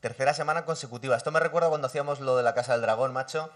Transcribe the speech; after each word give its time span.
Tercera 0.00 0.32
semana 0.32 0.64
consecutiva. 0.64 1.16
Esto 1.16 1.32
me 1.32 1.40
recuerda 1.40 1.68
cuando 1.68 1.88
hacíamos 1.88 2.20
lo 2.20 2.36
de 2.36 2.44
la 2.44 2.54
Casa 2.54 2.72
del 2.72 2.82
Dragón, 2.82 3.12
macho. 3.12 3.50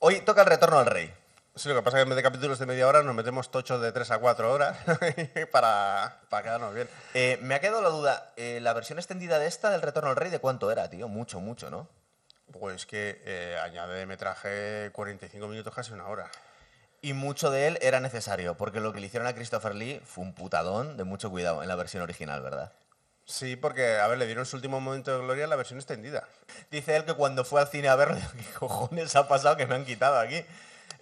Hoy 0.00 0.20
toca 0.20 0.40
el 0.40 0.48
retorno 0.48 0.78
al 0.78 0.86
rey. 0.86 1.14
Sí, 1.54 1.68
lo 1.68 1.76
que 1.76 1.82
pasa 1.82 1.98
es 1.98 2.00
que 2.00 2.02
en 2.02 2.08
vez 2.08 2.16
de 2.16 2.22
capítulos 2.24 2.58
de 2.58 2.66
media 2.66 2.88
hora 2.88 3.04
nos 3.04 3.14
metemos 3.14 3.50
tochos 3.50 3.80
de 3.80 3.92
3 3.92 4.10
a 4.10 4.18
4 4.18 4.52
horas 4.52 4.76
para, 5.52 6.20
para 6.28 6.42
quedarnos 6.42 6.74
bien. 6.74 6.88
Eh, 7.14 7.38
me 7.42 7.54
ha 7.54 7.60
quedado 7.60 7.80
la 7.80 7.90
duda, 7.90 8.32
eh, 8.36 8.58
la 8.60 8.72
versión 8.72 8.98
extendida 8.98 9.38
de 9.38 9.46
esta 9.46 9.70
del 9.70 9.82
Retorno 9.82 10.10
al 10.10 10.16
Rey, 10.16 10.30
¿de 10.30 10.40
cuánto 10.40 10.72
era, 10.72 10.88
tío? 10.90 11.06
Mucho, 11.06 11.38
mucho, 11.40 11.70
¿no? 11.70 11.88
Pues 12.50 12.84
que 12.84 13.22
eh, 13.24 13.56
añade 13.62 14.04
metraje 14.06 14.90
45 14.92 15.46
minutos, 15.46 15.72
casi 15.72 15.92
una 15.92 16.08
hora. 16.08 16.28
Y 17.02 17.12
mucho 17.12 17.50
de 17.50 17.68
él 17.68 17.78
era 17.82 18.00
necesario, 18.00 18.56
porque 18.56 18.80
lo 18.80 18.92
que 18.92 19.00
le 19.00 19.06
hicieron 19.06 19.28
a 19.28 19.34
Christopher 19.34 19.76
Lee 19.76 20.00
fue 20.04 20.24
un 20.24 20.34
putadón 20.34 20.96
de 20.96 21.04
mucho 21.04 21.30
cuidado 21.30 21.62
en 21.62 21.68
la 21.68 21.76
versión 21.76 22.02
original, 22.02 22.42
¿verdad? 22.42 22.72
Sí, 23.24 23.56
porque, 23.56 23.98
a 23.98 24.06
ver, 24.08 24.18
le 24.18 24.26
dieron 24.26 24.44
su 24.44 24.56
último 24.56 24.80
momento 24.80 25.16
de 25.16 25.24
gloria 25.24 25.44
en 25.44 25.50
la 25.50 25.56
versión 25.56 25.78
extendida. 25.78 26.26
Dice 26.70 26.96
él 26.96 27.04
que 27.04 27.14
cuando 27.14 27.44
fue 27.44 27.60
al 27.60 27.68
cine 27.68 27.88
a 27.88 27.96
verlo, 27.96 28.16
¿qué 28.36 28.58
cojones 28.58 29.14
ha 29.16 29.28
pasado 29.28 29.56
que 29.56 29.66
me 29.66 29.74
han 29.74 29.84
quitado 29.84 30.18
aquí? 30.18 30.44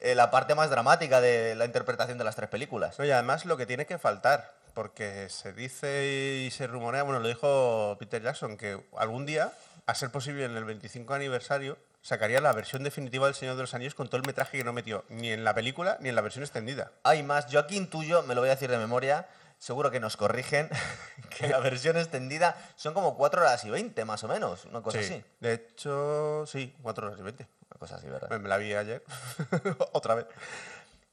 Eh, 0.01 0.15
la 0.15 0.31
parte 0.31 0.55
más 0.55 0.71
dramática 0.71 1.21
de 1.21 1.55
la 1.55 1.65
interpretación 1.65 2.19
de 2.19 2.25
las 2.25 2.37
tres 2.37 2.49
películas. 2.49 2.99
No, 2.99 3.05
y 3.05 3.11
además 3.11 3.45
lo 3.45 3.57
que 3.57 3.67
tiene 3.67 3.87
que 3.87 3.99
faltar, 3.99 4.53
porque 4.75 5.29
se 5.29 5.53
dice 5.53 6.45
y 6.47 6.51
se 6.51 6.67
rumorea, 6.67 7.03
bueno, 7.03 7.21
lo 7.21 7.29
dijo 7.29 7.97
Peter 7.99 8.23
Jackson, 8.23 8.57
que 8.57 8.81
algún 8.97 9.27
día, 9.27 9.53
a 9.87 9.95
ser 9.95 10.11
posible 10.11 10.45
en 10.45 10.57
el 10.57 10.65
25 10.65 11.13
aniversario, 11.13 11.77
sacaría 12.03 12.41
la 12.41 12.53
versión 12.53 12.83
definitiva 12.83 13.27
del 13.27 13.35
Señor 13.35 13.57
de 13.57 13.63
los 13.63 13.75
Anillos 13.75 13.95
con 13.95 14.09
todo 14.09 14.17
el 14.19 14.27
metraje 14.27 14.57
que 14.57 14.65
no 14.65 14.73
metió 14.73 15.05
ni 15.09 15.31
en 15.33 15.45
la 15.45 15.55
película 15.55 15.99
ni 16.01 16.09
en 16.09 16.15
la 16.15 16.23
versión 16.23 16.45
extendida. 16.45 16.93
Hay 17.03 17.23
más, 17.23 17.49
yo 17.49 17.61
aquí 17.61 17.77
intuyo, 17.77 18.23
me 18.23 18.35
lo 18.35 18.41
voy 18.41 18.49
a 18.49 18.55
decir 18.55 18.71
de 18.71 18.79
memoria, 18.79 19.27
seguro 19.61 19.91
que 19.93 20.01
nos 20.01 20.17
corrigen, 20.17 20.69
que 21.39 21.47
la 21.47 21.61
versión 21.61 21.97
extendida 21.97 22.57
son 22.75 22.95
como 22.95 23.17
4 23.17 23.43
horas 23.43 23.65
y 23.65 23.71
20 23.71 24.05
más 24.05 24.25
o 24.25 24.29
menos, 24.29 24.65
una 24.65 24.83
cosa 24.83 24.99
Sí, 24.99 25.05
así. 25.05 25.25
De 25.39 25.53
hecho, 25.53 26.45
sí, 26.47 26.75
4 26.83 27.07
horas 27.07 27.21
y 27.21 27.23
20. 27.23 27.47
Una 27.71 27.79
cosa 27.79 27.97
así, 27.97 28.09
¿verdad? 28.09 28.41
Me, 28.41 28.49
la 28.49 28.57
vi 28.57 28.75
ayer. 28.75 29.05
Otra 29.93 30.17
vez. 30.17 30.27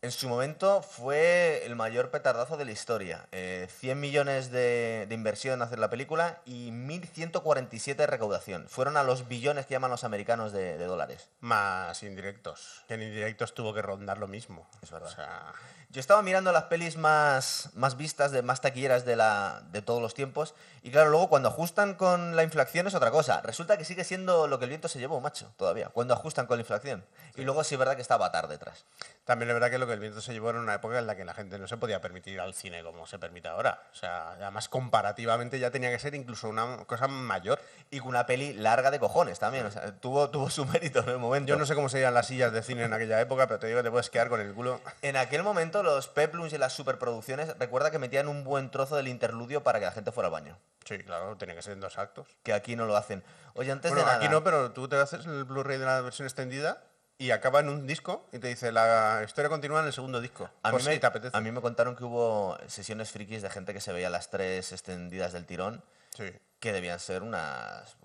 En 0.01 0.11
su 0.11 0.29
momento 0.29 0.83
fue 0.83 1.65
el 1.65 1.75
mayor 1.75 2.11
petardazo 2.11 2.55
de 2.55 2.65
la 2.65 2.71
historia. 2.71 3.27
Eh, 3.31 3.67
100 3.79 3.99
millones 3.99 4.51
de, 4.51 5.05
de 5.09 5.15
inversión 5.15 5.55
en 5.55 5.63
hacer 5.63 5.79
la 5.79 5.89
película 5.89 6.41
y 6.45 6.69
1.147 6.71 7.95
de 7.95 8.07
recaudación. 8.07 8.69
Fueron 8.69 8.95
a 8.95 9.03
los 9.03 9.27
billones 9.27 9.65
que 9.65 9.73
llaman 9.73 9.89
los 9.91 10.03
americanos 10.03 10.53
de, 10.53 10.77
de 10.77 10.85
dólares. 10.85 11.29
Más 11.41 12.03
indirectos. 12.03 12.83
Que 12.87 12.93
en 12.93 13.01
indirectos 13.01 13.55
tuvo 13.55 13.73
que 13.73 13.81
rondar 13.81 14.19
lo 14.19 14.27
mismo. 14.27 14.69
Es 14.83 14.91
verdad. 14.91 15.09
O 15.09 15.15
sea, 15.15 15.53
Yo 15.97 16.01
estaba 16.01 16.21
mirando 16.21 16.51
las 16.51 16.65
pelis 16.65 16.95
más, 16.95 17.71
más 17.73 17.97
vistas, 17.97 18.31
de, 18.31 18.43
más 18.43 18.61
taquilleras 18.61 19.03
de, 19.03 19.15
la, 19.15 19.63
de 19.71 19.81
todos 19.81 19.99
los 19.99 20.13
tiempos, 20.13 20.53
y 20.83 20.91
claro, 20.91 21.09
luego 21.09 21.27
cuando 21.27 21.49
ajustan 21.49 21.95
con 21.95 22.35
la 22.35 22.43
inflación 22.43 22.85
es 22.85 22.93
otra 22.93 23.09
cosa. 23.09 23.41
Resulta 23.41 23.77
que 23.77 23.83
sigue 23.83 24.03
siendo 24.03 24.47
lo 24.47 24.59
que 24.59 24.65
el 24.65 24.69
viento 24.69 24.87
se 24.87 24.99
llevó, 24.99 25.19
macho, 25.19 25.51
todavía, 25.57 25.89
cuando 25.89 26.13
ajustan 26.13 26.45
con 26.45 26.57
la 26.57 26.61
inflación. 26.61 27.03
Y 27.35 27.41
luego 27.41 27.63
sí 27.63 27.73
es 27.73 27.79
verdad 27.79 27.95
que 27.95 28.03
está 28.03 28.13
Avatar 28.13 28.47
detrás. 28.47 28.85
también 29.25 29.49
es 29.49 29.55
verdad 29.55 29.71
que 29.71 29.79
lo 29.79 29.87
que 29.87 29.93
el 29.93 29.99
viento 29.99 30.21
se 30.21 30.33
llevó 30.33 30.51
era 30.51 30.59
una 30.59 30.75
época 30.75 30.99
en 30.99 31.07
la 31.07 31.15
que 31.15 31.25
la 31.25 31.33
gente 31.33 31.57
no 31.57 31.67
se 31.67 31.77
podía 31.77 31.99
permitir 31.99 32.35
ir 32.35 32.41
al 32.41 32.53
cine 32.53 32.83
como 32.83 33.07
se 33.07 33.17
permite 33.17 33.47
ahora. 33.47 33.81
O 33.91 33.95
sea, 33.95 34.33
además 34.33 34.69
comparativamente 34.69 35.57
ya 35.57 35.71
tenía 35.71 35.89
que 35.89 35.97
ser 35.97 36.13
incluso 36.13 36.47
una 36.47 36.85
cosa 36.85 37.07
mayor. 37.07 37.59
Y 37.89 37.99
con 37.99 38.09
una 38.09 38.25
peli 38.25 38.53
larga 38.53 38.91
de 38.91 38.99
cojones 38.99 39.39
también, 39.39 39.65
o 39.65 39.71
sea, 39.71 39.93
tuvo, 39.99 40.29
tuvo 40.29 40.49
su 40.51 40.63
mérito 40.67 40.99
en 40.99 41.09
el 41.09 41.17
momento. 41.17 41.49
Yo 41.49 41.57
no 41.57 41.65
sé 41.65 41.73
cómo 41.73 41.89
serían 41.89 42.13
las 42.13 42.27
sillas 42.27 42.53
de 42.53 42.61
cine 42.61 42.83
en 42.83 42.93
aquella 42.93 43.19
época, 43.19 43.47
pero 43.47 43.59
te 43.59 43.67
digo 43.67 43.79
que 43.79 43.83
te 43.83 43.91
puedes 43.91 44.09
quedar 44.11 44.29
con 44.29 44.39
el 44.39 44.53
culo. 44.53 44.79
En 45.01 45.17
aquel 45.17 45.41
momento 45.41 45.83
los 45.95 46.07
peplums 46.07 46.53
y 46.53 46.57
las 46.57 46.73
superproducciones, 46.73 47.57
recuerda 47.57 47.89
que 47.91 47.99
metían 47.99 48.27
un 48.27 48.43
buen 48.43 48.69
trozo 48.71 48.95
del 48.95 49.07
interludio 49.07 49.63
para 49.63 49.79
que 49.79 49.85
la 49.85 49.91
gente 49.91 50.11
fuera 50.11 50.27
al 50.27 50.31
baño. 50.33 50.57
Sí, 50.85 50.99
claro, 50.99 51.35
tenía 51.37 51.55
que 51.55 51.61
ser 51.61 51.73
en 51.73 51.79
dos 51.79 51.97
actos. 51.97 52.27
Que 52.43 52.53
aquí 52.53 52.75
no 52.75 52.85
lo 52.85 52.95
hacen. 52.95 53.23
Oye, 53.55 53.71
antes 53.71 53.91
Bueno, 53.91 54.05
de 54.05 54.11
nada... 54.11 54.17
aquí 54.23 54.29
no, 54.29 54.43
pero 54.43 54.71
tú 54.71 54.87
te 54.87 54.95
haces 54.97 55.25
el 55.25 55.43
Blu-ray 55.43 55.77
de 55.77 55.85
la 55.85 56.01
versión 56.01 56.25
extendida 56.27 56.83
y 57.17 57.31
acaba 57.31 57.59
en 57.61 57.69
un 57.69 57.87
disco 57.87 58.27
y 58.31 58.39
te 58.39 58.47
dice 58.47 58.71
la 58.71 59.21
historia 59.25 59.49
continúa 59.49 59.79
en 59.81 59.87
el 59.87 59.93
segundo 59.93 60.21
disco. 60.21 60.49
A 60.63 60.71
mí, 60.71 60.79
si 60.79 60.89
me, 60.89 60.99
te 60.99 61.07
apetece. 61.07 61.35
a 61.35 61.41
mí 61.41 61.51
me 61.51 61.61
contaron 61.61 61.95
que 61.95 62.03
hubo 62.03 62.57
sesiones 62.67 63.11
frikis 63.11 63.41
de 63.41 63.49
gente 63.49 63.73
que 63.73 63.81
se 63.81 63.91
veía 63.91 64.09
las 64.09 64.29
tres 64.29 64.71
extendidas 64.71 65.33
del 65.33 65.45
tirón, 65.45 65.83
Sí. 66.15 66.31
que 66.59 66.71
debían 66.73 66.99
ser 66.99 67.23
unas... 67.23 67.97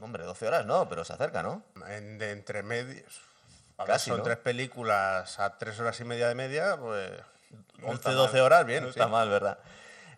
Hombre, 0.00 0.24
12 0.24 0.46
horas 0.46 0.66
no, 0.66 0.86
pero 0.88 1.04
se 1.04 1.14
acerca, 1.14 1.42
¿no? 1.42 1.62
En- 1.88 2.18
de 2.18 2.32
entre 2.32 2.62
medios. 2.62 3.22
A 3.78 3.84
ver, 3.84 3.92
Casi, 3.92 4.10
son 4.10 4.18
¿no? 4.18 4.24
tres 4.24 4.38
películas 4.38 5.38
a 5.40 5.58
tres 5.58 5.78
horas 5.80 5.98
y 6.00 6.04
media 6.04 6.28
de 6.28 6.34
media, 6.34 6.76
pues 6.76 7.10
No 7.78 7.88
11, 7.88 7.94
está 7.94 8.12
12 8.12 8.32
mal. 8.34 8.42
horas, 8.42 8.66
bien. 8.66 8.82
No 8.84 8.92
sí. 8.92 8.98
está 8.98 9.08
mal, 9.08 9.28
¿verdad? 9.28 9.58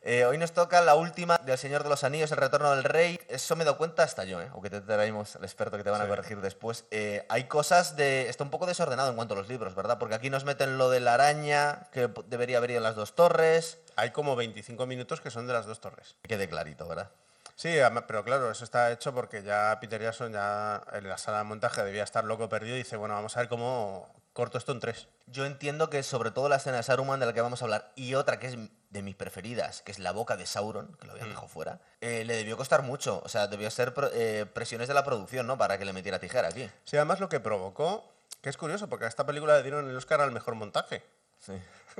Eh, 0.02 0.24
hoy 0.24 0.38
nos 0.38 0.52
toca 0.52 0.82
la 0.82 0.94
última 0.94 1.36
del 1.38 1.58
Señor 1.58 1.82
de 1.82 1.88
los 1.88 2.04
Anillos, 2.04 2.30
El 2.30 2.36
Retorno 2.36 2.70
del 2.72 2.84
Rey. 2.84 3.18
Eso 3.28 3.56
me 3.56 3.62
he 3.62 3.64
dado 3.64 3.76
cuenta 3.76 4.04
hasta 4.04 4.22
yo, 4.24 4.40
¿eh? 4.40 4.48
aunque 4.52 4.70
te 4.70 4.80
traemos 4.80 5.34
al 5.34 5.42
experto 5.42 5.76
que 5.76 5.82
te 5.82 5.90
van 5.90 6.00
a 6.00 6.04
Sí. 6.04 6.10
corregir 6.10 6.40
después. 6.40 6.84
Eh, 6.92 7.26
hay 7.28 7.44
cosas 7.44 7.96
de... 7.96 8.28
Está 8.28 8.44
un 8.44 8.50
poco 8.50 8.66
desordenado 8.66 9.08
en 9.10 9.16
cuanto 9.16 9.34
a 9.34 9.36
los 9.36 9.48
libros, 9.48 9.74
¿verdad? 9.74 9.98
Porque 9.98 10.14
aquí 10.14 10.30
nos 10.30 10.44
meten 10.44 10.78
lo 10.78 10.90
de 10.90 11.00
la 11.00 11.14
araña, 11.14 11.88
que 11.90 12.08
debería 12.26 12.58
haber 12.58 12.70
ido 12.70 12.76
en 12.78 12.84
las 12.84 12.94
dos 12.94 13.16
torres. 13.16 13.78
Hay 13.96 14.12
como 14.12 14.36
25 14.36 14.86
minutos 14.86 15.20
que 15.20 15.30
son 15.32 15.48
de 15.48 15.54
las 15.54 15.66
dos 15.66 15.80
torres. 15.80 16.14
Que 16.22 16.28
quede 16.28 16.48
clarito, 16.48 16.86
¿verdad? 16.86 17.10
Sí, 17.56 17.74
pero 18.06 18.22
claro, 18.22 18.50
eso 18.50 18.64
está 18.64 18.92
hecho 18.92 19.14
porque 19.14 19.42
ya 19.42 19.78
Peter 19.80 20.00
Jackson 20.00 20.32
ya 20.32 20.82
en 20.92 21.08
la 21.08 21.16
sala 21.18 21.38
de 21.38 21.44
montaje 21.44 21.82
debía 21.82 22.04
estar 22.04 22.22
loco 22.24 22.48
perdido 22.48 22.76
y 22.76 22.80
dice, 22.80 22.96
bueno, 22.96 23.14
vamos 23.14 23.36
a 23.36 23.40
ver 23.40 23.48
cómo 23.48 24.14
corto 24.34 24.58
esto 24.58 24.72
en 24.72 24.80
tres. 24.80 25.08
Yo 25.26 25.46
entiendo 25.46 25.88
que 25.88 26.02
sobre 26.02 26.30
todo 26.30 26.50
la 26.50 26.56
escena 26.56 26.76
de 26.76 26.82
Saruman 26.82 27.18
de 27.18 27.24
la 27.24 27.32
que 27.32 27.40
vamos 27.40 27.62
a 27.62 27.64
hablar 27.64 27.90
y 27.96 28.14
otra 28.14 28.38
que 28.38 28.48
es 28.48 28.58
de 28.90 29.02
mis 29.02 29.16
preferidas, 29.16 29.80
que 29.80 29.90
es 29.90 29.98
la 29.98 30.12
boca 30.12 30.36
de 30.36 30.44
Sauron, 30.44 30.94
que 31.00 31.06
lo 31.06 31.12
habían 31.14 31.30
dejado 31.30 31.48
fuera, 31.48 31.80
eh, 32.02 32.24
le 32.26 32.36
debió 32.36 32.58
costar 32.58 32.82
mucho. 32.82 33.22
O 33.24 33.28
sea, 33.30 33.46
debió 33.46 33.70
ser 33.70 33.94
eh, 34.12 34.44
presiones 34.52 34.86
de 34.88 34.94
la 34.94 35.04
producción, 35.04 35.46
¿no? 35.46 35.56
Para 35.56 35.78
que 35.78 35.86
le 35.86 35.94
metiera 35.94 36.18
tijera 36.18 36.48
aquí. 36.48 36.70
Sí, 36.84 36.96
además 36.98 37.20
lo 37.20 37.30
que 37.30 37.40
provocó, 37.40 38.04
que 38.42 38.50
es 38.50 38.58
curioso, 38.58 38.88
porque 38.90 39.06
a 39.06 39.08
esta 39.08 39.24
película 39.24 39.56
le 39.56 39.62
dieron 39.62 39.88
el 39.88 39.96
Oscar 39.96 40.20
al 40.20 40.30
mejor 40.30 40.54
montaje, 40.56 41.02
Sí. 41.38 41.54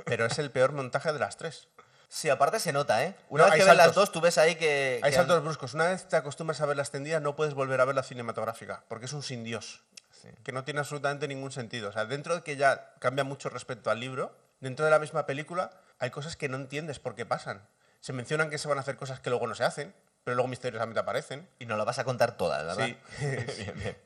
pero 0.05 0.25
es 0.27 0.37
el 0.37 0.51
peor 0.51 0.71
montaje 0.73 1.11
de 1.11 1.17
las 1.19 1.37
tres. 1.37 1.67
Sí, 2.09 2.29
aparte 2.29 2.59
se 2.59 2.71
nota, 2.71 3.03
¿eh? 3.03 3.15
Una 3.29 3.43
No, 3.45 3.49
vez 3.51 3.59
que 3.59 3.65
ves 3.65 3.75
las 3.75 3.85
saltos. 3.87 3.95
dos, 3.95 4.11
tú 4.13 4.21
ves 4.21 4.37
ahí 4.37 4.55
que... 4.55 5.01
Hay 5.03 5.11
que 5.11 5.17
han- 5.17 5.27
saltos 5.27 5.43
bruscos. 5.43 5.73
Una 5.73 5.87
vez 5.87 6.07
te 6.07 6.15
acostumbras 6.15 6.61
a 6.61 6.65
ver 6.65 6.77
la 6.77 6.83
extendida, 6.83 7.19
no 7.19 7.35
puedes 7.35 7.53
volver 7.53 7.81
a 7.81 7.85
ver 7.85 7.95
la 7.95 8.03
cinematográfica, 8.03 8.83
porque 8.87 9.05
es 9.05 9.13
un 9.13 9.23
sin 9.23 9.43
Dios, 9.43 9.83
Sí. 10.21 10.29
que 10.43 10.51
no 10.51 10.63
tiene 10.63 10.79
absolutamente 10.79 11.27
ningún 11.27 11.51
sentido. 11.51 11.89
O 11.89 11.91
sea, 11.91 12.05
dentro 12.05 12.35
de 12.35 12.43
que 12.43 12.55
ya 12.55 12.93
cambia 12.99 13.23
mucho 13.23 13.49
respecto 13.49 13.91
al 13.91 13.99
libro, 13.99 14.33
dentro 14.61 14.85
de 14.85 14.91
la 14.91 14.99
misma 14.99 15.25
película 15.25 15.71
hay 15.99 16.09
cosas 16.09 16.35
que 16.37 16.47
no 16.49 16.55
entiendes 16.57 16.99
por 16.99 17.13
qué 17.13 17.25
pasan. 17.25 17.61
Se 17.99 18.13
mencionan 18.13 18.49
que 18.49 18.57
se 18.57 18.67
van 18.67 18.77
a 18.77 18.81
hacer 18.81 18.95
cosas 18.95 19.19
que 19.19 19.29
luego 19.29 19.45
no 19.47 19.53
se 19.55 19.63
hacen, 19.65 19.93
pero 20.23 20.35
luego 20.35 20.47
misteriosamente 20.47 20.99
aparecen. 20.99 21.47
Y 21.59 21.65
nos 21.65 21.77
la 21.77 21.83
vas 21.83 21.99
a 21.99 22.03
contar 22.05 22.37
toda, 22.37 22.63
¿verdad? 22.63 22.85
Sí. 22.85 22.97
bien, 23.19 23.73
bien. 23.79 23.97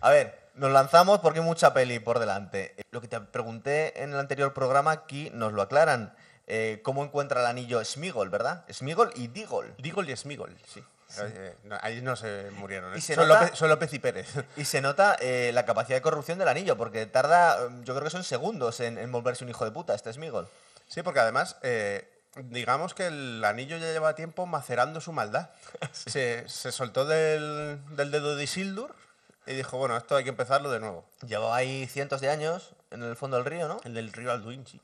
A 0.00 0.10
ver, 0.10 0.38
nos 0.54 0.70
lanzamos 0.70 1.20
porque 1.20 1.38
hay 1.40 1.44
mucha 1.44 1.72
peli 1.72 1.98
por 1.98 2.18
delante. 2.18 2.74
Lo 2.90 3.00
que 3.00 3.08
te 3.08 3.20
pregunté 3.20 4.02
en 4.02 4.12
el 4.12 4.18
anterior 4.18 4.52
programa, 4.54 4.90
aquí 4.92 5.30
nos 5.32 5.52
lo 5.52 5.62
aclaran. 5.62 6.14
Eh, 6.50 6.80
¿Cómo 6.82 7.04
encuentra 7.04 7.40
el 7.40 7.46
anillo 7.46 7.84
Smigol, 7.84 8.30
verdad? 8.30 8.64
Smigol 8.72 9.12
y 9.16 9.28
Digol. 9.28 9.74
Digol 9.78 10.08
y 10.08 10.16
Smigol, 10.16 10.56
sí. 10.66 10.82
Eh, 11.20 11.54
no, 11.64 11.76
ahí 11.80 12.00
no 12.02 12.16
se 12.16 12.50
murieron. 12.52 12.92
¿eh? 12.94 12.98
Y 12.98 13.00
se 13.00 13.14
son, 13.14 13.28
nota- 13.28 13.42
López, 13.44 13.58
son 13.58 13.68
López 13.70 13.92
y 13.94 13.98
Pérez. 13.98 14.28
Y 14.56 14.64
se 14.64 14.80
nota 14.80 15.16
eh, 15.20 15.50
la 15.54 15.64
capacidad 15.64 15.96
de 15.96 16.02
corrupción 16.02 16.38
del 16.38 16.48
anillo, 16.48 16.76
porque 16.76 17.06
tarda, 17.06 17.62
eh, 17.64 17.68
yo 17.84 17.94
creo 17.94 18.04
que 18.04 18.10
son 18.10 18.24
segundos 18.24 18.80
en, 18.80 18.98
en 18.98 19.12
volverse 19.12 19.44
un 19.44 19.50
hijo 19.50 19.64
de 19.64 19.70
puta, 19.70 19.94
este 19.94 20.12
Smigol. 20.12 20.48
Sí, 20.86 21.02
porque 21.02 21.20
además, 21.20 21.56
eh, 21.62 22.08
digamos 22.36 22.94
que 22.94 23.06
el 23.08 23.42
anillo 23.44 23.76
ya 23.78 23.86
lleva 23.92 24.14
tiempo 24.14 24.46
macerando 24.46 25.00
su 25.02 25.12
maldad. 25.12 25.50
Se, 25.92 26.48
se 26.48 26.72
soltó 26.72 27.04
del, 27.06 27.78
del 27.96 28.10
dedo 28.10 28.36
de 28.36 28.44
Isildur 28.44 28.94
y 29.46 29.54
dijo, 29.54 29.76
bueno, 29.78 29.96
esto 29.96 30.16
hay 30.16 30.24
que 30.24 30.30
empezarlo 30.30 30.70
de 30.70 30.80
nuevo. 30.80 31.06
Llevaba 31.26 31.56
ahí 31.56 31.86
cientos 31.86 32.20
de 32.20 32.28
años 32.30 32.74
en 32.90 33.02
el 33.02 33.16
fondo 33.16 33.36
del 33.38 33.46
río, 33.46 33.66
¿no? 33.68 33.80
El 33.84 33.94
del 33.94 34.12
río 34.12 34.30
Alduin, 34.30 34.66
sí. 34.66 34.80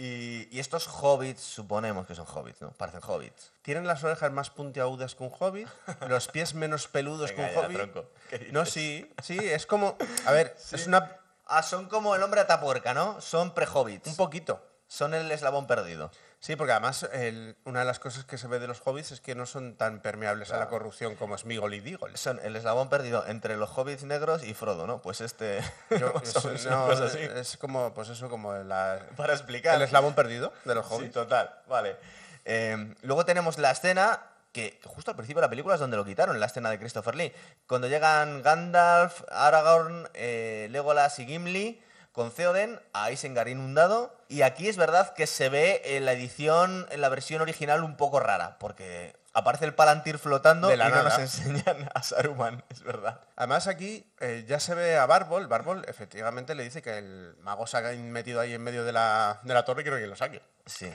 Y, 0.00 0.46
y 0.56 0.60
estos 0.60 0.86
hobbits, 0.86 1.40
suponemos 1.42 2.06
que 2.06 2.14
son 2.14 2.24
hobbits, 2.24 2.62
¿no? 2.62 2.70
Parecen 2.70 3.00
hobbits. 3.04 3.50
Tienen 3.62 3.84
las 3.84 4.04
orejas 4.04 4.30
más 4.30 4.48
puntiagudas 4.48 5.16
que 5.16 5.24
un 5.24 5.32
hobbit, 5.36 5.66
los 6.08 6.28
pies 6.28 6.54
menos 6.54 6.86
peludos 6.86 7.30
Venga 7.30 7.50
que 7.50 7.58
un 7.58 7.64
hobbit. 7.64 7.76
tronco. 7.78 8.04
¿Qué 8.30 8.48
No, 8.52 8.64
sí, 8.64 9.12
sí, 9.20 9.36
es 9.36 9.66
como... 9.66 9.96
A 10.24 10.30
ver, 10.30 10.56
es 10.72 10.86
una... 10.86 11.16
Ah, 11.46 11.64
son 11.64 11.88
como 11.88 12.14
el 12.14 12.22
hombre 12.22 12.40
atapuerca, 12.40 12.94
¿no? 12.94 13.20
Son 13.20 13.54
pre-hobbits. 13.54 14.06
Un 14.06 14.14
poquito. 14.14 14.62
Son 14.86 15.14
el 15.14 15.30
eslabón 15.32 15.66
perdido. 15.66 16.12
Sí, 16.40 16.54
porque 16.54 16.70
además 16.72 17.02
el- 17.12 17.56
una 17.64 17.80
de 17.80 17.84
las 17.84 17.98
cosas 17.98 18.24
que 18.24 18.38
se 18.38 18.46
ve 18.46 18.60
de 18.60 18.68
los 18.68 18.80
hobbits 18.84 19.10
es 19.10 19.20
que 19.20 19.34
no 19.34 19.44
son 19.44 19.76
tan 19.76 20.00
permeables 20.00 20.52
a 20.52 20.58
la 20.58 20.68
corrupción 20.68 21.16
como 21.16 21.36
Smigol 21.36 21.74
y 21.74 21.80
Digol. 21.80 22.16
Son 22.16 22.38
el 22.44 22.54
eslabón 22.54 22.88
perdido 22.88 23.26
entre 23.26 23.56
los 23.56 23.70
hobbits 23.76 24.04
negros 24.04 24.44
y 24.44 24.54
Frodo, 24.54 24.86
¿no? 24.86 25.02
Pues 25.02 25.20
este... 25.20 25.60
Yo- 25.90 26.12
son- 26.22 26.54
es, 26.54 26.62
son 26.62 26.70
no, 26.72 26.86
cosas 26.86 27.12
así. 27.14 27.18
es 27.20 27.56
como, 27.56 27.92
pues 27.92 28.08
eso, 28.10 28.28
como 28.30 28.54
la- 28.54 29.00
Para 29.16 29.32
explicar. 29.34 29.74
el 29.76 29.82
eslabón 29.82 30.14
perdido 30.14 30.52
de 30.64 30.74
los 30.76 30.86
Sí, 30.86 30.94
hobbits. 30.94 31.14
total, 31.14 31.52
vale. 31.68 31.96
Eh, 32.44 32.94
luego 33.02 33.24
tenemos 33.24 33.58
la 33.58 33.70
escena 33.72 34.20
que 34.22 34.28
que 34.52 34.80
justo 34.88 35.10
al 35.10 35.16
principio 35.16 35.40
de 35.40 35.46
la 35.46 35.50
película 35.50 35.74
es 35.74 35.80
donde 35.80 35.96
lo 35.98 36.04
quitaron, 36.06 36.40
la 36.40 36.46
escena 36.46 36.70
de 36.70 36.78
Christopher 36.80 37.14
Lee. 37.14 37.32
Cuando 37.68 37.86
llegan 37.86 38.42
Gandalf, 38.42 39.22
Aragorn, 39.30 40.08
eh, 40.14 40.68
Legolas 40.70 41.18
y 41.18 41.26
Gimli 41.26 41.80
con 42.18 42.32
Theoden 42.32 42.80
a 42.92 43.12
Isengard 43.12 43.46
inundado. 43.46 44.12
Y 44.26 44.42
aquí 44.42 44.68
es 44.68 44.76
verdad 44.76 45.14
que 45.14 45.28
se 45.28 45.48
ve 45.48 45.80
en 45.84 46.04
la 46.04 46.14
edición, 46.14 46.88
en 46.90 47.00
la 47.00 47.08
versión 47.08 47.40
original 47.42 47.84
un 47.84 47.96
poco 47.96 48.18
rara, 48.18 48.58
porque 48.58 49.14
aparece 49.34 49.66
el 49.66 49.74
Palantir 49.74 50.18
flotando 50.18 50.66
De 50.66 50.74
y 50.74 50.78
la 50.78 50.88
no 50.88 50.96
nos 50.96 51.04
nada. 51.04 51.22
enseñan 51.22 51.88
a 51.94 52.02
Saruman, 52.02 52.64
es 52.70 52.82
verdad. 52.82 53.20
Además 53.36 53.68
aquí 53.68 54.04
eh, 54.18 54.44
ya 54.48 54.58
se 54.58 54.74
ve 54.74 54.96
a 54.98 55.06
Barbol. 55.06 55.46
Barbol 55.46 55.84
efectivamente 55.86 56.56
le 56.56 56.64
dice 56.64 56.82
que 56.82 56.98
el 56.98 57.36
mago 57.40 57.68
se 57.68 57.76
ha 57.76 57.82
metido 57.82 58.40
ahí 58.40 58.52
en 58.52 58.64
medio 58.64 58.82
de 58.82 58.90
la, 58.90 59.38
de 59.44 59.54
la 59.54 59.64
torre 59.64 59.82
y 59.82 59.84
quiero 59.84 59.98
que 59.98 60.08
lo 60.08 60.16
saque. 60.16 60.42
Sí. 60.66 60.92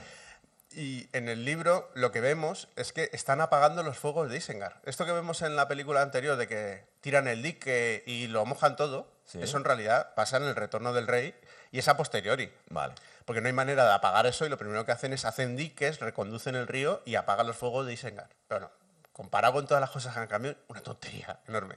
Y 0.72 1.08
en 1.16 1.30
el 1.30 1.46
libro 1.46 1.90
lo 1.94 2.12
que 2.12 2.20
vemos 2.20 2.68
es 2.76 2.92
que 2.92 3.08
están 3.14 3.40
apagando 3.40 3.82
los 3.82 3.96
fuegos 3.96 4.28
de 4.28 4.36
Isengard. 4.36 4.74
Esto 4.84 5.06
que 5.06 5.12
vemos 5.12 5.40
en 5.40 5.56
la 5.56 5.68
película 5.68 6.02
anterior 6.02 6.36
de 6.36 6.48
que 6.48 6.84
tiran 7.00 7.28
el 7.28 7.42
dique 7.42 8.02
y 8.06 8.26
lo 8.26 8.44
mojan 8.44 8.76
todo, 8.76 9.13
Sí. 9.26 9.40
eso 9.42 9.56
en 9.56 9.64
realidad 9.64 10.14
pasa 10.14 10.36
en 10.36 10.44
el 10.44 10.54
retorno 10.54 10.92
del 10.92 11.06
rey 11.06 11.34
y 11.72 11.78
es 11.78 11.88
a 11.88 11.96
posteriori. 11.96 12.52
Vale. 12.70 12.94
Porque 13.24 13.40
no 13.40 13.46
hay 13.46 13.52
manera 13.54 13.84
de 13.84 13.92
apagar 13.92 14.26
eso 14.26 14.44
y 14.44 14.48
lo 14.48 14.58
primero 14.58 14.84
que 14.84 14.92
hacen 14.92 15.12
es 15.12 15.24
hacen 15.24 15.56
diques, 15.56 16.00
reconducen 16.00 16.54
el 16.56 16.66
río 16.66 17.02
y 17.04 17.14
apagan 17.14 17.46
los 17.46 17.56
fuegos 17.56 17.86
de 17.86 17.94
Isengard. 17.94 18.28
Pero 18.48 18.60
no, 18.60 18.70
comparado 19.12 19.54
con 19.54 19.66
todas 19.66 19.80
las 19.80 19.90
cosas 19.90 20.12
que 20.12 20.20
han 20.20 20.26
cambiado, 20.26 20.58
una 20.68 20.82
tontería 20.82 21.38
enorme. 21.48 21.76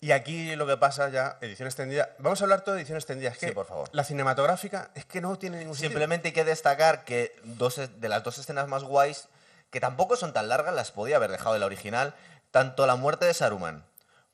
Y 0.00 0.12
aquí 0.12 0.56
lo 0.56 0.66
que 0.66 0.76
pasa 0.78 1.10
ya, 1.10 1.36
edición 1.42 1.66
extendida. 1.66 2.10
Vamos 2.18 2.40
a 2.40 2.44
hablar 2.44 2.62
todo 2.62 2.74
de 2.76 2.80
edición 2.80 2.96
extendida. 2.96 3.28
Es 3.30 3.38
que 3.38 3.48
Sí, 3.48 3.52
por 3.52 3.66
favor. 3.66 3.88
la 3.92 4.04
cinematográfica 4.04 4.90
es 4.94 5.04
que 5.04 5.20
no 5.20 5.36
tiene 5.36 5.58
ningún 5.58 5.74
sentido. 5.74 5.90
Simplemente 5.90 6.28
hay 6.28 6.34
que 6.34 6.44
destacar 6.44 7.04
que 7.04 7.36
dos, 7.44 7.76
de 7.76 8.08
las 8.08 8.24
dos 8.24 8.38
escenas 8.38 8.68
más 8.68 8.84
guays, 8.84 9.28
que 9.70 9.80
tampoco 9.80 10.16
son 10.16 10.32
tan 10.32 10.48
largas, 10.48 10.74
las 10.74 10.90
podía 10.92 11.16
haber 11.16 11.30
dejado 11.30 11.52
de 11.52 11.60
la 11.60 11.66
original, 11.66 12.14
tanto 12.50 12.86
la 12.86 12.96
muerte 12.96 13.26
de 13.26 13.34
Saruman 13.34 13.84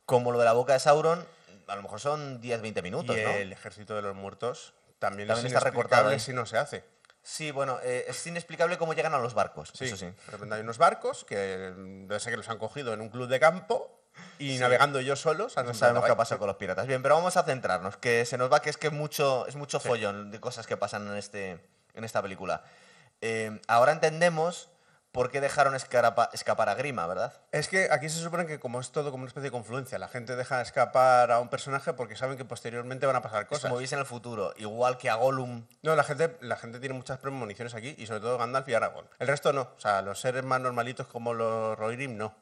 como 0.07 0.31
lo 0.31 0.39
de 0.39 0.45
la 0.45 0.53
boca 0.53 0.73
de 0.75 0.79
Sauron, 0.79 1.27
a 1.67 1.77
lo 1.77 1.83
mejor 1.83 2.01
son 2.01 2.41
10-20 2.41 2.83
minutos, 2.83 3.17
y 3.17 3.23
¿no? 3.23 3.31
el 3.31 3.53
ejército 3.53 3.95
de 3.95 4.03
los 4.03 4.15
muertos 4.15 4.75
también, 4.99 5.29
También 5.29 5.47
es 5.47 5.53
está 5.53 5.61
recortado 5.61 6.17
si 6.19 6.33
no 6.33 6.47
se 6.47 6.59
hace. 6.59 6.85
Sí, 7.23 7.51
bueno, 7.51 7.79
eh, 7.83 8.05
es 8.07 8.25
inexplicable 8.27 8.79
cómo 8.79 8.95
llegan 8.95 9.13
a 9.13 9.19
los 9.19 9.35
barcos, 9.35 9.73
Sí, 9.75 9.87
eso 9.87 9.97
sí. 9.97 10.07
De 10.07 10.33
repente 10.33 10.55
hay 10.55 10.61
unos 10.61 10.79
barcos 10.79 11.25
que 11.25 11.37
debe 11.37 12.21
ser 12.21 12.33
que 12.33 12.37
los 12.37 12.49
han 12.49 12.59
cogido 12.59 12.95
en 12.95 13.01
un 13.01 13.09
club 13.09 13.29
de 13.29 13.41
campo 13.41 14.01
y 14.39 14.57
navegando 14.59 15.01
ellos 15.01 15.21
solos. 15.21 15.59
han 15.59 15.67
No 15.67 15.75
sabemos 15.75 16.03
qué 16.05 16.11
ahí. 16.11 16.13
ha 16.13 16.17
pasado 16.17 16.39
con 16.39 16.47
los 16.47 16.57
piratas. 16.57 16.87
Bien, 16.87 17.03
pero 17.03 17.17
vamos 17.17 17.37
a 17.37 17.43
centrarnos, 17.43 17.97
que 17.97 18.25
se 18.25 18.39
nos 18.39 18.51
va 18.51 18.61
que 18.61 18.71
es 18.71 18.77
que 18.77 18.91
mucho, 18.91 19.47
es 19.49 19.57
mucho 19.57 19.81
follón 19.81 20.31
de 20.31 20.41
cosas 20.41 20.67
que 20.69 20.77
pasan 20.77 21.09
en, 21.09 21.17
este, 21.17 21.59
en 21.95 22.05
esta 22.05 22.23
película. 22.23 22.63
Eh, 23.21 23.61
ahora 23.67 23.91
entendemos 23.93 24.71
por 25.17 25.31
qué 25.31 25.41
dejaron 25.41 25.75
escarapa- 25.75 26.29
escapar 26.35 26.69
a 26.69 26.75
Grima, 26.75 27.07
¿verdad? 27.07 27.33
Es 27.51 27.69
que 27.69 27.89
aquí 27.91 28.09
se 28.11 28.21
supone 28.21 28.47
que 28.47 28.61
como 28.61 28.79
es 28.81 28.91
todo 28.93 29.11
como 29.11 29.23
una 29.23 29.29
especie 29.29 29.47
de 29.49 29.51
confluencia, 29.51 29.99
la 29.99 30.09
gente 30.09 30.37
deja 30.37 30.61
escapar 30.61 31.33
a 31.33 31.41
un 31.41 31.49
personaje 31.49 31.95
porque 31.95 32.17
saben 32.17 32.37
que 32.37 32.45
posteriormente 32.45 33.07
van 33.07 33.17
a 33.17 33.23
pasar 33.23 33.43
Es 33.43 33.49
cosas. 33.49 33.63
como 33.65 33.79
veis 33.79 33.91
en 33.93 33.99
el 34.01 34.05
futuro, 34.07 34.53
igual 34.59 34.99
que 34.99 35.09
a 35.09 35.15
Gollum 35.15 35.67
No, 35.83 35.97
la 35.97 36.05
gente, 36.05 36.37
la 36.43 36.57
gente 36.57 36.79
tiene 36.81 36.95
muchas 36.95 37.19
premoniciones 37.19 37.75
aquí 37.75 37.95
y 37.97 38.07
sobre 38.07 38.21
todo 38.21 38.37
Gandalf 38.37 38.69
y 38.69 38.75
Aragorn. 38.75 39.09
El 39.19 39.27
resto 39.29 39.53
no, 39.55 39.63
o 39.63 39.81
sea, 39.81 40.03
los 40.03 40.21
seres 40.21 40.45
más 40.45 40.61
normalitos 40.61 41.07
como 41.07 41.33
los 41.35 41.79
Rohirrim 41.79 42.17
no. 42.17 42.35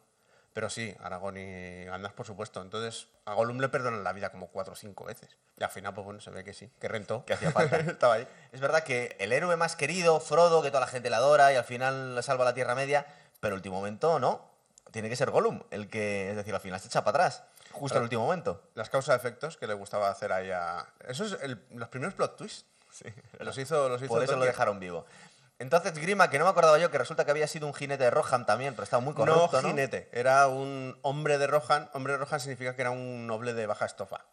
Pero 0.54 0.70
sí, 0.70 0.94
Aragorn 1.02 1.36
y 1.36 1.84
Gandalf 1.84 2.14
por 2.14 2.24
supuesto. 2.26 2.62
Entonces 2.62 3.08
a 3.26 3.34
Gollum 3.34 3.58
le 3.58 3.68
perdonan 3.68 4.04
la 4.04 4.12
vida 4.12 4.30
como 4.30 4.46
cuatro 4.48 4.72
o 4.72 4.76
cinco 4.76 5.04
veces. 5.04 5.36
Y 5.58 5.64
al 5.64 5.70
final, 5.70 5.92
pues 5.94 6.04
bueno, 6.04 6.20
se 6.20 6.30
ve 6.30 6.44
que 6.44 6.54
sí, 6.54 6.70
que 6.80 6.88
rentó. 6.88 7.24
que 7.26 7.34
hacía 7.34 7.50
falta. 7.50 7.76
Estaba 7.80 8.14
ahí. 8.14 8.28
Es 8.52 8.60
verdad 8.60 8.84
que 8.84 9.16
el 9.18 9.32
héroe 9.32 9.56
más 9.56 9.74
querido, 9.76 10.20
Frodo, 10.20 10.62
que 10.62 10.68
toda 10.70 10.80
la 10.80 10.86
gente 10.86 11.10
le 11.10 11.16
adora 11.16 11.52
y 11.52 11.56
al 11.56 11.64
final 11.64 12.14
le 12.14 12.22
salva 12.22 12.44
la 12.44 12.54
Tierra 12.54 12.74
Media, 12.76 13.04
pero 13.40 13.56
último 13.56 13.74
momento 13.76 14.18
no. 14.20 14.48
Tiene 14.92 15.08
que 15.08 15.16
ser 15.16 15.32
Gollum, 15.32 15.60
el 15.72 15.90
que, 15.90 16.30
es 16.30 16.36
decir, 16.36 16.54
al 16.54 16.60
final 16.60 16.78
se 16.78 16.86
echa 16.86 17.02
para 17.02 17.24
atrás, 17.24 17.42
justo 17.72 17.98
en 17.98 18.02
el 18.02 18.04
último 18.04 18.22
momento. 18.22 18.62
Las 18.74 18.88
causas-efectos 18.90 19.56
que 19.56 19.66
le 19.66 19.74
gustaba 19.74 20.08
hacer 20.08 20.32
ahí 20.32 20.52
a... 20.52 20.86
Eso 21.08 21.24
es 21.24 21.36
el- 21.42 21.60
los 21.70 21.88
primeros 21.88 22.14
plot 22.14 22.36
twists. 22.36 22.64
Los 23.40 23.58
hizo, 23.58 23.88
los 23.88 24.00
hizo 24.00 24.08
Por 24.08 24.22
eso 24.22 24.36
lo 24.36 24.44
dejaron 24.44 24.78
vivo. 24.78 25.04
Entonces 25.64 25.94
Grima, 25.94 26.28
que 26.28 26.38
no 26.38 26.44
me 26.44 26.50
acordaba 26.50 26.78
yo, 26.78 26.90
que 26.90 26.98
resulta 26.98 27.24
que 27.24 27.30
había 27.30 27.46
sido 27.46 27.66
un 27.66 27.72
jinete 27.72 28.04
de 28.04 28.10
Rohan 28.10 28.44
también, 28.44 28.74
pero 28.74 28.84
estaba 28.84 29.00
muy 29.00 29.14
corrupto, 29.14 29.56
no 29.56 29.62
¿no? 29.62 29.68
jinete, 29.68 30.10
era 30.12 30.46
un 30.46 30.98
hombre 31.00 31.38
de 31.38 31.46
Rohan. 31.46 31.88
Hombre 31.94 32.12
de 32.12 32.18
Rohan 32.18 32.38
significa 32.38 32.76
que 32.76 32.82
era 32.82 32.90
un 32.90 33.26
noble 33.26 33.54
de 33.54 33.66
baja 33.66 33.86
estofa. 33.86 34.26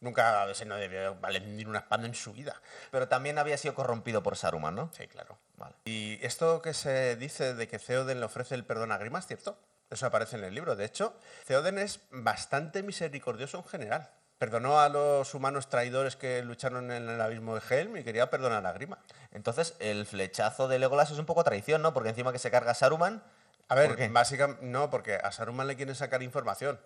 Nunca 0.00 0.48
ese 0.50 0.64
no 0.64 0.76
debió 0.76 1.14
valer 1.16 1.42
una 1.66 1.80
espada 1.80 2.06
en 2.06 2.14
su 2.14 2.32
vida. 2.32 2.62
Pero 2.90 3.06
también 3.06 3.36
había 3.38 3.58
sido 3.58 3.74
corrompido 3.74 4.22
por 4.22 4.36
Saruman, 4.36 4.74
¿no? 4.74 4.90
Sí, 4.96 5.06
claro. 5.08 5.36
Vale. 5.58 5.74
Y 5.84 6.18
esto 6.24 6.62
que 6.62 6.72
se 6.72 7.16
dice 7.16 7.52
de 7.52 7.68
que 7.68 7.78
Theoden 7.78 8.20
le 8.20 8.24
ofrece 8.24 8.54
el 8.54 8.64
perdón 8.64 8.90
a 8.90 8.96
Grima 8.96 9.18
es 9.18 9.26
cierto. 9.26 9.58
Eso 9.90 10.06
aparece 10.06 10.36
en 10.36 10.44
el 10.44 10.54
libro. 10.54 10.74
De 10.74 10.86
hecho, 10.86 11.14
Theoden 11.46 11.78
es 11.78 12.00
bastante 12.10 12.82
misericordioso 12.82 13.58
en 13.58 13.64
general. 13.64 14.10
Perdonó 14.38 14.80
a 14.80 14.88
los 14.88 15.34
humanos 15.34 15.68
traidores 15.68 16.16
que 16.16 16.42
lucharon 16.42 16.90
en 16.90 17.08
el 17.08 17.20
abismo 17.20 17.56
de 17.56 17.62
Helm 17.68 17.96
y 17.96 18.04
quería 18.04 18.30
perdonar 18.30 18.64
a 18.64 18.72
Grima. 18.72 18.98
Entonces 19.32 19.74
el 19.80 20.06
flechazo 20.06 20.68
de 20.68 20.78
Legolas 20.78 21.10
es 21.10 21.18
un 21.18 21.26
poco 21.26 21.42
traición, 21.42 21.82
¿no? 21.82 21.92
Porque 21.92 22.10
encima 22.10 22.32
que 22.32 22.38
se 22.38 22.50
carga 22.50 22.74
Saruman... 22.74 23.22
A 23.70 23.74
¿por 23.74 23.96
ver, 23.96 24.10
básicamente 24.10 24.64
no, 24.64 24.90
porque 24.90 25.16
a 25.16 25.30
Saruman 25.30 25.66
le 25.66 25.76
quieren 25.76 25.94
sacar 25.94 26.22
información. 26.22 26.80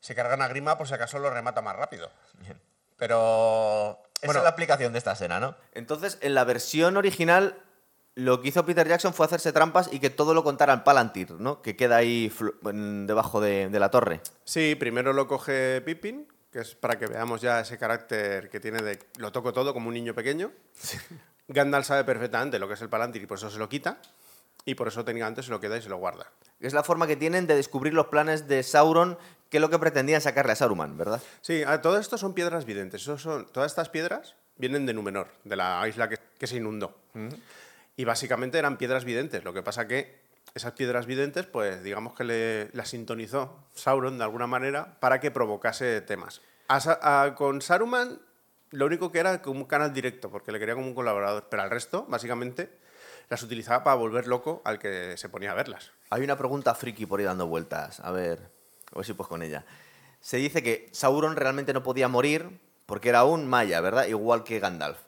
Se 0.00 0.14
cargan 0.14 0.42
a 0.42 0.48
Grima 0.48 0.76
por 0.76 0.86
si 0.86 0.94
acaso 0.94 1.18
lo 1.18 1.30
remata 1.30 1.62
más 1.62 1.76
rápido. 1.76 2.10
Bien. 2.40 2.60
Pero 2.98 4.02
Esa 4.16 4.26
bueno, 4.26 4.40
es 4.40 4.44
la 4.44 4.50
aplicación 4.50 4.92
de 4.92 4.98
esta 4.98 5.12
escena, 5.12 5.40
¿no? 5.40 5.56
Entonces, 5.72 6.18
en 6.20 6.34
la 6.34 6.44
versión 6.44 6.96
original, 6.96 7.62
lo 8.14 8.40
que 8.40 8.48
hizo 8.48 8.66
Peter 8.66 8.86
Jackson 8.86 9.14
fue 9.14 9.26
hacerse 9.26 9.52
trampas 9.52 9.88
y 9.92 10.00
que 10.00 10.10
todo 10.10 10.34
lo 10.34 10.44
contara 10.44 10.72
en 10.72 10.84
Palantir, 10.84 11.32
¿no? 11.32 11.62
Que 11.62 11.76
queda 11.76 11.96
ahí 11.96 12.32
debajo 12.62 13.40
de, 13.40 13.68
de 13.68 13.80
la 13.80 13.90
torre. 13.90 14.20
Sí, 14.44 14.74
primero 14.74 15.12
lo 15.12 15.28
coge 15.28 15.80
Pippin, 15.82 16.26
que 16.56 16.62
es 16.62 16.74
para 16.74 16.98
que 16.98 17.06
veamos 17.06 17.42
ya 17.42 17.60
ese 17.60 17.76
carácter 17.76 18.48
que 18.48 18.60
tiene 18.60 18.80
de 18.80 18.98
lo 19.18 19.30
toco 19.30 19.52
todo 19.52 19.74
como 19.74 19.88
un 19.88 19.94
niño 19.94 20.14
pequeño. 20.14 20.50
Gandalf 21.48 21.86
sabe 21.86 22.02
perfectamente 22.04 22.58
lo 22.58 22.66
que 22.66 22.72
es 22.74 22.80
el 22.80 22.88
Palantir 22.88 23.20
y 23.22 23.26
por 23.26 23.36
eso 23.36 23.50
se 23.50 23.58
lo 23.58 23.68
quita. 23.68 23.98
Y 24.64 24.74
por 24.74 24.88
eso 24.88 25.04
técnicamente 25.04 25.42
se 25.42 25.50
lo 25.50 25.60
queda 25.60 25.76
y 25.76 25.82
se 25.82 25.90
lo 25.90 25.98
guarda. 25.98 26.26
Es 26.58 26.72
la 26.72 26.82
forma 26.82 27.06
que 27.06 27.14
tienen 27.14 27.46
de 27.46 27.54
descubrir 27.54 27.92
los 27.92 28.06
planes 28.06 28.48
de 28.48 28.62
Sauron, 28.62 29.18
que 29.50 29.58
es 29.58 29.60
lo 29.60 29.68
que 29.68 29.78
pretendían 29.78 30.22
sacarle 30.22 30.52
a 30.52 30.56
Saruman, 30.56 30.96
¿verdad? 30.96 31.20
Sí, 31.42 31.62
a- 31.62 31.82
todo 31.82 31.98
esto 31.98 32.16
son 32.16 32.32
piedras 32.32 32.64
videntes. 32.64 33.02
Eso 33.02 33.18
son, 33.18 33.46
todas 33.52 33.70
estas 33.70 33.90
piedras 33.90 34.34
vienen 34.56 34.86
de 34.86 34.94
Númenor, 34.94 35.28
de 35.44 35.56
la 35.56 35.86
isla 35.86 36.08
que, 36.08 36.18
que 36.38 36.46
se 36.46 36.56
inundó. 36.56 36.96
Y 37.96 38.04
básicamente 38.06 38.58
eran 38.58 38.78
piedras 38.78 39.04
videntes. 39.04 39.44
Lo 39.44 39.52
que 39.52 39.62
pasa 39.62 39.86
que 39.86 40.18
esas 40.56 40.72
piedras 40.72 41.04
videntes, 41.04 41.44
pues 41.44 41.82
digamos 41.82 42.14
que 42.14 42.24
le, 42.24 42.70
las 42.72 42.88
sintonizó 42.88 43.68
Sauron 43.74 44.16
de 44.16 44.24
alguna 44.24 44.46
manera 44.46 44.98
para 45.00 45.20
que 45.20 45.30
provocase 45.30 46.00
temas. 46.00 46.40
Con 47.36 47.60
Saruman 47.60 48.18
lo 48.70 48.86
único 48.86 49.12
que 49.12 49.18
era 49.18 49.42
como 49.42 49.60
un 49.60 49.66
canal 49.66 49.92
directo, 49.92 50.30
porque 50.30 50.52
le 50.52 50.58
quería 50.58 50.74
como 50.74 50.86
un 50.86 50.94
colaborador. 50.94 51.46
Pero 51.50 51.62
al 51.62 51.70
resto, 51.70 52.06
básicamente, 52.08 52.70
las 53.28 53.42
utilizaba 53.42 53.84
para 53.84 53.96
volver 53.96 54.26
loco 54.26 54.62
al 54.64 54.78
que 54.78 55.16
se 55.18 55.28
ponía 55.28 55.52
a 55.52 55.54
verlas. 55.54 55.92
Hay 56.08 56.22
una 56.22 56.38
pregunta 56.38 56.74
friki 56.74 57.04
por 57.04 57.20
ahí 57.20 57.26
dando 57.26 57.46
vueltas. 57.46 58.00
A 58.00 58.10
ver, 58.10 58.50
a 58.92 58.96
ver 58.96 59.04
si 59.04 59.12
pues 59.12 59.28
con 59.28 59.42
ella. 59.42 59.66
Se 60.20 60.38
dice 60.38 60.62
que 60.62 60.88
Sauron 60.90 61.36
realmente 61.36 61.74
no 61.74 61.82
podía 61.82 62.08
morir 62.08 62.58
porque 62.86 63.10
era 63.10 63.24
un 63.24 63.46
maya, 63.46 63.82
¿verdad? 63.82 64.06
Igual 64.06 64.42
que 64.42 64.58
Gandalf. 64.58 64.98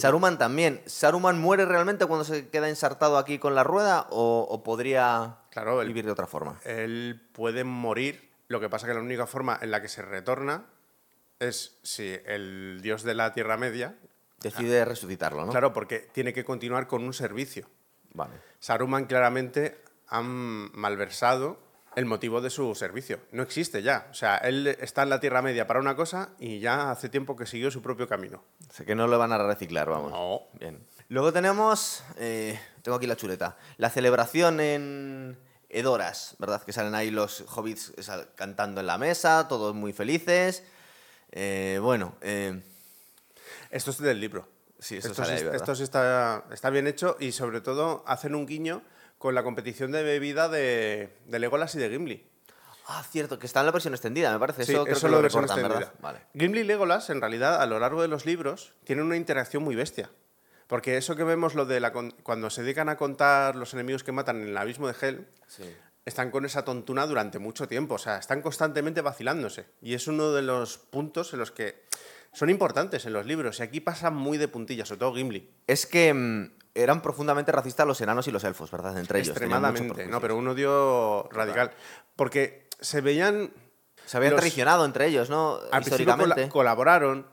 Saruman 0.00 0.38
también. 0.38 0.82
¿Saruman 0.86 1.38
muere 1.40 1.64
realmente 1.66 2.06
cuando 2.06 2.24
se 2.24 2.48
queda 2.48 2.68
ensartado 2.68 3.16
aquí 3.18 3.38
con 3.38 3.54
la 3.54 3.64
rueda 3.64 4.06
o, 4.10 4.46
o 4.48 4.62
podría 4.62 5.36
Claro, 5.50 5.80
el- 5.82 5.88
vivir 5.88 6.04
de 6.04 6.12
otra 6.12 6.26
forma? 6.26 6.58
Él 6.64 7.20
puede 7.32 7.64
morir, 7.64 8.30
lo 8.48 8.60
que 8.60 8.68
pasa 8.68 8.86
que 8.86 8.94
la 8.94 9.00
única 9.00 9.26
forma 9.26 9.58
en 9.62 9.70
la 9.70 9.80
que 9.80 9.88
se 9.88 10.02
retorna 10.02 10.64
es 11.38 11.78
si 11.82 12.16
el 12.26 12.80
dios 12.82 13.02
de 13.02 13.14
la 13.14 13.32
Tierra 13.32 13.56
Media, 13.56 13.96
Decide 14.40 14.84
resucitarlo, 14.84 15.46
¿no? 15.46 15.50
claro, 15.52 15.72
porque 15.72 16.00
tiene 16.12 16.32
que 16.34 16.44
continuar 16.44 16.86
con 16.86 17.02
un 17.02 17.14
servicio. 17.14 17.66
Vale. 18.12 18.34
Saruman 18.60 19.06
claramente 19.06 19.80
han 20.08 20.70
malversado 20.78 21.58
el 21.96 22.06
motivo 22.06 22.40
de 22.40 22.50
su 22.50 22.74
servicio. 22.74 23.20
No 23.32 23.42
existe 23.42 23.82
ya. 23.82 24.08
O 24.10 24.14
sea, 24.14 24.36
él 24.38 24.66
está 24.66 25.02
en 25.02 25.10
la 25.10 25.20
Tierra 25.20 25.42
Media 25.42 25.66
para 25.66 25.80
una 25.80 25.94
cosa 25.96 26.30
y 26.38 26.60
ya 26.60 26.90
hace 26.90 27.08
tiempo 27.08 27.36
que 27.36 27.46
siguió 27.46 27.70
su 27.70 27.82
propio 27.82 28.08
camino. 28.08 28.42
O 28.68 28.72
sea, 28.72 28.84
que 28.84 28.94
no 28.94 29.06
lo 29.06 29.18
van 29.18 29.32
a 29.32 29.38
reciclar, 29.38 29.88
vamos. 29.88 30.12
No. 30.12 30.42
Bien. 30.58 30.84
Luego 31.08 31.32
tenemos, 31.32 32.02
eh, 32.18 32.58
tengo 32.82 32.96
aquí 32.96 33.06
la 33.06 33.16
chuleta, 33.16 33.56
la 33.76 33.90
celebración 33.90 34.60
en 34.60 35.38
Edoras, 35.68 36.36
¿verdad? 36.38 36.62
Que 36.62 36.72
salen 36.72 36.94
ahí 36.94 37.10
los 37.10 37.44
hobbits 37.54 37.92
cantando 38.34 38.80
en 38.80 38.86
la 38.86 38.98
mesa, 38.98 39.46
todos 39.48 39.74
muy 39.74 39.92
felices. 39.92 40.64
Eh, 41.32 41.78
bueno, 41.82 42.16
eh, 42.20 42.62
Esto 43.70 43.90
es 43.90 43.98
del 43.98 44.20
libro. 44.20 44.48
Sí, 44.78 44.96
esto 44.96 45.10
esto 45.22 45.74
sí 45.74 45.82
está, 45.82 46.44
está 46.52 46.68
bien 46.68 46.86
hecho 46.86 47.16
y 47.18 47.32
sobre 47.32 47.60
todo 47.60 48.04
hacen 48.06 48.34
un 48.34 48.44
guiño 48.46 48.82
con 49.18 49.34
la 49.34 49.42
competición 49.42 49.92
de 49.92 50.02
bebida 50.02 50.48
de, 50.48 51.10
de 51.26 51.38
Legolas 51.38 51.74
y 51.74 51.78
de 51.78 51.88
Gimli. 51.90 52.26
ah, 52.88 53.02
cierto, 53.10 53.38
que 53.38 53.46
está 53.46 53.60
en 53.60 53.66
la 53.66 53.72
versión 53.72 53.94
extendida, 53.94 54.32
me 54.32 54.38
parece. 54.38 54.64
Sí, 54.64 54.72
eso 54.72 54.84
creo 54.84 54.96
eso 54.96 55.06
que 55.06 55.10
lo 55.10 55.16
lo 55.18 55.22
recortan, 55.28 55.56
¿verdad? 55.62 55.78
extendida. 55.82 56.00
Vale. 56.02 56.20
Gimli 56.34 56.60
y 56.60 56.64
Legolas, 56.64 57.08
en 57.10 57.20
realidad, 57.20 57.60
a 57.62 57.66
lo 57.66 57.78
largo 57.78 58.02
de 58.02 58.08
los 58.08 58.26
libros, 58.26 58.74
tienen 58.84 59.04
una 59.06 59.16
interacción 59.16 59.62
muy 59.62 59.74
bestia. 59.74 60.10
Porque 60.66 60.96
eso 60.96 61.14
que 61.14 61.24
vemos, 61.24 61.54
lo 61.54 61.66
de 61.66 61.78
la 61.80 61.92
cuando 61.92 62.48
se 62.50 62.62
dedican 62.62 62.88
a 62.88 62.96
contar 62.96 63.54
los 63.54 63.74
enemigos 63.74 64.02
que 64.02 64.12
matan 64.12 64.40
en 64.42 64.48
el 64.48 64.56
abismo 64.56 64.88
de 64.88 64.94
Hel, 65.00 65.28
Sí. 65.46 65.62
están 66.06 66.30
con 66.30 66.44
esa 66.46 66.64
tontuna 66.64 67.06
durante 67.06 67.38
mucho 67.38 67.68
tiempo. 67.68 67.94
O 67.96 67.98
sea, 67.98 68.16
están 68.18 68.40
constantemente 68.42 69.02
vacilándose. 69.02 69.66
Y 69.82 69.92
es 69.94 70.06
uno 70.08 70.32
de 70.32 70.40
los 70.42 70.78
puntos 70.78 71.32
en 71.34 71.38
los 71.40 71.50
que 71.50 71.84
son 72.34 72.50
importantes 72.50 73.06
en 73.06 73.12
los 73.12 73.24
libros 73.26 73.60
y 73.60 73.62
aquí 73.62 73.80
pasan 73.80 74.14
muy 74.14 74.36
de 74.38 74.48
puntillas, 74.48 74.88
sobre 74.88 74.98
todo 75.00 75.14
Gimli. 75.14 75.50
Es 75.66 75.86
que 75.86 76.12
mm, 76.12 76.50
eran 76.74 77.00
profundamente 77.00 77.52
racistas 77.52 77.86
los 77.86 78.00
enanos 78.00 78.26
y 78.28 78.30
los 78.32 78.44
elfos, 78.44 78.70
¿verdad? 78.70 78.98
Entre 78.98 79.18
ellos. 79.20 79.28
Extremadamente, 79.30 80.06
no, 80.06 80.20
pero 80.20 80.36
un 80.36 80.48
odio 80.48 81.28
radical. 81.30 81.70
Porque 82.16 82.68
se 82.80 83.00
veían 83.00 83.52
Se 84.04 84.16
habían 84.16 84.32
los- 84.32 84.40
traicionado 84.40 84.84
entre 84.84 85.06
ellos, 85.06 85.30
¿no? 85.30 85.58
Al 85.72 85.84
colaboraron. 86.50 87.26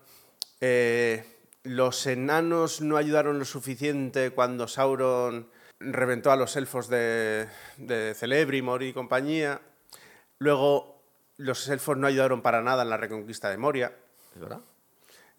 eh, 0.61 1.25
los 1.63 2.07
enanos 2.07 2.81
no 2.81 2.97
ayudaron 2.97 3.37
lo 3.37 3.45
suficiente 3.45 4.31
cuando 4.31 4.67
Sauron 4.67 5.49
reventó 5.79 6.31
a 6.31 6.35
los 6.35 6.55
elfos 6.55 6.87
de, 6.87 7.47
de 7.77 8.13
Celebrimor 8.15 8.81
y 8.83 8.93
compañía. 8.93 9.61
Luego, 10.39 11.03
los 11.37 11.67
elfos 11.69 11.97
no 11.97 12.07
ayudaron 12.07 12.41
para 12.41 12.61
nada 12.61 12.81
en 12.83 12.89
la 12.89 12.97
reconquista 12.97 13.49
de 13.49 13.57
Moria. 13.57 13.95
¿Es 14.33 14.39
verdad? 14.41 14.61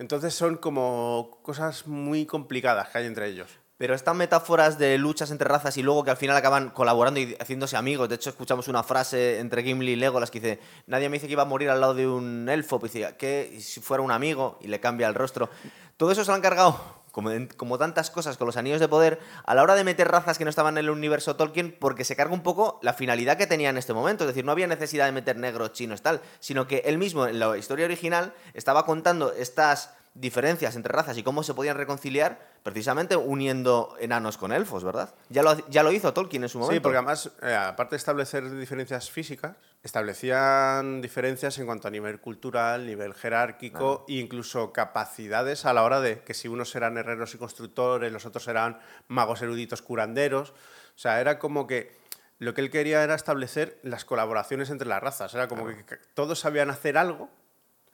Entonces 0.03 0.35
son 0.35 0.57
como 0.57 1.39
cosas 1.43 1.87
muy 1.87 2.27
complicadas 2.27 2.89
que 2.89 2.99
hay 2.99 3.07
entre 3.07 3.29
ellos. 3.29 3.49
Pero 3.79 3.95
estas 3.95 4.17
metáforas 4.17 4.77
de 4.77 4.99
luchas 4.99 5.31
entre 5.31 5.47
razas 5.47 5.77
y 5.77 5.83
luego 5.85 6.03
que 6.03 6.11
al 6.11 6.17
final 6.17 6.37
acaban 6.37 6.71
colaborando 6.71 7.21
y 7.21 7.37
haciéndose 7.39 7.77
amigos. 7.77 8.09
De 8.09 8.17
hecho, 8.17 8.31
escuchamos 8.31 8.67
una 8.67 8.83
frase 8.83 9.39
entre 9.39 9.63
Gimli 9.63 9.93
y 9.93 9.97
Legolas 9.97 10.33
que 10.33 10.41
dice: 10.41 10.61
Nadie 10.89 11.09
me 11.09 11.19
dice 11.19 11.29
que 11.29 11.35
iba 11.35 11.43
a 11.43 11.47
morir 11.47 11.71
al 11.71 11.81
lado 11.81 11.95
de 11.95 12.09
un 12.09 12.49
elfo. 12.49 12.81
Pues 12.81 12.91
¿qué? 13.17 13.53
¿Y 13.57 13.61
si 13.61 13.79
fuera 13.79 14.03
un 14.03 14.11
amigo? 14.11 14.59
Y 14.61 14.67
le 14.67 14.81
cambia 14.81 15.07
el 15.07 15.15
rostro. 15.15 15.49
Todo 15.97 16.11
eso 16.11 16.25
se 16.25 16.33
lo 16.33 16.35
han 16.35 16.43
cargado, 16.43 16.81
como, 17.13 17.79
tantas 17.79 18.11
cosas 18.11 18.37
con 18.37 18.47
los 18.47 18.57
anillos 18.57 18.81
de 18.81 18.89
poder, 18.89 19.21
a 19.45 19.55
la 19.55 19.63
hora 19.63 19.75
de 19.75 19.85
meter 19.85 20.09
razas 20.09 20.39
que 20.39 20.45
no 20.45 20.51
estaban 20.51 20.79
en 20.79 20.85
el 20.85 20.91
universo 20.91 21.37
Tolkien, 21.37 21.77
porque 21.79 22.05
se 22.05 22.17
carga 22.17 22.35
un 22.35 22.43
poco 22.43 22.81
la 22.83 22.95
finalidad 22.95 23.37
que 23.37 23.47
tenía 23.47 23.71
en 23.71 23.77
este 23.77 23.93
momento. 23.93 24.25
Es 24.25 24.29
decir, 24.29 24.45
no 24.45 24.53
había 24.53 24.67
necesidad 24.67 25.07
de 25.07 25.13
meter 25.13 25.37
negros, 25.37 25.73
chinos, 25.73 26.03
tal, 26.03 26.23
sino 26.41 26.67
que 26.67 26.83
él 26.87 26.99
mismo, 26.99 27.27
en 27.27 27.39
la 27.39 27.57
historia 27.57 27.85
original, 27.85 28.33
estaba 28.55 28.87
contando 28.87 29.33
estas 29.33 29.91
diferencias 30.15 30.77
entre 30.77 30.93
razas 30.93 31.17
y 31.17 31.23
cómo 31.23 31.43
se 31.43 31.55
podían 31.55 31.77
reconciliar 31.77 32.39
precisamente 32.63 33.17
uniendo 33.17 33.97
enanos 33.99 34.37
con 34.37 34.53
elfos, 34.53 34.85
¿verdad? 34.85 35.15
Ya 35.31 35.43
lo, 35.43 35.57
ya 35.69 35.83
lo 35.83 35.91
hizo 35.91 36.13
Tolkien 36.13 36.43
en 36.43 36.49
su 36.49 36.59
momento. 36.59 36.75
Sí, 36.75 36.81
porque 36.81 36.99
además, 36.99 37.31
eh, 37.43 37.55
aparte 37.55 37.95
de 37.95 37.99
establecer 37.99 38.51
diferencias 38.59 39.11
físicas, 39.11 39.57
establecían 39.83 41.01
diferencias 41.01 41.59
en 41.59 41.67
cuanto 41.67 41.89
a 41.89 41.91
nivel 41.91 42.21
cultural, 42.21 42.87
nivel 42.87 43.15
jerárquico 43.15 44.05
e 44.09 44.15
incluso 44.15 44.73
capacidades 44.73 45.65
a 45.65 45.73
la 45.73 45.83
hora 45.83 46.01
de 46.01 46.21
que 46.21 46.35
si 46.35 46.47
unos 46.47 46.75
eran 46.77 46.99
herreros 46.99 47.35
y 47.35 47.39
constructores, 47.39 48.13
los 48.13 48.27
otros 48.27 48.47
eran 48.49 48.79
magos 49.09 49.43
eruditos 49.43 49.83
curanderos. 49.83 50.51
O 50.51 50.99
sea, 50.99 51.21
era 51.21 51.39
como 51.39 51.67
que 51.67 51.97
lo 52.39 52.55
que 52.55 52.61
él 52.61 52.71
quería 52.71 53.03
era 53.03 53.15
establecer 53.15 53.79
las 53.83 54.05
colaboraciones 54.05 54.71
entre 54.71 54.87
las 54.87 55.03
razas. 55.03 55.35
Era 55.35 55.49
como 55.49 55.67
que, 55.67 55.85
que 55.85 55.97
todos 56.15 56.39
sabían 56.39 56.71
hacer 56.71 56.99
algo. 56.99 57.31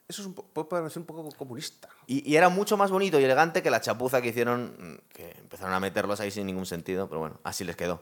Eso 0.09 0.23
es 0.23 0.27
un 0.27 0.35
puede 0.35 0.67
parecer 0.67 1.01
un 1.01 1.07
poco 1.07 1.29
comunista. 1.37 1.89
Y, 2.07 2.29
y 2.29 2.37
era 2.37 2.49
mucho 2.49 2.77
más 2.77 2.91
bonito 2.91 3.21
y 3.21 3.25
elegante 3.25 3.63
que 3.63 3.71
la 3.71 3.81
chapuza 3.81 4.23
que 4.23 4.29
hicieron, 4.29 4.75
mm, 4.79 5.15
que 5.15 5.31
empezaron 5.39 5.75
a 5.75 5.81
meterlos 5.81 6.19
ahí 6.21 6.31
sin 6.31 6.47
ningún 6.47 6.67
sentido, 6.67 7.09
pero 7.09 7.21
bueno, 7.21 7.39
así 7.45 7.65
les 7.65 7.77
quedó. 7.77 8.01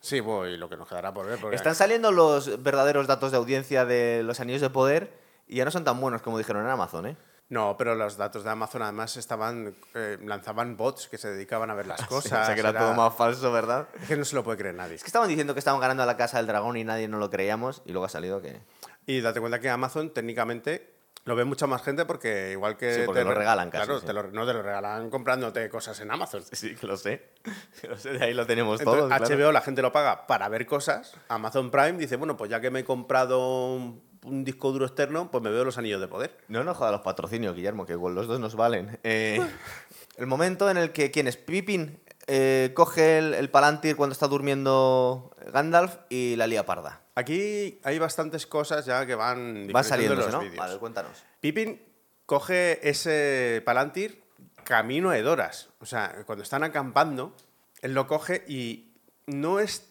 Sí, 0.00 0.20
bueno, 0.20 0.46
y 0.46 0.56
lo 0.56 0.68
que 0.68 0.76
nos 0.76 0.88
quedará 0.88 1.12
por 1.12 1.26
ver. 1.26 1.40
Porque 1.40 1.56
Están 1.56 1.74
saliendo 1.74 2.12
los 2.12 2.62
verdaderos 2.62 3.06
datos 3.06 3.32
de 3.32 3.38
audiencia 3.38 3.84
de 3.84 4.22
los 4.22 4.40
anillos 4.40 4.60
de 4.60 4.70
poder 4.70 5.12
y 5.48 5.56
ya 5.56 5.64
no 5.64 5.70
son 5.70 5.84
tan 5.84 6.00
buenos 6.00 6.22
como 6.22 6.38
dijeron 6.38 6.64
en 6.64 6.70
Amazon, 6.70 7.06
¿eh? 7.06 7.16
No, 7.50 7.76
pero 7.78 7.94
los 7.94 8.18
datos 8.18 8.44
de 8.44 8.50
Amazon 8.50 8.82
además 8.82 9.16
estaban 9.16 9.74
eh, 9.94 10.18
lanzaban 10.22 10.76
bots 10.76 11.08
que 11.08 11.16
se 11.16 11.30
dedicaban 11.30 11.70
a 11.70 11.74
ver 11.74 11.86
las 11.86 12.02
cosas. 12.06 12.42
o 12.42 12.44
sea 12.44 12.54
que 12.54 12.60
era, 12.60 12.78
todo 12.78 12.94
más 12.94 13.14
falso, 13.14 13.50
¿verdad? 13.50 13.88
Es 14.00 14.06
que 14.06 14.16
no 14.16 14.24
se 14.24 14.36
lo 14.36 14.44
puede 14.44 14.58
creer 14.58 14.74
nadie. 14.74 14.96
Es 14.96 15.02
que 15.02 15.08
estaban 15.08 15.28
diciendo 15.28 15.54
que 15.54 15.58
estaban 15.58 15.80
ganando 15.80 16.02
a 16.02 16.06
la 16.06 16.16
casa 16.16 16.36
del 16.36 16.46
dragón 16.46 16.76
y 16.76 16.84
nadie 16.84 17.08
no 17.08 17.18
lo 17.18 17.30
creíamos 17.30 17.82
y 17.86 17.92
luego 17.92 18.04
ha 18.04 18.10
salido 18.10 18.42
que... 18.42 18.60
Y 19.06 19.22
date 19.22 19.40
cuenta 19.40 19.60
que 19.60 19.70
Amazon 19.70 20.12
técnicamente 20.12 20.97
lo 21.28 21.36
ve 21.36 21.44
mucha 21.44 21.66
más 21.66 21.82
gente 21.82 22.04
porque 22.06 22.50
igual 22.52 22.76
que 22.76 22.94
Sí, 22.94 23.00
porque 23.06 23.22
lo 23.22 23.30
re- 23.30 23.36
regalan 23.36 23.70
casi, 23.70 23.84
Claro, 23.84 24.00
sí. 24.00 24.06
te 24.06 24.12
lo, 24.12 24.24
no 24.30 24.46
te 24.46 24.52
lo 24.54 24.62
regalan 24.62 25.10
comprándote 25.10 25.68
cosas 25.68 26.00
en 26.00 26.10
Amazon. 26.10 26.42
Sí, 26.52 26.74
que 26.74 26.86
lo 26.86 26.96
sé. 26.96 27.28
Que 27.80 27.88
lo 27.88 27.96
sé, 27.96 28.10
de 28.14 28.24
ahí 28.24 28.34
lo 28.34 28.46
tenemos 28.46 28.80
Entonces, 28.80 29.04
todos. 29.08 29.16
claro. 29.28 29.36
HBO 29.46 29.52
la 29.52 29.60
gente 29.60 29.82
lo 29.82 29.92
paga 29.92 30.26
para 30.26 30.48
ver 30.48 30.66
cosas. 30.66 31.14
Amazon 31.28 31.70
Prime 31.70 31.92
dice, 31.98 32.16
bueno, 32.16 32.36
pues 32.36 32.50
ya 32.50 32.60
que 32.60 32.70
me 32.70 32.80
he 32.80 32.84
comprado 32.84 33.72
un, 33.74 34.02
un 34.24 34.44
disco 34.44 34.72
duro 34.72 34.86
externo, 34.86 35.30
pues 35.30 35.44
me 35.44 35.50
veo 35.50 35.64
los 35.64 35.78
anillos 35.78 36.00
de 36.00 36.08
poder. 36.08 36.36
No 36.48 36.64
nos 36.64 36.76
joda 36.76 36.90
los 36.92 37.02
patrocinios, 37.02 37.54
Guillermo, 37.54 37.84
que 37.86 37.94
con 37.96 38.14
los 38.14 38.26
dos 38.26 38.40
nos 38.40 38.56
valen. 38.56 38.98
Eh, 39.04 39.38
el 40.16 40.26
momento 40.26 40.70
en 40.70 40.78
el 40.78 40.92
que, 40.92 41.10
¿quién 41.10 41.28
es? 41.28 41.36
Pippin 41.36 42.00
eh, 42.28 42.70
coge 42.74 43.18
el, 43.18 43.34
el 43.34 43.50
Palantir 43.50 43.96
cuando 43.96 44.12
está 44.12 44.28
durmiendo 44.28 45.34
Gandalf 45.52 45.96
y 46.08 46.36
la 46.36 46.46
lía 46.46 46.64
parda. 46.64 47.00
Aquí 47.14 47.80
hay 47.82 47.98
bastantes 47.98 48.46
cosas 48.46 48.84
ya 48.86 49.04
que 49.06 49.14
van, 49.16 49.66
diferenciando 49.66 49.82
saliendo, 49.84 50.14
los 50.16 50.32
¿no? 50.32 50.40
vídeos. 50.40 50.56
Vale, 50.58 50.78
cuéntanos. 50.78 51.24
Pippin 51.40 51.82
coge 52.26 52.88
ese 52.88 53.62
Palantir 53.64 54.22
camino 54.64 55.10
a 55.10 55.18
Edoras. 55.18 55.70
O 55.80 55.86
sea, 55.86 56.22
cuando 56.26 56.42
están 56.44 56.62
acampando, 56.62 57.34
él 57.82 57.94
lo 57.94 58.06
coge 58.06 58.44
y 58.46 58.92
no 59.26 59.58
es 59.58 59.88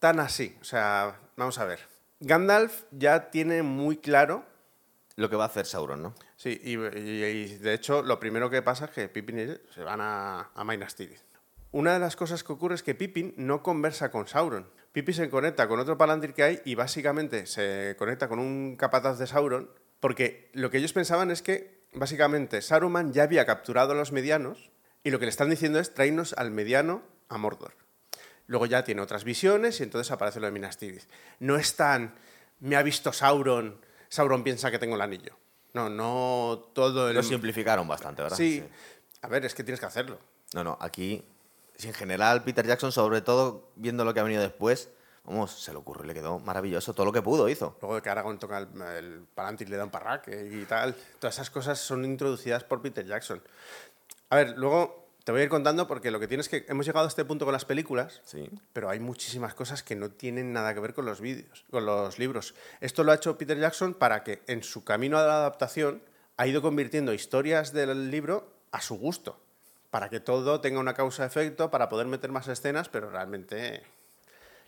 tan 0.00 0.18
así. 0.18 0.56
O 0.60 0.64
sea, 0.64 1.20
vamos 1.36 1.58
a 1.58 1.64
ver. 1.64 1.80
Gandalf 2.20 2.82
ya 2.90 3.30
tiene 3.30 3.62
muy 3.62 3.98
claro. 3.98 4.44
Lo 5.16 5.28
que 5.28 5.34
va 5.36 5.44
a 5.44 5.48
hacer 5.48 5.66
Sauron, 5.66 6.00
¿no? 6.00 6.14
Sí, 6.36 6.60
y, 6.62 6.76
y- 6.76 7.24
y 7.24 7.56
de 7.58 7.74
hecho, 7.74 8.02
lo 8.02 8.20
primero 8.20 8.48
que 8.50 8.62
pasa 8.62 8.84
es 8.84 8.92
que 8.92 9.08
Pippin 9.08 9.38
y 9.38 9.42
él 9.42 9.62
se 9.74 9.82
van 9.82 10.00
a, 10.00 10.50
a 10.54 10.64
Minas 10.64 10.94
Tirith. 10.94 11.18
Una 11.70 11.92
de 11.92 11.98
las 11.98 12.16
cosas 12.16 12.44
que 12.44 12.52
ocurre 12.52 12.74
es 12.74 12.82
que 12.82 12.94
Pippin 12.94 13.34
no 13.36 13.62
conversa 13.62 14.10
con 14.10 14.26
Sauron. 14.26 14.70
Pippin 14.92 15.14
se 15.14 15.30
conecta 15.30 15.68
con 15.68 15.78
otro 15.78 15.98
Palantir 15.98 16.32
que 16.32 16.42
hay 16.42 16.62
y 16.64 16.74
básicamente 16.74 17.46
se 17.46 17.94
conecta 17.98 18.28
con 18.28 18.38
un 18.38 18.76
capataz 18.76 19.18
de 19.18 19.26
Sauron 19.26 19.70
porque 20.00 20.50
lo 20.54 20.70
que 20.70 20.78
ellos 20.78 20.92
pensaban 20.92 21.30
es 21.30 21.42
que 21.42 21.84
básicamente 21.92 22.62
Saruman 22.62 23.12
ya 23.12 23.24
había 23.24 23.44
capturado 23.44 23.92
a 23.92 23.96
los 23.96 24.12
medianos 24.12 24.70
y 25.04 25.10
lo 25.10 25.18
que 25.18 25.26
le 25.26 25.30
están 25.30 25.50
diciendo 25.50 25.78
es 25.78 25.92
traernos 25.92 26.32
al 26.34 26.50
mediano 26.50 27.02
a 27.28 27.36
Mordor. 27.36 27.74
Luego 28.46 28.64
ya 28.64 28.82
tiene 28.84 29.02
otras 29.02 29.24
visiones 29.24 29.80
y 29.80 29.82
entonces 29.82 30.10
aparece 30.10 30.40
lo 30.40 30.46
de 30.46 30.52
Minas 30.52 30.78
Tirith. 30.78 31.04
No 31.38 31.56
es 31.56 31.76
tan, 31.76 32.14
me 32.60 32.76
ha 32.76 32.82
visto 32.82 33.12
Sauron, 33.12 33.78
Sauron 34.08 34.42
piensa 34.42 34.70
que 34.70 34.78
tengo 34.78 34.94
el 34.94 35.02
anillo. 35.02 35.36
No, 35.74 35.90
no 35.90 36.70
todo 36.72 37.10
el... 37.10 37.14
Lo 37.14 37.22
simplificaron 37.22 37.86
bastante, 37.86 38.22
¿verdad? 38.22 38.36
Sí. 38.36 38.64
A 39.20 39.28
ver, 39.28 39.44
es 39.44 39.54
que 39.54 39.64
tienes 39.64 39.80
que 39.80 39.86
hacerlo. 39.86 40.18
No, 40.54 40.64
no, 40.64 40.78
aquí, 40.80 41.22
en 41.86 41.94
general, 41.94 42.42
Peter 42.42 42.66
Jackson, 42.66 42.90
sobre 42.92 43.20
todo 43.20 43.70
viendo 43.76 44.04
lo 44.04 44.12
que 44.14 44.20
ha 44.20 44.24
venido 44.24 44.42
después, 44.42 44.88
vamos, 45.24 45.52
se 45.62 45.70
le 45.72 45.78
ocurrió, 45.78 46.04
le 46.04 46.14
quedó 46.14 46.38
maravilloso. 46.38 46.94
Todo 46.94 47.06
lo 47.06 47.12
que 47.12 47.22
pudo 47.22 47.48
hizo. 47.48 47.76
Luego 47.80 47.94
de 47.96 48.02
que 48.02 48.08
Aragorn 48.10 48.38
toca 48.38 48.58
el, 48.58 48.68
el 48.96 49.26
Palantir, 49.34 49.68
le 49.68 49.76
da 49.76 49.84
un 49.84 49.90
parraque 49.90 50.48
y 50.52 50.64
tal. 50.64 50.96
Todas 51.20 51.34
esas 51.36 51.50
cosas 51.50 51.78
son 51.78 52.04
introducidas 52.04 52.64
por 52.64 52.82
Peter 52.82 53.06
Jackson. 53.06 53.42
A 54.30 54.36
ver, 54.36 54.54
luego 54.58 55.06
te 55.24 55.32
voy 55.32 55.42
a 55.42 55.44
ir 55.44 55.50
contando 55.50 55.86
porque 55.86 56.10
lo 56.10 56.18
que 56.18 56.26
tienes 56.26 56.48
que... 56.48 56.64
Hemos 56.68 56.86
llegado 56.86 57.04
a 57.04 57.08
este 57.08 57.24
punto 57.24 57.44
con 57.44 57.52
las 57.52 57.64
películas, 57.66 58.22
Sí. 58.24 58.48
pero 58.72 58.88
hay 58.88 58.98
muchísimas 58.98 59.54
cosas 59.54 59.82
que 59.82 59.94
no 59.94 60.10
tienen 60.10 60.52
nada 60.54 60.72
que 60.74 60.80
ver 60.80 60.94
con 60.94 61.04
los 61.04 61.20
vídeos, 61.20 61.64
con 61.70 61.84
los 61.84 62.18
libros. 62.18 62.54
Esto 62.80 63.04
lo 63.04 63.12
ha 63.12 63.16
hecho 63.16 63.36
Peter 63.36 63.58
Jackson 63.58 63.92
para 63.94 64.24
que 64.24 64.42
en 64.46 64.62
su 64.62 64.84
camino 64.84 65.18
a 65.18 65.26
la 65.26 65.34
adaptación 65.36 66.02
ha 66.38 66.46
ido 66.46 66.62
convirtiendo 66.62 67.12
historias 67.12 67.72
del 67.74 68.10
libro 68.10 68.50
a 68.72 68.80
su 68.80 68.96
gusto, 68.96 69.38
para 69.90 70.08
que 70.08 70.20
todo 70.20 70.60
tenga 70.60 70.80
una 70.80 70.94
causa-efecto, 70.94 71.70
para 71.70 71.88
poder 71.88 72.06
meter 72.06 72.30
más 72.30 72.48
escenas, 72.48 72.88
pero 72.88 73.10
realmente 73.10 73.82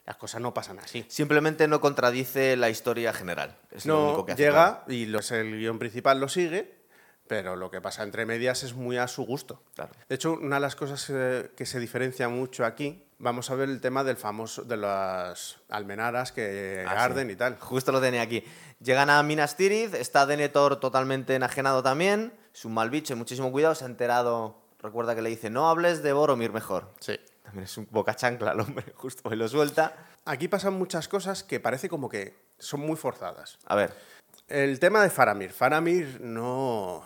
las 0.07 0.17
cosas 0.17 0.41
no 0.41 0.55
pasan 0.55 0.79
así. 0.79 1.05
Simplemente 1.09 1.69
no 1.69 1.81
contradice 1.81 2.57
la 2.57 2.71
historia 2.71 3.13
general. 3.13 3.57
Es 3.71 3.85
lo 3.87 4.03
único 4.03 4.19
No, 4.19 4.27
que 4.27 4.33
hace. 4.33 4.43
llega 4.43 4.85
y 4.89 5.07
los, 5.07 5.31
el 5.31 5.59
guion 5.59 5.79
principal 5.79 6.19
lo 6.21 6.29
sigue, 6.29 6.81
pero 7.27 7.55
lo 7.55 7.71
que 7.71 7.81
pasa 7.81 8.03
entre 8.03 8.27
medias 8.27 8.63
es 8.65 8.75
muy 8.75 8.97
a 8.97 9.07
su 9.07 9.25
gusto. 9.25 9.63
Claro. 9.75 9.93
De 10.09 10.15
hecho, 10.15 10.33
una 10.33 10.57
de 10.57 10.61
las 10.61 10.75
cosas 10.75 11.07
eh, 11.11 11.51
que 11.57 11.65
se 11.67 11.79
diferencia 11.79 12.29
mucho 12.29 12.65
aquí, 12.65 13.05
vamos 13.19 13.51
a 13.51 13.55
ver 13.55 13.69
el 13.69 13.81
tema 13.81 14.03
del 14.03 14.17
famoso 14.17 14.63
de 14.65 14.79
las 14.79 15.59
almenaras 15.69 16.33
que 16.33 16.85
Ah, 16.89 16.93
sí. 16.93 16.97
arden 16.99 17.31
y 17.31 17.37
tal. 17.37 17.57
Justo 17.61 17.93
lo 17.93 18.01
tenía 18.01 18.23
aquí. 18.23 18.43
Llegan 18.81 19.11
a 19.11 19.23
Minas 19.23 19.57
Tirith, 19.57 19.95
está 19.95 20.25
Denethor 20.27 20.81
totalmente 20.81 21.35
enajenado 21.35 21.83
también, 21.83 22.33
es 22.53 22.65
un 22.65 22.73
mal 22.75 22.89
bicho, 22.91 23.13
y 23.13 23.17
muchísimo 23.17 23.53
cuidado, 23.53 23.75
se 23.77 23.85
ha 23.85 23.87
enterado, 23.87 24.57
recuerda 24.83 25.15
que 25.15 25.23
le 25.23 25.31
dice, 25.31 25.51
no 25.51 25.69
hables 25.69 26.03
de 26.03 26.13
Boromir 26.13 26.53
mejor. 26.53 26.93
Sí. 27.01 27.19
También 27.43 27.65
es 27.65 27.77
un 27.77 27.89
boca 27.91 28.15
chancla 28.15 28.53
el 28.53 28.61
hombre, 28.61 28.85
justo, 28.95 29.33
y 29.33 29.37
lo 29.37 29.49
suelta. 29.49 29.95
Aquí 30.25 30.49
pasan 30.49 30.75
muchas 30.75 31.09
cosas 31.09 31.43
que 31.43 31.61
parece 31.61 31.89
como 31.89 32.09
que 32.09 32.35
son 32.59 32.81
muy 32.81 32.97
forzadas. 32.97 33.59
A 33.67 33.75
ver, 33.75 33.93
El 34.49 34.79
tema 34.79 35.03
de 35.03 35.11
Faramir. 35.11 35.53
Faramir 35.53 36.21
no, 36.21 37.05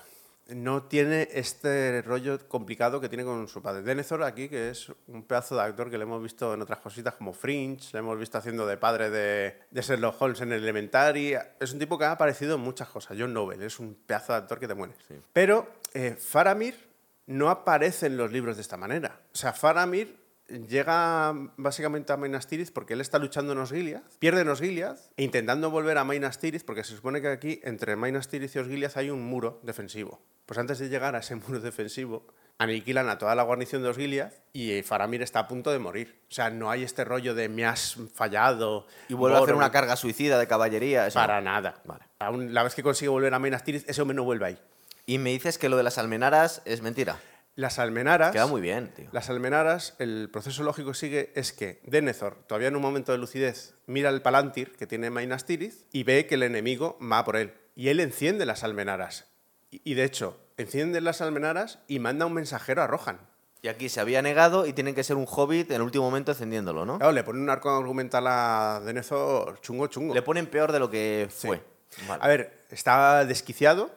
no 0.49 0.83
tiene 0.83 1.29
este 1.33 2.03
rollo 2.03 2.39
complicado 2.49 3.01
que 3.01 3.09
tiene 3.09 3.25
con 3.25 3.49
su 3.49 3.63
padre. 3.63 3.83
Denethor 3.83 4.23
aquí, 4.25 4.49
que 4.49 4.71
es 4.71 4.93
un 5.07 5.23
pedazo 5.23 5.55
de 5.57 5.63
actor 5.63 5.91
que 5.91 5.97
le 5.97 6.05
hemos 6.05 6.23
visto 6.23 6.55
en 6.55 6.63
otras 6.63 6.81
cositas 6.81 7.15
como 7.15 7.33
Fringe, 7.33 7.91
le 7.93 8.01
hemos 8.01 8.19
visto 8.19 8.37
haciendo 8.37 8.67
de 8.67 8.77
padre 8.77 9.11
de, 9.11 9.61
de 9.71 9.83
Sherlock 9.83 10.21
Holmes 10.21 10.41
en 10.41 10.53
Elementary. 10.53 11.37
Es 11.61 11.73
un 11.73 11.79
tipo 11.79 11.97
que 11.97 12.05
ha 12.05 12.13
aparecido 12.13 12.57
en 12.57 12.61
muchas 12.61 12.89
cosas. 12.89 13.17
John 13.19 13.33
Noble 13.33 13.65
es 13.65 13.79
un 13.79 13.95
pedazo 13.95 14.33
de 14.33 14.39
actor 14.39 14.59
que 14.59 14.69
te 14.69 14.75
mueres. 14.75 14.97
Pero 15.33 15.69
eh, 15.95 16.17
Faramir 16.19 16.94
no 17.27 17.51
aparece 17.51 18.07
en 18.07 18.17
los 18.17 18.33
libros 18.33 18.57
de 18.57 18.63
esta 18.63 18.77
manera. 18.77 19.21
O 19.33 19.37
sea, 19.37 19.53
Faramir 19.53 20.23
llega 20.69 21.33
básicamente 21.57 22.13
a 22.13 22.17
Minas 22.17 22.47
Tirith 22.47 22.71
porque 22.73 22.93
él 22.93 23.01
está 23.01 23.19
luchando 23.19 23.53
en 23.53 23.59
Osgiliath, 23.59 24.05
pierde 24.19 24.43
en 24.43 24.49
Osgiliath 24.49 24.99
e 25.17 25.25
intentando 25.25 25.71
volver 25.71 25.97
a 25.99 26.05
Minas 26.05 26.39
Tirith 26.39 26.65
porque 26.65 26.85
se 26.85 26.95
supone 26.95 27.21
que 27.23 27.29
aquí 27.29 27.61
entre 27.65 27.97
Minas 27.97 28.29
Tirith 28.29 28.55
y 28.55 28.59
Osgiliath 28.59 28.97
hay 28.97 29.11
un 29.11 29.25
muro 29.25 29.61
defensivo. 29.63 30.23
Pues 30.47 30.59
antes 30.59 30.79
de 30.79 30.89
llegar 30.89 31.15
a 31.17 31.21
ese 31.21 31.35
muro 31.49 31.61
defensivo, 31.61 32.27
aniquilan 32.59 33.09
a 33.09 33.17
toda 33.19 33.35
la 33.35 33.43
guarnición 33.43 33.83
de 33.83 33.89
Osgiliath 33.89 34.35
y 34.53 34.83
Faramir 34.83 35.23
está 35.23 35.41
a 35.41 35.49
punto 35.49 35.71
de 35.73 35.79
morir. 35.79 36.21
O 36.31 36.35
sea, 36.35 36.51
no 36.51 36.71
hay 36.71 36.83
este 36.83 37.05
rollo 37.05 37.35
de 37.35 37.49
me 37.49 37.65
has 37.65 37.97
fallado. 38.15 38.87
Y 39.09 39.15
vuelve 39.15 39.37
a 39.37 39.39
hacer 39.39 39.55
Boromir". 39.55 39.65
una 39.65 39.73
carga 39.73 39.97
suicida 39.97 40.39
de 40.39 40.47
caballería. 40.47 41.07
eso. 41.07 41.19
Para 41.19 41.41
nada. 41.41 41.81
Vale. 41.87 42.05
Aún 42.19 42.53
la 42.53 42.63
vez 42.63 42.75
que 42.75 42.83
consigue 42.83 43.09
volver 43.09 43.33
a 43.33 43.39
Minas 43.39 43.65
Tirith, 43.65 43.89
ese 43.89 44.03
hombre 44.03 44.15
no 44.15 44.25
vuelve 44.25 44.47
ahí. 44.47 44.59
Y 45.07 45.19
me 45.19 45.31
dices 45.31 45.59
que 45.59 45.69
lo 45.69 45.77
de 45.77 45.83
las 45.83 45.99
almenaras 45.99 46.63
es 46.65 46.83
mentira. 46.83 47.21
Las 47.57 47.79
almenaras. 47.79 48.33
Queda 48.33 48.47
muy 48.47 48.61
bien, 48.61 48.93
tío. 48.95 49.09
Las 49.13 49.31
almenaras, 49.31 49.95
el 49.99 50.29
proceso 50.33 50.63
lógico 50.65 50.91
que 50.91 50.97
sigue 50.99 51.33
es 51.37 51.53
que 51.53 51.81
Denethor, 51.85 52.37
todavía 52.49 52.69
en 52.69 52.77
un 52.77 52.83
momento 52.83 53.13
de 53.13 53.19
lucidez, 53.19 53.75
mira 53.87 54.11
el 54.11 54.23
Palantir 54.23 54.73
que 54.73 54.87
tiene 54.89 55.11
Minas 55.11 55.45
Tirith 55.45 55.87
y 55.93 56.03
ve 56.03 56.27
que 56.27 56.35
el 56.35 56.43
enemigo 56.43 56.99
va 57.01 57.25
por 57.25 57.37
él. 57.37 57.55
Y 57.77 57.89
él 57.89 58.01
enciende 58.01 58.45
las 58.47 58.65
almenaras. 58.65 59.27
Y, 59.71 59.81
y 59.85 59.95
de 59.95 60.05
hecho, 60.05 60.41
enciende 60.57 61.01
las 61.01 61.21
almenaras 61.21 61.79
y 61.87 61.99
manda 62.01 62.27
un 62.27 62.33
mensajero 62.35 62.83
a 62.83 62.87
Rohan. 62.89 63.21
Y 63.63 63.69
aquí 63.69 63.89
se 63.89 64.01
había 64.01 64.21
negado 64.21 64.67
y 64.67 64.73
tienen 64.73 64.95
que 64.95 65.05
ser 65.05 65.17
un 65.17 65.27
hobbit 65.29 65.71
en 65.71 65.77
el 65.77 65.83
último 65.83 66.05
momento 66.05 66.33
encendiéndolo, 66.33 66.85
¿no? 66.85 66.99
Claro, 66.99 67.13
le 67.13 67.23
pone 67.25 67.41
un 67.41 67.49
arco 67.49 67.71
argumental 67.71 68.27
a 68.27 68.83
Denethor 68.85 69.61
chungo 69.61 69.87
chungo. 69.87 70.13
Le 70.13 70.23
ponen 70.23 70.47
peor 70.47 70.73
de 70.73 70.79
lo 70.81 70.91
que 70.91 71.29
Sí. 71.31 71.47
fue. 71.47 71.63
Vale. 72.09 72.23
A 72.23 72.29
ver, 72.29 72.65
está 72.71 73.25
desquiciado, 73.25 73.91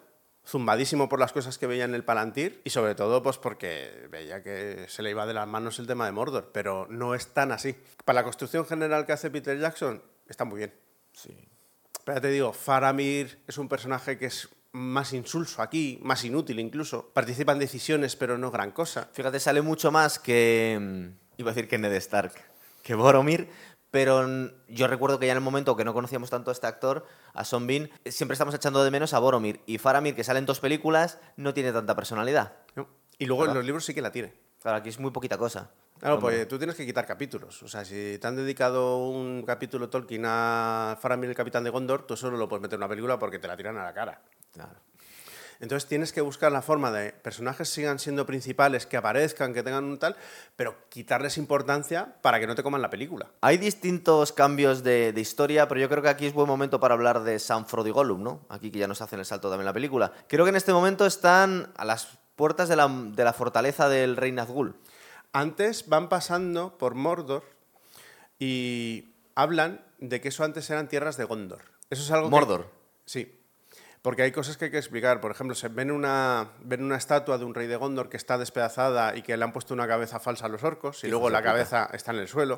zumbadísimo 0.48 1.10
por 1.10 1.20
las 1.20 1.34
cosas 1.34 1.58
que 1.58 1.68
veía 1.68 1.86
en 1.86 1.94
el 1.94 2.04
Palantir 2.06 2.62
y 2.64 2.70
sobre 2.70 2.96
todo 2.96 3.22
pues 3.22 3.38
porque 3.38 4.08
veía 4.10 4.42
que 4.42 4.86
se 4.88 5.04
le 5.04 5.12
iba 5.12 5.26
de 5.26 5.34
las 5.34 5.48
manos 5.48 5.78
el 5.80 5.88
tema 5.88 6.06
de 6.06 6.14
Mordor, 6.14 6.52
pero 6.54 6.88
no 6.90 7.14
es 7.16 7.28
tan 7.28 7.52
así. 7.52 7.76
Para 8.06 8.22
la 8.22 8.24
construcción 8.24 8.66
general 8.66 9.06
que 9.06 9.12
hace 9.14 9.30
Peter 9.30 9.60
Jackson, 9.60 10.02
está 10.28 10.46
muy 10.46 10.60
bien. 10.60 10.74
Sí. 11.12 11.36
Pero 12.06 12.22
te 12.22 12.30
digo, 12.30 12.54
Faramir 12.54 13.40
es 13.48 13.58
un 13.58 13.68
personaje 13.68 14.18
que 14.18 14.28
es 14.28 14.48
más 14.72 15.12
insulso 15.14 15.62
aquí, 15.62 16.00
más 16.04 16.24
inútil 16.24 16.60
incluso. 16.60 17.10
Participa 17.14 17.52
en 17.52 17.60
decisiones, 17.60 18.16
pero 18.16 18.38
no 18.38 18.52
gran 18.52 18.72
cosa. 18.72 19.10
Fíjate, 19.12 19.40
sale 19.40 19.62
mucho 19.62 19.92
más 19.92 20.20
que. 20.20 20.78
mm, 20.80 21.40
Iba 21.40 21.52
a 21.52 21.54
decir 21.54 21.70
que 21.70 21.78
Ned 21.78 21.94
Stark, 21.94 22.34
que 22.82 22.96
Boromir. 22.96 23.48
Pero 23.98 24.52
yo 24.68 24.86
recuerdo 24.86 25.18
que 25.18 25.26
ya 25.26 25.32
en 25.32 25.40
el 25.40 25.44
momento 25.44 25.76
que 25.76 25.84
no 25.84 25.92
conocíamos 25.92 26.30
tanto 26.30 26.52
a 26.52 26.54
este 26.54 26.68
actor, 26.68 27.08
a 27.34 27.44
Son 27.44 27.66
Bean, 27.66 27.90
eh, 28.06 28.12
siempre 28.12 28.34
estamos 28.34 28.54
echando 28.54 28.84
de 28.84 28.92
menos 28.92 29.12
a 29.16 29.18
Boromir. 29.18 29.62
Y 29.66 29.80
Faramir, 29.80 30.14
que 30.14 30.24
sale 30.24 30.38
en 30.38 30.46
dos 30.46 30.60
películas, 30.60 31.18
no 31.36 31.52
tiene 31.56 31.72
tanta 31.72 31.96
personalidad. 31.96 32.54
¿no? 32.76 32.88
Y 33.18 33.26
luego 33.26 33.48
en 33.48 33.56
los 33.56 33.66
libros 33.66 33.86
sí 33.86 33.96
que 33.96 34.04
la 34.04 34.12
tiene. 34.12 34.36
Claro, 34.62 34.78
aquí 34.78 34.90
es 34.90 35.00
muy 35.00 35.10
poquita 35.10 35.40
cosa. 35.40 35.72
Claro, 35.98 36.20
pues 36.20 36.48
tú 36.48 36.60
tienes 36.60 36.76
que 36.76 36.86
quitar 36.86 37.08
capítulos. 37.08 37.64
O 37.64 37.68
sea, 37.68 37.84
si 37.86 38.20
te 38.20 38.28
han 38.28 38.36
dedicado 38.36 39.00
un 39.00 39.42
capítulo 39.42 39.90
Tolkien 39.90 40.26
a 40.28 40.96
Faramir, 41.02 41.32
el 41.32 41.36
capitán 41.36 41.64
de 41.64 41.72
Gondor, 41.72 42.06
tú 42.06 42.16
solo 42.16 42.38
lo 42.38 42.48
puedes 42.48 42.62
meter 42.62 42.76
en 42.76 42.82
una 42.82 42.90
película 42.90 43.18
porque 43.18 43.40
te 43.40 43.48
la 43.48 43.58
tiran 43.58 43.78
a 43.78 43.84
la 43.84 43.96
cara. 43.96 44.22
Claro. 44.54 44.80
Entonces 45.60 45.90
tienes 45.90 46.14
que 46.14 46.22
buscar 46.22 46.52
la 46.52 46.62
forma 46.62 46.92
de 46.92 47.12
personajes 47.14 47.70
sigan 47.70 48.00
siendo 48.00 48.26
principales, 48.26 48.86
que 48.86 48.98
aparezcan, 48.98 49.54
que 49.54 49.64
tengan 49.64 49.84
un 49.86 49.98
tal, 49.98 50.16
pero 50.56 50.76
quitarles 50.90 51.38
importancia 51.38 52.16
para 52.22 52.40
que 52.40 52.48
no 52.48 52.56
te 52.56 52.64
coman 52.64 52.82
la 52.82 52.90
película. 52.90 53.32
Hay 53.42 53.58
distintos 53.58 54.32
cambios 54.34 54.84
de, 54.84 55.14
de 55.14 55.22
historia, 55.22 55.68
pero 55.68 55.82
yo 55.82 55.90
creo 55.90 56.04
que 56.04 56.10
aquí 56.10 56.26
es 56.28 56.34
buen 56.34 56.48
momento 56.48 56.80
para 56.80 56.94
hablar 56.94 57.24
de 57.24 57.40
Sam 57.40 57.66
Frodo 57.66 57.88
y 57.88 57.92
Gollum, 57.92 58.22
¿no? 58.24 58.42
Aquí 58.50 58.70
que 58.72 58.80
ya 58.80 58.88
nos 58.88 59.02
hacen 59.02 59.20
el 59.20 59.26
salto 59.26 59.50
también 59.50 59.66
la 59.66 59.74
película. 59.74 60.12
Creo 60.28 60.46
que 60.46 60.50
en 60.50 60.56
este 60.58 60.74
momento 60.74 61.06
están 61.06 61.72
a 61.76 61.86
las 61.86 62.08
puertas 62.36 62.70
de 62.70 62.76
la, 62.76 62.88
de 62.88 63.24
la 63.24 63.34
fortaleza 63.34 63.90
del 63.90 64.16
rey 64.16 64.32
Nazgûl. 64.32 64.76
Antes 65.34 65.88
van 65.90 66.08
pasando 66.08 66.78
por 66.78 66.94
Mordor 66.96 67.44
y 68.40 69.10
hablan 69.36 69.82
de 70.00 70.22
que 70.22 70.30
eso 70.30 70.44
antes 70.44 70.70
eran 70.70 70.88
tierras 70.88 71.18
de 71.18 71.24
Gondor. 71.26 71.62
Eso 71.90 72.04
es 72.04 72.12
algo 72.12 72.28
que- 72.28 72.32
Mordor. 72.32 72.72
Sí. 73.06 73.37
Porque 74.08 74.22
hay 74.22 74.32
cosas 74.32 74.56
que 74.56 74.64
hay 74.64 74.72
que 74.72 74.78
explicar. 74.78 75.20
Por 75.20 75.32
ejemplo, 75.32 75.54
se 75.54 75.68
ven 75.68 75.92
una, 75.92 76.52
ven 76.64 76.82
una 76.82 76.96
estatua 76.96 77.38
de 77.38 77.44
un 77.44 77.54
rey 77.54 77.68
de 77.68 77.76
Gondor 77.76 78.08
que 78.08 78.16
está 78.16 78.38
despedazada 78.38 79.18
y 79.18 79.22
que 79.22 79.36
le 79.36 79.44
han 79.44 79.52
puesto 79.52 79.74
una 79.74 79.86
cabeza 79.86 80.18
falsa 80.22 80.46
a 80.46 80.48
los 80.48 80.64
orcos 80.64 81.04
y 81.04 81.10
luego 81.10 81.30
la 81.30 81.40
puta. 81.40 81.52
cabeza 81.52 81.90
está 81.92 82.14
en 82.14 82.20
el 82.20 82.30
suelo. 82.30 82.56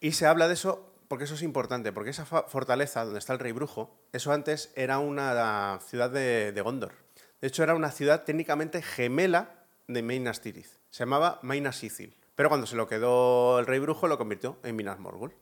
Y 0.00 0.12
se 0.12 0.26
habla 0.26 0.46
de 0.46 0.52
eso 0.52 0.92
porque 1.08 1.24
eso 1.24 1.32
es 1.32 1.40
importante, 1.40 1.94
porque 1.94 2.10
esa 2.10 2.26
fortaleza 2.26 3.06
donde 3.06 3.20
está 3.20 3.32
el 3.32 3.38
rey 3.38 3.52
brujo, 3.52 3.98
eso 4.12 4.34
antes 4.34 4.70
era 4.76 4.98
una 4.98 5.78
ciudad 5.80 6.10
de, 6.10 6.52
de 6.52 6.60
Gondor. 6.60 6.92
De 7.40 7.48
hecho, 7.48 7.62
era 7.62 7.74
una 7.74 7.90
ciudad 7.90 8.24
técnicamente 8.24 8.82
gemela 8.82 9.64
de 9.88 10.02
Minas 10.02 10.42
Tirith. 10.42 10.68
Se 10.90 11.04
llamaba 11.04 11.38
Minas 11.40 11.82
Ithil. 11.82 12.14
Pero 12.34 12.50
cuando 12.50 12.66
se 12.66 12.76
lo 12.76 12.86
quedó 12.86 13.60
el 13.60 13.64
rey 13.64 13.78
brujo, 13.78 14.08
lo 14.08 14.18
convirtió 14.18 14.58
en 14.62 14.76
Minas 14.76 14.98
Morgul. 14.98 15.32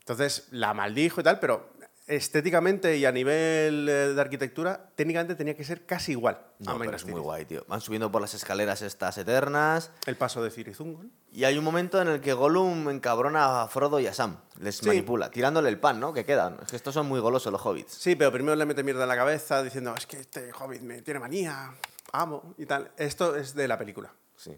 Entonces 0.00 0.48
la 0.50 0.74
maldijo 0.74 1.22
y 1.22 1.24
tal, 1.24 1.40
pero 1.40 1.70
estéticamente 2.08 2.96
y 2.96 3.04
a 3.04 3.12
nivel 3.12 3.88
eh, 3.88 3.92
de 4.14 4.20
arquitectura, 4.20 4.90
técnicamente 4.94 5.34
tenía 5.34 5.54
que 5.54 5.64
ser 5.64 5.86
casi 5.86 6.12
igual 6.12 6.36
a 6.66 6.72
No, 6.72 6.78
pero 6.78 6.96
es 6.96 7.06
muy 7.06 7.20
guay, 7.20 7.44
tío. 7.44 7.64
Van 7.68 7.80
subiendo 7.80 8.10
por 8.10 8.20
las 8.20 8.34
escaleras 8.34 8.82
estas 8.82 9.18
eternas. 9.18 9.90
El 10.06 10.16
paso 10.16 10.42
de 10.42 10.50
Cirizungol. 10.50 11.10
Y 11.30 11.44
hay 11.44 11.56
un 11.58 11.64
momento 11.64 12.00
en 12.00 12.08
el 12.08 12.20
que 12.20 12.32
Gollum 12.32 12.88
encabrona 12.90 13.62
a 13.62 13.68
Frodo 13.68 14.00
y 14.00 14.06
a 14.06 14.14
Sam. 14.14 14.38
Les 14.60 14.76
Sí. 14.78 14.86
manipula, 14.86 15.30
tirándole 15.30 15.68
el 15.68 15.78
pan, 15.78 16.00
¿no? 16.00 16.12
Que 16.12 16.24
quedan. 16.24 16.56
Es 16.62 16.70
que 16.70 16.76
estos 16.76 16.94
son 16.94 17.06
muy 17.06 17.20
golosos 17.20 17.52
los 17.52 17.64
hobbits. 17.64 17.92
Sí, 17.94 18.16
pero 18.16 18.32
primero 18.32 18.56
le 18.56 18.64
mete 18.66 18.82
mierda 18.82 19.02
en 19.02 19.08
la 19.08 19.16
cabeza 19.16 19.62
diciendo, 19.62 19.94
es 19.96 20.06
que 20.06 20.18
este 20.20 20.50
hobbit 20.52 20.80
me 20.82 21.02
tiene 21.02 21.20
manía, 21.20 21.74
amo 22.12 22.54
y 22.58 22.66
tal. 22.66 22.90
Esto 22.96 23.36
es 23.36 23.54
de 23.54 23.68
la 23.68 23.76
película. 23.78 24.12
Sí. 24.36 24.56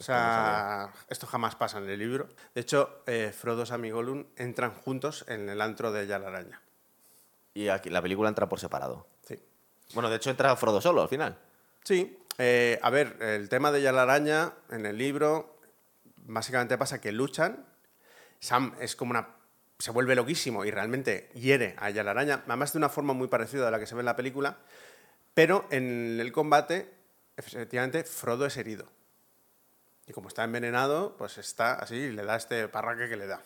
O 0.00 0.02
sea, 0.02 0.92
esto 1.08 1.26
jamás 1.26 1.56
pasa 1.56 1.78
en 1.78 1.88
el 1.90 1.98
libro. 1.98 2.28
De 2.54 2.60
hecho, 2.60 3.02
eh, 3.06 3.34
Frodo, 3.36 3.66
Sam 3.66 3.84
y 3.84 3.90
Gollum 3.90 4.26
entran 4.36 4.72
juntos 4.72 5.24
en 5.26 5.48
el 5.48 5.60
antro 5.60 5.90
de 5.90 6.06
Yalaranya. 6.06 6.62
Y 7.58 7.70
aquí 7.70 7.90
la 7.90 8.00
película 8.00 8.28
entra 8.28 8.48
por 8.48 8.60
separado. 8.60 9.08
Sí. 9.26 9.36
Bueno, 9.92 10.08
de 10.08 10.14
hecho 10.14 10.30
entra 10.30 10.54
Frodo 10.54 10.80
solo 10.80 11.02
al 11.02 11.08
final. 11.08 11.36
Sí. 11.82 12.16
eh, 12.38 12.78
a 12.82 12.88
ver, 12.88 13.16
el 13.20 13.48
tema 13.48 13.72
de 13.72 13.82
Yalaranya 13.82 14.52
en 14.70 14.86
el 14.86 14.96
libro 14.96 15.58
básicamente 16.18 16.78
pasa 16.78 17.00
que 17.00 17.10
luchan. 17.10 17.66
Sam 18.38 18.76
es 18.78 18.94
como 18.94 19.10
una. 19.10 19.30
se 19.76 19.90
vuelve 19.90 20.14
loquísimo 20.14 20.64
y 20.64 20.70
realmente 20.70 21.30
hiere 21.34 21.74
a 21.78 21.90
Yalaranya, 21.90 22.44
además 22.46 22.72
de 22.74 22.78
una 22.78 22.90
forma 22.90 23.12
muy 23.12 23.26
parecida 23.26 23.66
a 23.66 23.72
la 23.72 23.80
que 23.80 23.86
se 23.86 23.96
ve 23.96 24.02
en 24.02 24.06
la 24.06 24.14
película. 24.14 24.58
Pero 25.34 25.66
en 25.72 26.20
el 26.20 26.30
combate, 26.30 26.88
efectivamente, 27.36 28.04
Frodo 28.04 28.46
es 28.46 28.56
herido. 28.56 28.86
Y 30.06 30.12
como 30.12 30.28
está 30.28 30.44
envenenado, 30.44 31.16
pues 31.16 31.38
está 31.38 31.74
así 31.74 31.96
y 31.96 32.12
le 32.12 32.24
da 32.24 32.36
este 32.36 32.68
parraque 32.68 33.08
que 33.08 33.16
le 33.16 33.26
da. 33.26 33.42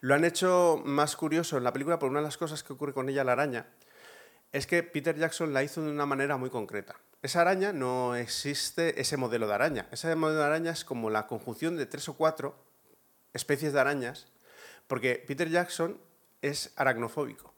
Lo 0.00 0.14
han 0.14 0.24
hecho 0.24 0.82
más 0.84 1.14
curioso 1.14 1.58
en 1.58 1.64
la 1.64 1.72
película 1.72 1.98
por 1.98 2.10
una 2.10 2.20
de 2.20 2.24
las 2.24 2.38
cosas 2.38 2.62
que 2.62 2.72
ocurre 2.72 2.94
con 2.94 3.08
ella, 3.08 3.22
la 3.22 3.32
araña, 3.32 3.66
es 4.50 4.66
que 4.66 4.82
Peter 4.82 5.16
Jackson 5.16 5.52
la 5.52 5.62
hizo 5.62 5.82
de 5.82 5.90
una 5.90 6.06
manera 6.06 6.36
muy 6.38 6.48
concreta. 6.48 6.96
Esa 7.22 7.42
araña 7.42 7.74
no 7.74 8.16
existe 8.16 8.98
ese 8.98 9.18
modelo 9.18 9.46
de 9.46 9.54
araña. 9.54 9.88
Ese 9.92 10.14
modelo 10.16 10.38
de 10.38 10.46
araña 10.46 10.70
es 10.70 10.86
como 10.86 11.10
la 11.10 11.26
conjunción 11.26 11.76
de 11.76 11.84
tres 11.84 12.08
o 12.08 12.14
cuatro 12.14 12.56
especies 13.34 13.74
de 13.74 13.80
arañas, 13.80 14.26
porque 14.86 15.22
Peter 15.26 15.50
Jackson 15.50 16.00
es 16.40 16.72
aracnofóbico. 16.76 17.49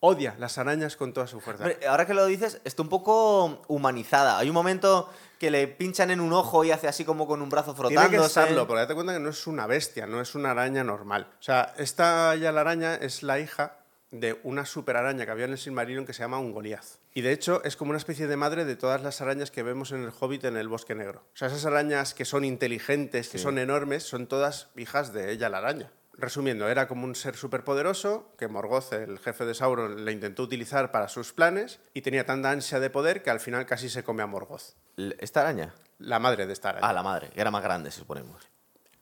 Odia 0.00 0.34
las 0.38 0.56
arañas 0.56 0.96
con 0.96 1.12
toda 1.12 1.26
su 1.26 1.40
fuerza. 1.40 1.64
Hombre, 1.64 1.86
ahora 1.86 2.06
que 2.06 2.14
lo 2.14 2.24
dices, 2.24 2.60
está 2.64 2.80
un 2.80 2.88
poco 2.88 3.62
humanizada. 3.68 4.38
Hay 4.38 4.48
un 4.48 4.54
momento 4.54 5.10
que 5.38 5.50
le 5.50 5.68
pinchan 5.68 6.10
en 6.10 6.20
un 6.20 6.32
ojo 6.32 6.64
y 6.64 6.70
hace 6.70 6.88
así 6.88 7.04
como 7.04 7.26
con 7.26 7.42
un 7.42 7.50
brazo 7.50 7.74
Tiene 7.74 7.90
frotándose. 7.90 8.18
que 8.18 8.26
estarlo, 8.26 8.66
porque 8.66 8.80
date 8.80 8.94
cuenta 8.94 9.12
que 9.12 9.20
no 9.20 9.28
es 9.28 9.46
una 9.46 9.66
bestia, 9.66 10.06
no 10.06 10.22
es 10.22 10.34
una 10.34 10.52
araña 10.52 10.82
normal. 10.84 11.28
O 11.38 11.42
sea, 11.42 11.74
esta 11.76 12.34
ya 12.36 12.50
la 12.50 12.62
araña 12.62 12.94
es 12.94 13.22
la 13.22 13.38
hija 13.40 13.76
de 14.10 14.40
una 14.42 14.66
superaraña 14.66 15.24
que 15.24 15.30
había 15.30 15.44
en 15.44 15.52
el 15.52 15.58
Silmarillion 15.58 16.06
que 16.06 16.12
se 16.12 16.22
llama 16.22 16.38
un 16.38 16.52
Goliath. 16.52 16.98
Y 17.12 17.20
de 17.20 17.32
hecho 17.32 17.62
es 17.64 17.76
como 17.76 17.90
una 17.90 17.98
especie 17.98 18.26
de 18.26 18.36
madre 18.36 18.64
de 18.64 18.76
todas 18.76 19.02
las 19.02 19.20
arañas 19.20 19.50
que 19.50 19.62
vemos 19.62 19.92
en 19.92 20.02
el 20.02 20.12
Hobbit 20.18 20.44
en 20.44 20.56
el 20.56 20.68
Bosque 20.68 20.94
Negro. 20.94 21.22
O 21.34 21.36
sea, 21.36 21.48
esas 21.48 21.64
arañas 21.66 22.14
que 22.14 22.24
son 22.24 22.44
inteligentes, 22.44 23.28
que 23.28 23.38
son 23.38 23.58
enormes, 23.58 24.02
son 24.02 24.26
todas 24.26 24.68
hijas 24.76 25.12
de 25.12 25.30
ella 25.32 25.48
la 25.48 25.58
araña. 25.58 25.92
Resumiendo, 26.20 26.68
era 26.68 26.86
como 26.86 27.06
un 27.06 27.14
ser 27.14 27.34
superpoderoso 27.36 28.34
que 28.36 28.46
Morgoth, 28.46 28.92
el 28.92 29.18
jefe 29.18 29.46
de 29.46 29.54
Sauron, 29.54 30.04
le 30.04 30.12
intentó 30.12 30.42
utilizar 30.42 30.92
para 30.92 31.08
sus 31.08 31.32
planes 31.32 31.80
y 31.94 32.02
tenía 32.02 32.26
tanta 32.26 32.50
ansia 32.50 32.78
de 32.78 32.90
poder 32.90 33.22
que 33.22 33.30
al 33.30 33.40
final 33.40 33.64
casi 33.64 33.88
se 33.88 34.04
come 34.04 34.22
a 34.22 34.26
Morgoth, 34.26 34.74
¿Esta 35.18 35.40
araña? 35.40 35.74
la 35.98 36.18
madre 36.18 36.46
de 36.46 36.52
esta 36.52 36.70
araña. 36.70 36.86
Ah, 36.86 36.92
la 36.92 37.02
madre, 37.02 37.30
que 37.30 37.40
era 37.40 37.50
más 37.50 37.62
grande, 37.62 37.90
suponemos. 37.90 38.50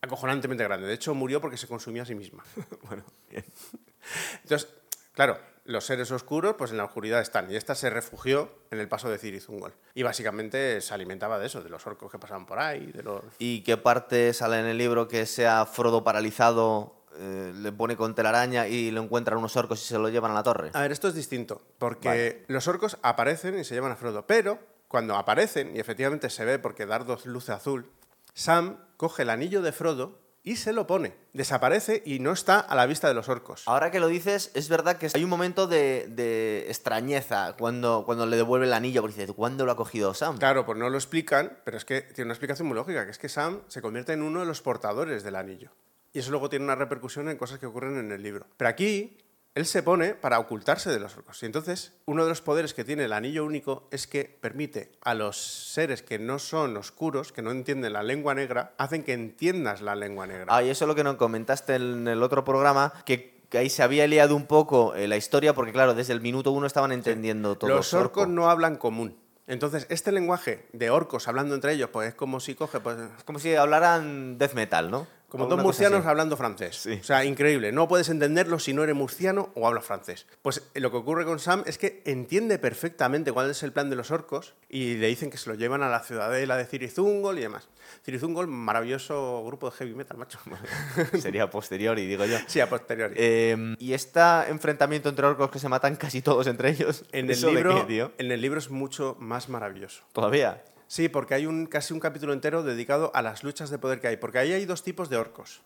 acojonantemente 0.01 0.63
grande. 0.63 0.87
De 0.87 0.95
hecho, 0.95 1.15
murió 1.15 1.41
porque 1.41 1.57
se 1.57 1.67
consumía 1.67 2.03
a 2.03 2.07
sí 2.07 2.15
misma. 2.15 2.45
bueno, 2.89 3.05
bien. 3.31 3.45
Entonces, 4.43 4.69
claro, 5.13 5.39
los 5.65 5.85
seres 5.85 6.11
oscuros, 6.13 6.55
pues 6.57 6.71
en 6.71 6.77
la 6.77 6.85
oscuridad 6.85 7.21
están. 7.21 7.51
Y 7.51 7.57
esta 7.57 7.75
se 7.75 7.91
refugió 7.91 8.51
en 8.71 8.79
el 8.81 8.89
paso 8.89 9.11
de 9.11 9.19
Cirizungol. 9.19 9.75
Y 9.95 10.03
básicamente 10.05 10.81
se 10.81 10.95
alimentaba 10.95 11.39
de 11.39 11.47
eso, 11.47 11.63
de 11.63 11.69
los 11.71 11.87
orcos 11.87 12.11
que 12.11 12.19
pasaban 12.19 12.47
por 12.47 12.59
ahí, 12.61 12.87
de 12.93 13.03
los... 13.03 13.23
¿Y 13.39 13.63
qué 13.63 13.77
parte 13.77 14.33
sale 14.33 14.61
en 14.61 14.67
el 14.67 14.79
libro 14.79 15.09
que 15.09 15.27
sea 15.27 15.67
Frodo 15.67 16.05
paralizado, 16.05 16.98
eh, 17.17 17.53
le 17.55 17.73
pone 17.73 17.97
con 17.97 18.15
telaraña 18.15 18.69
y 18.69 18.91
lo 18.91 19.03
encuentran 19.03 19.39
unos 19.39 19.57
orcos 19.57 19.83
y 19.83 19.87
se 19.87 19.99
lo 19.99 20.09
llevan 20.09 20.31
a 20.31 20.35
la 20.35 20.43
torre? 20.43 20.71
A 20.75 20.83
ver, 20.83 20.93
esto 20.93 21.09
es 21.09 21.15
distinto, 21.15 21.63
porque 21.79 22.09
Vale. 22.09 22.45
los 22.49 22.69
orcos 22.69 22.99
aparecen 23.03 23.59
y 23.59 23.65
se 23.65 23.75
llevan 23.75 23.93
a 23.93 23.97
Frodo, 23.97 24.27
pero 24.27 24.59
cuando 24.89 25.17
aparecen, 25.17 25.77
y 25.77 25.81
efectivamente 25.81 26.31
se 26.31 26.45
ve 26.45 26.59
porque 26.59 26.87
Dardos 26.87 27.27
luce 27.27 27.53
azul, 27.53 27.91
Sam 28.35 28.79
coge 28.97 29.23
el 29.23 29.31
anillo 29.31 29.63
de 29.63 29.73
Frodo 29.73 30.19
y 30.45 30.57
se 30.57 30.73
lo 30.73 30.87
pone. 30.87 31.15
Desaparece 31.35 32.03
y 32.07 32.21
no 32.21 32.33
está 32.33 32.59
a 32.59 32.75
la 32.75 32.87
vista 32.87 33.07
de 33.07 33.13
los 33.13 33.29
orcos. 33.29 33.65
Ahora 33.67 33.91
que 33.91 34.01
lo 34.01 34.07
dices, 34.09 34.51
es 34.55 34.71
verdad 34.71 34.97
que 34.97 35.11
hay 35.13 35.23
un 35.23 35.29
momento 35.29 35.67
de, 35.67 36.07
de 36.09 36.65
extrañeza 36.69 37.55
cuando, 37.59 38.05
cuando 38.07 38.25
le 38.25 38.37
devuelve 38.37 38.67
el 38.67 38.73
anillo, 38.73 39.03
porque 39.03 39.21
dice, 39.21 39.33
¿cuándo 39.35 39.67
lo 39.67 39.73
ha 39.73 39.77
cogido 39.77 40.15
Sam? 40.15 40.39
Claro, 40.39 40.65
pues 40.65 40.79
no 40.79 40.89
lo 40.89 40.97
explican, 40.97 41.59
pero 41.65 41.77
es 41.77 41.85
que 41.85 42.01
tiene 42.01 42.29
una 42.29 42.35
explicación 42.35 42.67
muy 42.67 42.77
lógica, 42.77 43.05
que 43.05 43.11
es 43.11 43.19
que 43.19 43.29
Sam 43.29 43.61
se 43.69 43.83
convierte 43.83 44.15
en 44.15 44.23
uno 44.23 44.41
de 44.41 44.47
los 44.47 44.63
portadores 44.63 45.23
del 45.23 45.37
anillo. 45.37 45.71
Y 46.13 46.21
eso 46.21 46.31
luego 46.31 46.49
tiene 46.49 46.65
una 46.65 46.75
repercusión 46.75 47.29
en 47.29 47.37
cosas 47.37 47.59
que 47.59 47.67
ocurren 47.67 47.99
en 47.99 48.13
el 48.13 48.23
libro. 48.23 48.47
Pero 48.57 48.69
aquí 48.69 49.19
él 49.55 49.67
se 49.67 49.83
pone 49.83 50.15
para 50.15 50.39
ocultarse 50.39 50.89
de 50.89 51.01
los 51.01 51.17
orcos. 51.17 51.43
Y 51.43 51.47
entonces, 51.47 51.93
uno 52.07 52.23
de 52.23 52.29
los 52.29 52.41
poderes 52.41 52.75
que 52.75 52.85
tiene 52.85 53.05
el 53.05 53.13
anillo 53.13 53.45
único 53.45 53.89
es 53.91 54.07
que 54.07 54.25
permite 54.41 54.93
a 55.03 55.15
los 55.15 55.37
seres 55.37 56.03
que 56.03 56.19
no 56.19 56.39
son 56.39 56.77
oscuros, 56.77 57.33
que 57.33 57.43
no 57.43 57.51
entienden 57.51 57.93
la 57.93 58.05
lengua 58.05 58.35
negra, 58.35 58.75
hacen 58.79 59.03
que 59.03 59.15
entiendas 59.15 59.81
la 59.81 59.97
lengua 59.97 60.29
negra. 60.29 60.47
Ah, 60.49 60.63
y 60.63 60.71
eso 60.71 60.85
es 60.85 60.89
lo 60.89 60.95
que 60.95 61.03
nos 61.03 61.17
comentaste 61.17 61.75
en 61.75 62.07
el 62.07 62.23
otro 62.23 62.45
programa, 62.45 62.93
que, 63.05 63.43
que 63.49 63.59
ahí 63.59 63.69
se 63.69 63.83
había 63.83 64.07
liado 64.07 64.37
un 64.37 64.47
poco 64.47 64.95
eh, 64.95 65.09
la 65.09 65.17
historia, 65.17 65.55
porque 65.55 65.73
claro, 65.73 65.95
desde 65.95 66.13
el 66.13 66.21
minuto 66.21 66.53
uno 66.53 66.67
estaban 66.67 66.93
entendiendo 66.93 67.59
todo. 67.59 67.71
los 67.71 67.93
orcos 67.95 68.23
orco. 68.23 68.33
no 68.33 68.51
hablan 68.51 68.77
común. 68.77 69.17
Entonces, 69.49 69.87
este 69.89 70.13
lenguaje 70.13 70.67
de 70.73 70.91
orcos 70.91 71.27
hablando 71.27 71.55
entre 71.55 71.73
ellos, 71.73 71.89
pues 71.91 72.11
es 72.11 72.15
como 72.15 72.39
si 72.39 72.55
coge, 72.55 72.81
pues, 72.81 72.99
Es 73.17 73.25
como 73.25 73.39
si 73.39 73.57
hablaran 73.57 74.39
death 74.39 74.53
metal, 74.53 74.91
¿no? 74.91 75.07
Como 75.29 75.47
dos 75.47 75.63
murcianos 75.63 76.07
hablando 76.07 76.39
francés. 76.39 76.77
Sí. 76.77 76.99
O 77.01 77.05
sea, 77.05 77.23
increíble. 77.25 77.71
No 77.71 77.87
puedes 77.87 78.09
entenderlo 78.09 78.59
si 78.59 78.73
no 78.73 78.83
eres 78.83 78.97
murciano 78.97 79.51
o 79.55 79.67
hablas 79.67 79.85
francés. 79.85 80.27
Pues 80.41 80.63
eh, 80.73 80.81
lo 80.81 80.91
que 80.91 80.97
ocurre 80.97 81.27
con 81.27 81.39
Sam 81.39 81.65
es 81.67 81.77
que 81.77 82.03
entiende 82.07 82.59
perfectamente 82.59 83.31
cuál 83.31 83.51
es 83.51 83.63
el 83.63 83.73
plan 83.73 83.91
de 83.91 83.97
los 83.97 84.11
orcos 84.11 84.55
y 84.71 84.95
le 84.95 85.09
dicen 85.09 85.31
que 85.31 85.37
se 85.37 85.51
lo 85.51 85.55
llevan 85.55 85.83
a 85.83 85.91
la 85.91 86.01
ciudadela 86.01 86.57
de 86.57 86.65
Cirizungol 86.65 87.39
y 87.39 87.43
demás. 87.43 87.69
Cirizungol, 88.05 88.47
maravilloso 88.47 89.45
grupo 89.45 89.71
de 89.71 89.77
heavy 89.77 89.95
metal, 89.95 90.17
macho. 90.17 90.39
Sería 91.21 91.51
posterior, 91.51 91.99
y 91.99 92.07
digo 92.07 92.25
yo. 92.25 92.39
sí, 92.47 92.61
a 92.61 92.69
posteriori. 92.71 93.15
Eh, 93.19 93.77
y 93.79 93.93
este 93.93 94.21
enfrentamiento 94.49 95.11
entre 95.11 95.27
orcos 95.27 95.51
que 95.51 95.59
se 95.59 95.69
matan 95.69 95.97
casi 95.97 96.23
todos 96.23 96.47
entre 96.47 96.71
ellos. 96.71 97.05
en, 97.13 97.27
el 97.27 97.33
¿eso 97.33 97.49
de 97.49 97.55
libro, 97.55 97.87
qué, 97.87 98.11
en 98.17 98.33
el 98.33 98.41
libro 98.41 98.59
es 98.59 98.71
mucho 98.71 99.15
más 99.19 99.51
maravilloso. 99.51 100.03
Todavía. 100.13 100.63
Sí, 100.89 101.09
porque 101.09 101.35
hay 101.35 101.47
un, 101.47 101.67
casi 101.67 101.93
un 101.95 102.01
capítulo 102.01 102.33
entero 102.33 102.63
dedicado 102.65 103.13
a 103.15 103.23
las 103.23 103.45
luchas 103.45 103.71
de 103.71 103.79
poder 103.79 104.01
que 104.01 104.09
hay. 104.09 104.17
Porque 104.17 104.39
ahí 104.39 104.53
hay 104.53 104.65
dos 104.65 104.83
tipos 104.83 105.09
de 105.09 105.17
orcos. 105.19 105.61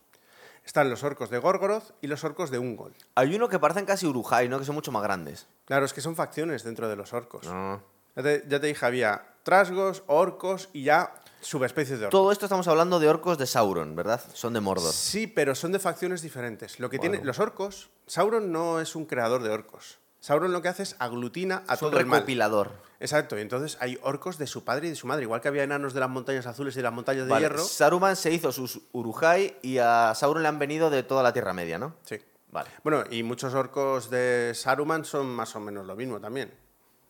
Están 0.65 0.89
los 0.89 1.03
orcos 1.03 1.29
de 1.29 1.39
Gorgoroth 1.39 1.93
y 2.01 2.07
los 2.07 2.23
orcos 2.23 2.51
de 2.51 2.59
Ungol. 2.59 2.93
Hay 3.15 3.35
uno 3.35 3.49
que 3.49 3.57
parecen 3.59 3.85
casi 3.85 4.05
Urujai, 4.05 4.47
¿no? 4.47 4.59
Que 4.59 4.65
son 4.65 4.75
mucho 4.75 4.91
más 4.91 5.01
grandes. 5.03 5.47
Claro, 5.65 5.85
es 5.85 5.93
que 5.93 6.01
son 6.01 6.15
facciones 6.15 6.63
dentro 6.63 6.87
de 6.87 6.95
los 6.95 7.11
orcos. 7.13 7.45
No. 7.47 7.81
Ya 8.15 8.23
te, 8.23 8.43
ya 8.47 8.59
te 8.59 8.67
dije, 8.67 8.85
había 8.85 9.25
trasgos, 9.43 10.03
orcos 10.07 10.69
y 10.71 10.83
ya 10.83 11.15
subespecies 11.41 11.99
de 11.99 12.05
orcos. 12.05 12.11
Todo 12.19 12.31
esto 12.31 12.45
estamos 12.45 12.67
hablando 12.67 12.99
de 12.99 13.09
orcos 13.09 13.37
de 13.37 13.45
Sauron, 13.45 13.95
¿verdad? 13.95 14.21
Son 14.33 14.53
de 14.53 14.61
Mordor. 14.61 14.93
Sí, 14.93 15.27
pero 15.27 15.55
son 15.55 15.71
de 15.73 15.79
facciones 15.79 16.21
diferentes. 16.21 16.79
Lo 16.79 16.89
que 16.89 16.97
Bueno. 16.97 17.11
tiene 17.13 17.25
los 17.25 17.39
orcos, 17.39 17.89
Sauron 18.07 18.51
no 18.51 18.79
es 18.79 18.95
un 18.95 19.05
creador 19.05 19.43
de 19.43 19.49
orcos. 19.49 19.99
Sauron 20.23 20.53
lo 20.53 20.61
que 20.61 20.69
hace 20.69 20.83
es 20.83 20.95
aglutina 20.99 21.63
a 21.67 21.73
Es 21.73 21.81
un 21.81 21.89
todo 21.89 21.99
el 21.99 22.05
mal. 22.05 22.19
recopilador. 22.19 22.71
Exacto, 23.01 23.37
y 23.37 23.41
entonces 23.41 23.75
hay 23.81 23.99
orcos 24.03 24.37
de 24.37 24.47
su 24.47 24.63
padre 24.63 24.87
y 24.87 24.91
de 24.91 24.95
su 24.95 25.05
madre, 25.05 25.23
igual 25.23 25.41
que 25.41 25.49
había 25.49 25.63
enanos 25.63 25.93
de 25.93 25.99
las 25.99 26.09
montañas 26.09 26.45
azules 26.47 26.73
y 26.75 26.77
de 26.77 26.83
las 26.83 26.93
montañas 26.93 27.25
de 27.25 27.29
Vale, 27.29 27.41
hierro. 27.43 27.61
Saruman 27.61 28.15
se 28.15 28.31
hizo 28.31 28.53
sus 28.53 28.79
Urujai 28.93 29.57
y 29.61 29.79
a 29.79 30.13
Sauron 30.15 30.41
le 30.41 30.47
han 30.47 30.59
venido 30.59 30.89
de 30.89 31.03
toda 31.03 31.23
la 31.23 31.33
Tierra 31.33 31.51
Media, 31.51 31.77
¿no? 31.77 31.95
Sí. 32.05 32.21
Vale. 32.53 32.69
Bueno, 32.85 33.03
y 33.11 33.21
muchos 33.23 33.53
orcos 33.53 34.09
de 34.09 34.53
Saruman 34.55 35.03
son 35.03 35.25
más 35.27 35.53
o 35.57 35.59
menos 35.59 35.85
lo 35.85 35.97
mismo 35.97 36.21
también. 36.21 36.53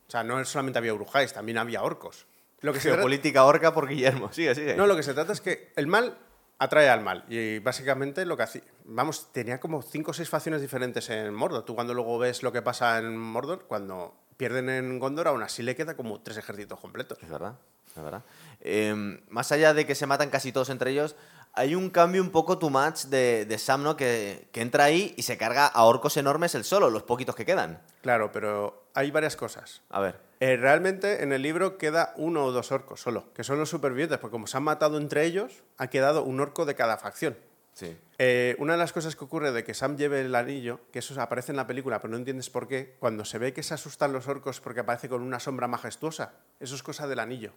O 0.07 0.09
sea, 0.11 0.23
no 0.23 0.43
solamente 0.45 0.79
había 0.79 0.95
urujáis, 0.95 1.33
también 1.33 1.59
había 1.59 1.83
orcos. 1.83 2.25
Lo 2.61 2.73
que 2.73 2.79
se 2.79 2.85
trata- 2.87 2.95
Geopolítica 3.01 3.45
orca 3.45 3.75
por 3.75 3.87
Guillermo. 3.87 4.33
Sigue, 4.33 4.55
sigue. 4.55 4.75
No, 4.75 4.87
lo 4.87 4.95
que 4.95 5.03
se 5.03 5.13
trata 5.13 5.33
es 5.33 5.41
que 5.41 5.71
el 5.75 5.85
mal 5.85 6.17
atrae 6.57 6.89
al 6.89 7.01
mal. 7.01 7.25
Y 7.29 7.59
básicamente 7.59 8.25
lo 8.25 8.35
que 8.37 8.43
hacía. 8.43 8.63
Vamos, 8.85 9.31
tenía 9.31 9.59
como 9.59 9.81
cinco 9.81 10.11
o 10.11 10.13
seis 10.13 10.29
facciones 10.29 10.61
diferentes 10.61 11.09
en 11.09 11.33
Mordor. 11.33 11.63
Tú 11.63 11.75
cuando 11.75 11.93
luego 11.93 12.17
ves 12.19 12.43
lo 12.43 12.51
que 12.51 12.61
pasa 12.61 12.97
en 12.97 13.17
Mordor, 13.17 13.65
cuando 13.65 14.13
pierden 14.37 14.69
en 14.69 14.99
Gondor, 14.99 15.27
aún 15.27 15.41
así 15.41 15.63
le 15.63 15.75
queda 15.75 15.95
como 15.95 16.21
tres 16.21 16.37
ejércitos 16.37 16.79
completos. 16.79 17.17
Es 17.21 17.29
verdad, 17.29 17.55
es 17.95 18.03
verdad. 18.03 18.23
Eh, 18.59 19.21
más 19.29 19.51
allá 19.51 19.73
de 19.73 19.85
que 19.85 19.95
se 19.95 20.05
matan 20.05 20.29
casi 20.29 20.51
todos 20.51 20.69
entre 20.69 20.91
ellos, 20.91 21.15
hay 21.53 21.75
un 21.75 21.91
cambio 21.91 22.21
un 22.21 22.31
poco 22.31 22.57
too 22.57 22.69
much 22.69 23.05
de, 23.05 23.45
de 23.45 23.57
Sam, 23.57 23.83
¿no? 23.83 23.95
Que, 23.95 24.47
que 24.51 24.61
entra 24.61 24.85
ahí 24.85 25.13
y 25.17 25.21
se 25.21 25.37
carga 25.37 25.67
a 25.67 25.83
orcos 25.83 26.17
enormes 26.17 26.55
el 26.55 26.63
solo, 26.63 26.89
los 26.89 27.03
poquitos 27.03 27.35
que 27.35 27.45
quedan. 27.45 27.81
Claro, 28.01 28.31
pero 28.31 28.87
hay 28.95 29.11
varias 29.11 29.35
cosas. 29.35 29.81
A 29.89 29.99
ver. 29.99 30.19
Eh, 30.39 30.57
realmente 30.57 31.23
en 31.23 31.31
el 31.31 31.41
libro 31.41 31.77
queda 31.77 32.13
uno 32.17 32.43
o 32.43 32.51
dos 32.51 32.71
orcos 32.71 32.99
solo, 32.99 33.31
que 33.33 33.45
son 33.45 33.59
los 33.59 33.69
supervivientes, 33.69 34.17
porque 34.17 34.33
como 34.33 34.47
se 34.47 34.57
han 34.57 34.63
matado 34.63 34.97
entre 34.97 35.25
ellos, 35.25 35.63
ha 35.77 35.87
quedado 35.87 36.23
un 36.23 36.41
orco 36.41 36.65
de 36.65 36.75
cada 36.75 36.97
facción. 36.97 37.37
Sí. 37.73 37.97
Eh, 38.19 38.55
una 38.59 38.73
de 38.73 38.79
las 38.79 38.93
cosas 38.93 39.15
que 39.15 39.23
ocurre 39.23 39.51
de 39.51 39.63
que 39.63 39.73
Sam 39.73 39.97
lleve 39.97 40.21
el 40.21 40.35
anillo, 40.35 40.81
que 40.91 40.99
eso 40.99 41.19
aparece 41.19 41.51
en 41.51 41.57
la 41.57 41.67
película, 41.67 41.99
pero 41.99 42.11
no 42.11 42.17
entiendes 42.17 42.49
por 42.49 42.67
qué, 42.67 42.95
cuando 42.99 43.25
se 43.25 43.39
ve 43.39 43.53
que 43.53 43.63
se 43.63 43.73
asustan 43.73 44.13
los 44.13 44.27
orcos 44.27 44.61
porque 44.61 44.81
aparece 44.81 45.09
con 45.09 45.21
una 45.21 45.39
sombra 45.39 45.67
majestuosa, 45.67 46.33
eso 46.59 46.75
es 46.75 46.83
cosa 46.83 47.07
del 47.07 47.19
anillo. 47.19 47.53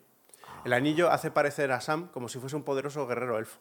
El 0.65 0.73
anillo 0.73 1.11
hace 1.11 1.31
parecer 1.31 1.71
a 1.71 1.81
Sam 1.81 2.09
como 2.09 2.29
si 2.29 2.39
fuese 2.39 2.57
un 2.57 2.65
poderoso 2.65 3.07
guerrero 3.07 3.39
elfo. 3.39 3.59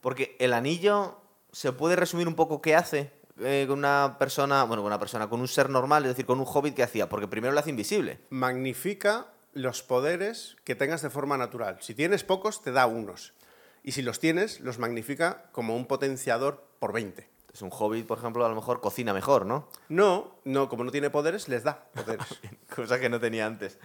Porque 0.00 0.36
el 0.40 0.52
anillo 0.52 1.20
se 1.52 1.72
puede 1.72 1.96
resumir 1.96 2.26
un 2.26 2.34
poco 2.34 2.60
qué 2.60 2.74
hace 2.74 3.12
eh, 3.40 3.66
con 3.68 3.78
una 3.78 4.16
persona, 4.18 4.64
bueno, 4.64 4.82
con 4.82 4.90
una 4.90 4.98
persona, 4.98 5.28
con 5.28 5.40
un 5.40 5.48
ser 5.48 5.70
normal, 5.70 6.04
es 6.04 6.10
decir, 6.10 6.26
con 6.26 6.40
un 6.40 6.46
hobbit 6.46 6.74
que 6.74 6.82
hacía, 6.82 7.08
porque 7.08 7.28
primero 7.28 7.52
lo 7.52 7.60
hace 7.60 7.70
invisible. 7.70 8.18
Magnifica 8.30 9.28
los 9.52 9.82
poderes 9.82 10.56
que 10.64 10.74
tengas 10.74 11.02
de 11.02 11.10
forma 11.10 11.36
natural. 11.36 11.78
Si 11.80 11.94
tienes 11.94 12.24
pocos, 12.24 12.62
te 12.62 12.72
da 12.72 12.86
unos. 12.86 13.34
Y 13.82 13.92
si 13.92 14.02
los 14.02 14.20
tienes, 14.20 14.60
los 14.60 14.78
magnifica 14.78 15.44
como 15.52 15.76
un 15.76 15.86
potenciador 15.86 16.64
por 16.78 16.92
20. 16.92 17.28
Es 17.52 17.62
un 17.62 17.70
hobbit, 17.72 18.06
por 18.06 18.18
ejemplo, 18.18 18.44
a 18.44 18.48
lo 18.48 18.54
mejor 18.54 18.80
cocina 18.80 19.12
mejor, 19.12 19.46
¿no? 19.46 19.68
No, 19.88 20.36
no, 20.44 20.68
como 20.68 20.84
no 20.84 20.90
tiene 20.90 21.10
poderes, 21.10 21.48
les 21.48 21.64
da 21.64 21.84
poderes. 21.94 22.26
Cosa 22.74 23.00
que 23.00 23.08
no 23.08 23.18
tenía 23.18 23.46
antes. 23.46 23.78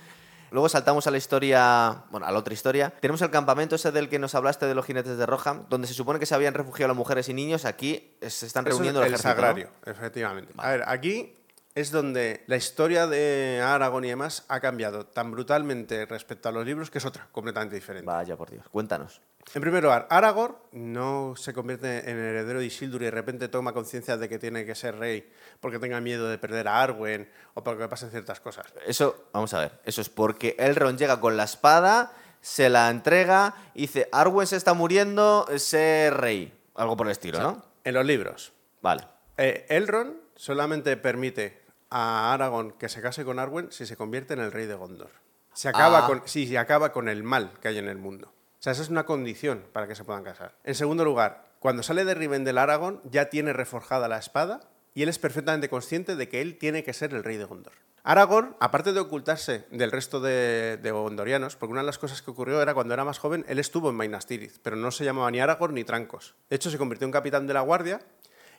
Luego 0.51 0.69
saltamos 0.69 1.07
a 1.07 1.11
la 1.11 1.17
historia, 1.17 2.03
bueno, 2.11 2.27
a 2.27 2.31
la 2.31 2.37
otra 2.37 2.53
historia. 2.53 2.93
Tenemos 2.99 3.21
el 3.23 3.31
campamento 3.31 3.75
ese 3.75 3.91
del 3.91 4.07
que 4.07 4.19
nos 4.19 4.35
hablaste 4.35 4.67
de 4.67 4.75
los 4.75 4.85
jinetes 4.85 5.17
de 5.17 5.25
Rohan, 5.25 5.65
donde 5.69 5.87
se 5.87 5.95
supone 5.95 6.19
que 6.19 6.27
se 6.27 6.35
habían 6.35 6.53
refugiado 6.53 6.89
las 6.89 6.97
mujeres 6.97 7.27
y 7.29 7.33
niños. 7.33 7.65
Aquí 7.65 8.15
se 8.21 8.45
están 8.45 8.67
Eso 8.67 8.73
es 8.73 8.77
reuniendo 8.77 8.99
el 9.01 9.07
el 9.07 9.13
ejército. 9.13 9.29
¿no? 9.29 9.35
sagrario, 9.35 9.69
efectivamente. 9.85 10.53
A 10.57 10.69
ver, 10.69 10.83
aquí 10.85 11.35
es 11.75 11.91
donde 11.91 12.43
la 12.47 12.55
historia 12.55 13.07
de 13.07 13.61
Aragón 13.63 14.05
y 14.05 14.09
demás 14.09 14.45
ha 14.47 14.59
cambiado 14.59 15.05
tan 15.07 15.31
brutalmente 15.31 16.05
respecto 16.05 16.49
a 16.49 16.51
los 16.51 16.65
libros 16.65 16.91
que 16.91 16.99
es 16.99 17.05
otra, 17.05 17.27
completamente 17.31 17.75
diferente. 17.75 18.05
Vaya, 18.05 18.35
por 18.37 18.51
Dios. 18.51 18.65
Cuéntanos. 18.69 19.21
En 19.53 19.61
primer 19.61 19.83
lugar, 19.83 20.07
Aragorn 20.09 20.55
no 20.71 21.33
se 21.35 21.53
convierte 21.53 22.09
en 22.09 22.17
heredero 22.17 22.59
de 22.59 22.65
Isildur 22.65 23.01
y 23.01 23.05
de 23.05 23.11
repente 23.11 23.49
toma 23.49 23.73
conciencia 23.73 24.15
de 24.17 24.29
que 24.29 24.39
tiene 24.39 24.65
que 24.65 24.73
ser 24.75 24.97
rey 24.97 25.29
porque 25.59 25.79
tenga 25.79 25.99
miedo 25.99 26.29
de 26.29 26.37
perder 26.37 26.67
a 26.67 26.81
Arwen 26.81 27.29
o 27.53 27.63
porque 27.63 27.87
pasen 27.89 28.09
ciertas 28.11 28.39
cosas. 28.39 28.67
Eso, 28.85 29.27
vamos 29.33 29.53
a 29.53 29.59
ver, 29.59 29.79
eso 29.83 29.99
es 30.01 30.09
porque 30.09 30.55
Elrond 30.59 30.97
llega 30.97 31.19
con 31.19 31.35
la 31.35 31.43
espada, 31.43 32.13
se 32.39 32.69
la 32.69 32.89
entrega 32.89 33.55
y 33.73 33.81
dice, 33.81 34.07
Arwen 34.11 34.47
se 34.47 34.55
está 34.55 34.73
muriendo, 34.73 35.45
sé 35.57 36.09
rey. 36.11 36.57
Algo 36.75 36.95
por 36.95 37.07
el 37.07 37.11
estilo, 37.11 37.39
¿no? 37.39 37.65
En 37.83 37.95
los 37.95 38.05
libros, 38.05 38.53
Vale. 38.81 39.03
eh, 39.37 39.65
Elrond 39.69 40.15
solamente 40.35 40.95
permite 40.97 41.62
a 41.95 42.33
Aragorn 42.33 42.71
que 42.71 42.89
se 42.89 43.01
case 43.01 43.23
con 43.23 43.37
Arwen 43.37 43.71
si 43.71 43.85
se 43.85 43.95
convierte 43.95 44.33
en 44.33 44.39
el 44.39 44.51
rey 44.51 44.65
de 44.65 44.73
Gondor. 44.73 45.11
Se 45.53 45.69
acaba 45.69 46.05
Ah. 46.05 46.07
con, 46.07 46.23
sí, 46.25 46.47
se 46.47 46.57
acaba 46.57 46.91
con 46.91 47.07
el 47.07 47.21
mal 47.23 47.51
que 47.61 47.67
hay 47.67 47.77
en 47.77 47.87
el 47.87 47.97
mundo. 47.99 48.27
O 48.29 48.61
sea, 48.63 48.73
esa 48.73 48.81
es 48.81 48.89
una 48.89 49.05
condición 49.05 49.63
para 49.71 49.87
que 49.87 49.93
se 49.95 50.03
puedan 50.03 50.23
casar. 50.23 50.55
En 50.63 50.73
segundo 50.73 51.05
lugar, 51.05 51.45
cuando 51.59 51.83
sale 51.83 52.03
de 52.05 52.15
Rivendell 52.15 52.57
Aragorn 52.57 52.99
ya 53.11 53.29
tiene 53.29 53.53
reforjada 53.53 54.07
la 54.07 54.17
espada 54.17 54.61
y 54.95 55.03
él 55.03 55.09
es 55.09 55.19
perfectamente 55.19 55.69
consciente 55.69 56.15
de 56.15 56.27
que 56.29 56.41
él 56.41 56.57
tiene 56.57 56.83
que 56.83 56.93
ser 56.93 57.13
el 57.13 57.23
rey 57.23 57.37
de 57.37 57.45
Gondor. 57.45 57.73
Aragorn, 58.05 58.55
aparte 58.59 58.91
de 58.91 58.99
ocultarse 58.99 59.65
del 59.71 59.91
resto 59.91 60.19
de, 60.19 60.77
de 60.81 60.91
gondorianos, 60.91 61.55
porque 61.55 61.71
una 61.71 61.81
de 61.81 61.85
las 61.85 61.97
cosas 61.99 62.21
que 62.21 62.31
ocurrió 62.31 62.61
era 62.61 62.73
cuando 62.73 62.93
era 62.93 63.05
más 63.05 63.17
joven, 63.19 63.45
él 63.47 63.59
estuvo 63.59 63.89
en 63.91 63.95
Minas 63.97 64.25
Tirith, 64.25 64.57
pero 64.61 64.75
no 64.75 64.91
se 64.91 65.05
llamaba 65.05 65.31
ni 65.31 65.39
Aragorn 65.39 65.73
ni 65.75 65.83
Trancos. 65.85 66.35
De 66.49 66.55
hecho, 66.57 66.69
se 66.69 66.77
convirtió 66.77 67.05
en 67.05 67.11
capitán 67.13 67.47
de 67.47 67.53
la 67.53 67.61
guardia 67.61 68.01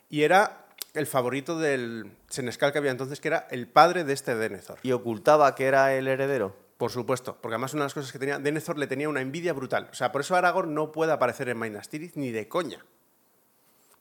y 0.09 0.23
era 0.23 0.64
el 0.95 1.07
favorito 1.07 1.59
del 1.59 2.11
senescal 2.29 2.71
que 2.71 2.77
había 2.77 2.91
entonces, 2.91 3.19
que 3.19 3.29
era 3.29 3.47
el 3.51 3.67
padre 3.67 4.03
de 4.03 4.13
este 4.13 4.35
Denethor. 4.35 4.79
Y 4.83 4.91
ocultaba 4.91 5.53
que 5.55 5.65
era 5.65 5.93
el 5.93 6.07
heredero. 6.07 6.55
Por 6.77 6.91
supuesto, 6.91 7.37
porque 7.41 7.55
además 7.55 7.73
una 7.73 7.83
de 7.83 7.85
las 7.85 7.93
cosas 7.93 8.11
que 8.11 8.19
tenía, 8.19 8.37
Denethor 8.37 8.77
le 8.77 8.87
tenía 8.87 9.07
una 9.07 9.21
envidia 9.21 9.53
brutal. 9.53 9.87
O 9.91 9.95
sea, 9.95 10.11
por 10.11 10.21
eso 10.21 10.35
Aragorn 10.35 10.73
no 10.73 10.91
puede 10.91 11.13
aparecer 11.13 11.47
en 11.47 11.57
Minas 11.57 11.87
Tirith 11.87 12.15
ni 12.15 12.31
de 12.31 12.49
coña. 12.49 12.83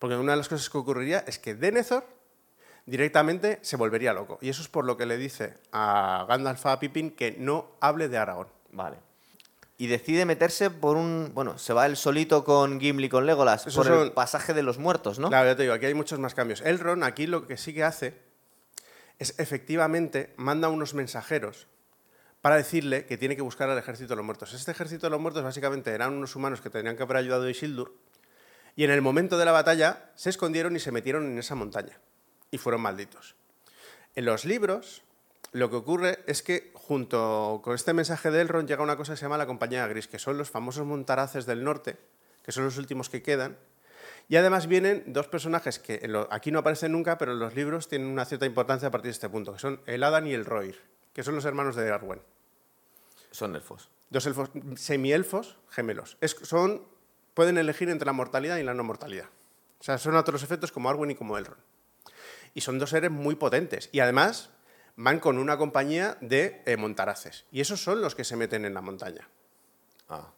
Porque 0.01 0.17
una 0.17 0.33
de 0.33 0.39
las 0.39 0.49
cosas 0.49 0.69
que 0.69 0.79
ocurriría 0.79 1.25
es 1.27 1.39
que 1.39 1.55
Denethor 1.55 2.05
directamente 2.87 3.59
se 3.63 3.77
volvería 3.77 4.13
loco. 4.13 4.39
Y 4.41 4.49
eso 4.49 4.61
es 4.61 4.69
por 4.69 4.85
lo 4.85 4.97
que 4.97 5.07
le 5.07 5.17
dice 5.17 5.55
a 5.73 6.27
Gandalf 6.29 6.67
a 6.67 6.81
Pippin 6.81 7.13
que 7.13 7.37
no 7.39 7.77
hable 7.81 8.09
de 8.09 8.19
Aragorn. 8.19 8.51
Vale. 8.73 8.97
Y 9.77 9.89
decide 9.89 10.25
meterse 10.25 10.71
por 10.71 10.97
un... 10.97 11.33
Bueno, 11.35 11.59
se 11.59 11.73
va 11.73 11.87
él 11.87 11.97
solito 11.97 12.45
con 12.45 12.81
Gimli, 12.81 13.09
con 13.09 13.27
Legolas, 13.27 13.67
Esos 13.67 13.87
por 13.87 13.99
el 13.99 14.13
pasaje 14.13 14.55
de 14.55 14.63
los 14.63 14.79
muertos, 14.79 15.19
¿no? 15.19 15.29
Claro, 15.29 15.47
ya 15.47 15.57
te 15.57 15.63
digo, 15.63 15.75
aquí 15.75 15.87
hay 15.87 15.95
muchos 15.95 16.19
más 16.21 16.35
cambios. 16.35 16.61
Elrond 16.61 17.03
aquí 17.03 17.27
lo 17.27 17.47
que 17.47 17.57
sí 17.57 17.75
que 17.75 17.83
hace 17.83 18.15
es 19.19 19.39
efectivamente 19.39 20.33
manda 20.37 20.69
unos 20.69 20.95
mensajeros 20.95 21.67
para 22.41 22.57
decirle 22.57 23.07
que 23.07 23.17
tiene 23.17 23.37
que 23.37 23.43
buscar 23.43 23.71
al 23.71 23.79
ejército 23.79 24.11
de 24.11 24.17
los 24.17 24.25
muertos. 24.25 24.53
Este 24.53 24.71
ejército 24.71 25.07
de 25.07 25.11
los 25.11 25.21
muertos 25.21 25.43
básicamente 25.43 25.91
eran 25.93 26.13
unos 26.13 26.37
humanos 26.37 26.61
que 26.61 26.71
tenían 26.71 26.97
que 26.97 27.03
haber 27.03 27.17
ayudado 27.17 27.45
a 27.45 27.51
Isildur 27.51 27.97
y 28.77 28.85
en 28.85 28.91
el 28.91 29.03
momento 29.03 29.39
de 29.39 29.45
la 29.45 29.53
batalla 29.53 30.11
se 30.15 30.31
escondieron 30.31 30.77
y 30.77 30.81
se 30.81 30.93
metieron 30.93 31.25
en 31.25 31.39
esa 31.39 31.55
montaña 31.55 31.99
y 32.51 32.59
fueron 32.59 32.83
malditos. 32.83 33.35
En 34.15 34.27
los 34.27 34.45
libros 34.45 35.03
lo 35.55 35.71
que 35.71 35.77
ocurre 35.77 36.19
es 36.27 36.43
que 36.43 36.71
junto 36.75 37.61
con 37.64 37.75
este 37.75 37.93
mensaje 37.93 38.31
de 38.31 38.40
Elrond 38.40 38.69
llega 38.69 38.83
una 38.83 38.97
cosa 38.97 39.12
que 39.12 39.17
se 39.17 39.23
llama 39.23 39.38
la 39.38 39.47
Compañía 39.47 39.87
Gris, 39.87 40.09
que 40.09 40.19
son 40.19 40.37
los 40.37 40.51
famosos 40.51 40.85
montaraces 40.85 41.47
del 41.47 41.64
norte, 41.64 41.97
que 42.43 42.53
son 42.53 42.64
los 42.64 42.77
últimos 42.77 43.09
que 43.09 43.23
quedan. 43.23 43.57
Y 44.29 44.37
además 44.37 44.67
vienen 44.67 45.05
dos 45.07 45.29
personajes 45.29 45.79
que 45.79 46.11
aquí 46.31 46.51
no 46.51 46.59
aparecen 46.59 46.93
nunca, 46.93 47.19
pero 47.19 47.33
en 47.33 47.38
los 47.38 47.55
libros 47.55 47.88
tienen 47.88 48.09
una 48.09 48.25
cierta 48.25 48.47
importancia 48.47 48.88
a 48.88 48.90
partir 48.90 49.09
de 49.11 49.12
este 49.12 49.29
punto, 49.29 49.53
que 49.53 49.59
son 49.61 49.81
el 49.87 50.03
Adan 50.03 50.27
y 50.27 50.33
el 50.35 50.45
Roir, 50.45 50.81
que 51.12 51.23
son 51.23 51.35
los 51.37 51.45
hermanos 51.45 51.77
de 51.77 51.90
Arwen. 51.90 52.21
Son 53.31 53.55
elfos. 53.55 53.90
Dos 54.11 54.27
elfos, 54.27 54.51
semielfos 54.77 55.57
gemelos. 55.71 56.17
Es- 56.21 56.37
son, 56.43 56.83
pueden 57.35 57.59
elegir 57.59 57.88
entre 57.90 58.07
la 58.07 58.12
mortalidad 58.12 58.57
y 58.59 58.62
la 58.62 58.75
no 58.75 58.83
mortalidad. 58.85 59.27
O 59.79 59.85
sea, 59.85 59.99
son 59.99 60.17
a 60.17 60.21
otros 60.21 60.43
efectos 60.43 60.73
como 60.73 60.88
Arwen 60.90 61.11
y 61.12 61.14
como 61.14 61.38
Elrond. 61.38 61.61
Y 62.55 62.61
son 62.61 62.79
dos 62.79 62.90
seres 62.90 63.11
muy 63.11 63.35
potentes. 63.37 63.88
Y 63.93 64.01
además 64.01 64.51
van 64.97 65.19
con 65.21 65.39
una 65.39 65.57
compañía 65.59 66.17
de 66.21 66.63
eh, 66.67 66.77
montaraces. 66.77 67.45
Y 67.51 67.61
esos 67.61 67.83
son 67.83 68.01
los 68.01 68.15
que 68.15 68.25
se 68.25 68.37
meten 68.37 68.65
en 68.65 68.75
la 68.75 68.81
montaña. 68.81 69.29
Ah. 70.09 70.31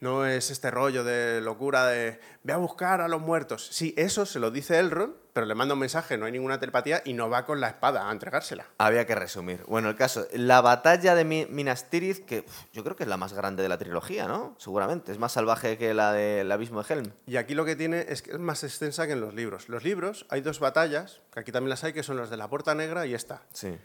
No 0.00 0.26
es 0.26 0.50
este 0.50 0.68
rollo 0.72 1.04
de 1.04 1.40
locura 1.40 1.86
de 1.86 2.18
ve 2.42 2.52
a 2.52 2.56
buscar 2.56 3.00
a 3.00 3.06
los 3.06 3.20
muertos. 3.20 3.68
Sí, 3.70 3.94
eso 3.96 4.26
se 4.26 4.40
lo 4.40 4.50
dice 4.50 4.80
Elrond, 4.80 5.14
pero 5.32 5.46
le 5.46 5.54
manda 5.54 5.74
un 5.74 5.78
mensaje, 5.80 6.18
no 6.18 6.26
hay 6.26 6.32
ninguna 6.32 6.58
telepatía 6.58 7.02
y 7.04 7.12
no 7.12 7.30
va 7.30 7.46
con 7.46 7.60
la 7.60 7.68
espada 7.68 8.08
a 8.08 8.12
entregársela. 8.12 8.66
Había 8.78 9.06
que 9.06 9.14
resumir. 9.14 9.62
Bueno, 9.68 9.88
el 9.90 9.94
caso, 9.94 10.26
la 10.32 10.60
batalla 10.60 11.14
de 11.14 11.24
Mi- 11.24 11.46
Minas 11.46 11.88
Tirith, 11.88 12.26
que 12.26 12.40
uf, 12.40 12.64
yo 12.72 12.82
creo 12.82 12.96
que 12.96 13.04
es 13.04 13.08
la 13.08 13.16
más 13.16 13.32
grande 13.32 13.62
de 13.62 13.68
la 13.68 13.78
trilogía, 13.78 14.26
¿no? 14.26 14.56
Seguramente. 14.58 15.12
Es 15.12 15.20
más 15.20 15.30
salvaje 15.30 15.78
que 15.78 15.94
la 15.94 16.12
del 16.12 16.50
Abismo 16.50 16.82
de 16.82 16.92
Helm. 16.94 17.12
Y 17.28 17.36
aquí 17.36 17.54
lo 17.54 17.64
que 17.64 17.76
tiene 17.76 18.04
es 18.08 18.22
que 18.22 18.32
es 18.32 18.40
más 18.40 18.64
extensa 18.64 19.06
que 19.06 19.12
en 19.12 19.20
los 19.20 19.34
libros. 19.34 19.68
Los 19.68 19.84
libros 19.84 20.26
hay 20.30 20.40
dos 20.40 20.58
batallas, 20.58 21.20
que 21.32 21.38
aquí 21.38 21.52
también 21.52 21.70
las 21.70 21.84
hay, 21.84 21.92
que 21.92 22.02
son 22.02 22.16
las 22.16 22.28
de 22.28 22.36
la 22.38 22.48
Puerta 22.50 22.74
Negra 22.74 23.06
y 23.06 23.14
esta. 23.14 23.42
Sí. 23.52 23.78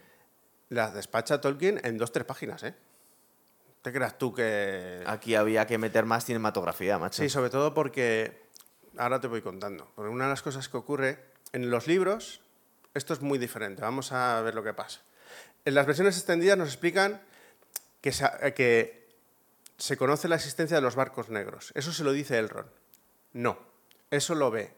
Las 0.70 0.94
despacha 0.94 1.40
Tolkien 1.40 1.80
en 1.84 1.98
dos, 1.98 2.12
tres 2.12 2.26
páginas, 2.26 2.62
¿eh? 2.62 2.74
¿Te 3.82 3.92
creas 3.92 4.18
tú 4.18 4.34
que...? 4.34 5.02
Aquí 5.06 5.34
había 5.34 5.66
que 5.66 5.78
meter 5.78 6.04
más 6.04 6.24
cinematografía, 6.24 6.98
macho. 6.98 7.22
Sí, 7.22 7.28
sobre 7.28 7.50
todo 7.50 7.72
porque... 7.72 8.42
Ahora 8.96 9.20
te 9.20 9.28
voy 9.28 9.40
contando. 9.40 9.90
Porque 9.94 10.10
una 10.10 10.24
de 10.24 10.30
las 10.30 10.42
cosas 10.42 10.68
que 10.68 10.76
ocurre 10.76 11.24
en 11.52 11.70
los 11.70 11.86
libros, 11.86 12.40
esto 12.94 13.14
es 13.14 13.22
muy 13.22 13.38
diferente. 13.38 13.80
Vamos 13.82 14.12
a 14.12 14.40
ver 14.42 14.54
lo 14.54 14.62
que 14.64 14.74
pasa. 14.74 15.00
En 15.64 15.74
las 15.74 15.86
versiones 15.86 16.16
extendidas 16.16 16.58
nos 16.58 16.68
explican 16.68 17.22
que 18.00 18.12
se, 18.12 18.28
eh, 18.42 18.52
que 18.54 19.08
se 19.76 19.96
conoce 19.96 20.28
la 20.28 20.36
existencia 20.36 20.76
de 20.76 20.82
los 20.82 20.96
barcos 20.96 21.28
negros. 21.28 21.70
Eso 21.74 21.92
se 21.92 22.02
lo 22.04 22.12
dice 22.12 22.38
Elrond. 22.38 22.68
No. 23.32 23.58
Eso 24.10 24.34
lo 24.34 24.50
ve. 24.50 24.72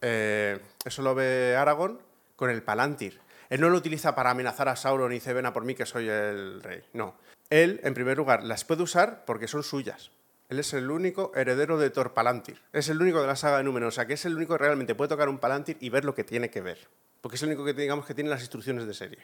eh, 0.00 0.60
eso 0.84 1.02
lo 1.02 1.14
ve 1.14 1.56
Aragorn 1.56 1.98
con 2.36 2.50
el 2.50 2.62
Palantir. 2.62 3.20
Él 3.50 3.60
no 3.60 3.70
lo 3.70 3.78
utiliza 3.78 4.14
para 4.14 4.30
amenazar 4.30 4.68
a 4.68 4.76
Sauron 4.76 5.12
y 5.12 5.16
dice, 5.16 5.32
ven 5.32 5.46
a 5.46 5.52
por 5.52 5.64
mí 5.64 5.74
que 5.74 5.86
soy 5.86 6.08
el 6.08 6.62
rey. 6.62 6.82
No. 6.92 7.16
Él, 7.50 7.80
en 7.84 7.94
primer 7.94 8.16
lugar, 8.16 8.42
las 8.42 8.64
puede 8.64 8.82
usar 8.82 9.24
porque 9.26 9.48
son 9.48 9.62
suyas. 9.62 10.10
Él 10.48 10.58
es 10.58 10.72
el 10.74 10.90
único 10.90 11.32
heredero 11.34 11.78
de 11.78 11.90
Thor 11.90 12.14
Palantir. 12.14 12.60
Es 12.72 12.88
el 12.88 13.00
único 13.00 13.20
de 13.20 13.26
la 13.26 13.36
saga 13.36 13.58
de 13.58 13.64
Númenor. 13.64 13.88
O 13.88 13.92
sea, 13.92 14.06
que 14.06 14.14
es 14.14 14.24
el 14.24 14.36
único 14.36 14.54
que 14.54 14.64
realmente 14.64 14.94
puede 14.94 15.08
tocar 15.08 15.28
un 15.28 15.38
Palantir 15.38 15.76
y 15.80 15.88
ver 15.88 16.04
lo 16.04 16.14
que 16.14 16.24
tiene 16.24 16.50
que 16.50 16.60
ver. 16.60 16.88
Porque 17.20 17.36
es 17.36 17.42
el 17.42 17.48
único 17.48 17.64
que, 17.64 17.72
digamos, 17.72 18.06
que 18.06 18.14
tiene 18.14 18.30
las 18.30 18.40
instrucciones 18.40 18.86
de 18.86 18.94
serie. 18.94 19.18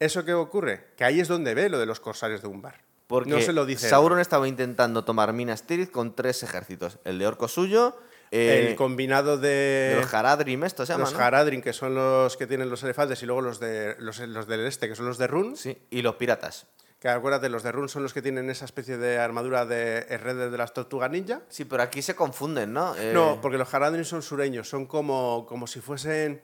¿Eso 0.00 0.24
qué 0.24 0.34
ocurre? 0.34 0.88
Que 0.96 1.04
ahí 1.04 1.20
es 1.20 1.28
donde 1.28 1.54
ve 1.54 1.68
lo 1.68 1.78
de 1.78 1.86
los 1.86 2.00
corsarios 2.00 2.42
de 2.42 2.48
Umbar. 2.48 2.80
Porque 3.06 3.30
no 3.30 3.40
se 3.40 3.52
lo 3.52 3.66
dice. 3.66 3.88
Sauron 3.88 4.18
estaba 4.18 4.48
intentando 4.48 5.04
tomar 5.04 5.32
Minas 5.32 5.64
Tirith 5.64 5.90
con 5.90 6.16
tres 6.16 6.42
ejércitos. 6.42 6.98
El 7.04 7.18
de 7.18 7.26
Orco 7.26 7.48
suyo, 7.48 7.96
eh, 8.30 8.68
el 8.70 8.76
combinado 8.76 9.38
de, 9.38 9.48
de 9.48 9.96
los 10.00 10.12
Haradrim, 10.12 10.64
esto 10.64 10.84
se 10.86 10.92
llama, 10.92 11.04
los 11.04 11.12
¿no? 11.12 11.20
Haradrim, 11.20 11.62
que 11.62 11.72
son 11.72 11.94
los 11.94 12.36
que 12.36 12.46
tienen 12.46 12.70
los 12.70 12.82
elefantes, 12.82 13.22
y 13.22 13.26
luego 13.26 13.40
los, 13.42 13.60
de, 13.60 13.96
los, 13.98 14.18
los 14.20 14.46
del 14.46 14.66
este, 14.66 14.88
que 14.88 14.94
son 14.96 15.06
los 15.06 15.18
de 15.18 15.26
Run. 15.26 15.56
Sí, 15.56 15.78
y 15.90 16.02
los 16.02 16.16
piratas. 16.16 16.66
Que 17.00 17.08
acuérdate, 17.08 17.50
los 17.50 17.62
de 17.62 17.70
Run 17.70 17.88
son 17.88 18.02
los 18.02 18.14
que 18.14 18.22
tienen 18.22 18.48
esa 18.48 18.64
especie 18.64 18.96
de 18.96 19.18
armadura 19.18 19.66
de 19.66 20.00
redes 20.18 20.50
de 20.50 20.56
las 20.56 20.72
tortugas 20.72 21.10
ninja. 21.10 21.42
Sí, 21.50 21.64
pero 21.66 21.82
aquí 21.82 22.00
se 22.00 22.14
confunden, 22.16 22.72
¿no? 22.72 22.96
Eh, 22.96 23.12
No, 23.12 23.40
porque 23.42 23.58
los 23.58 23.72
Haradrim 23.74 24.04
son 24.04 24.22
sureños, 24.22 24.68
son 24.68 24.86
como, 24.86 25.44
como 25.46 25.66
si 25.66 25.80
fuesen. 25.80 26.40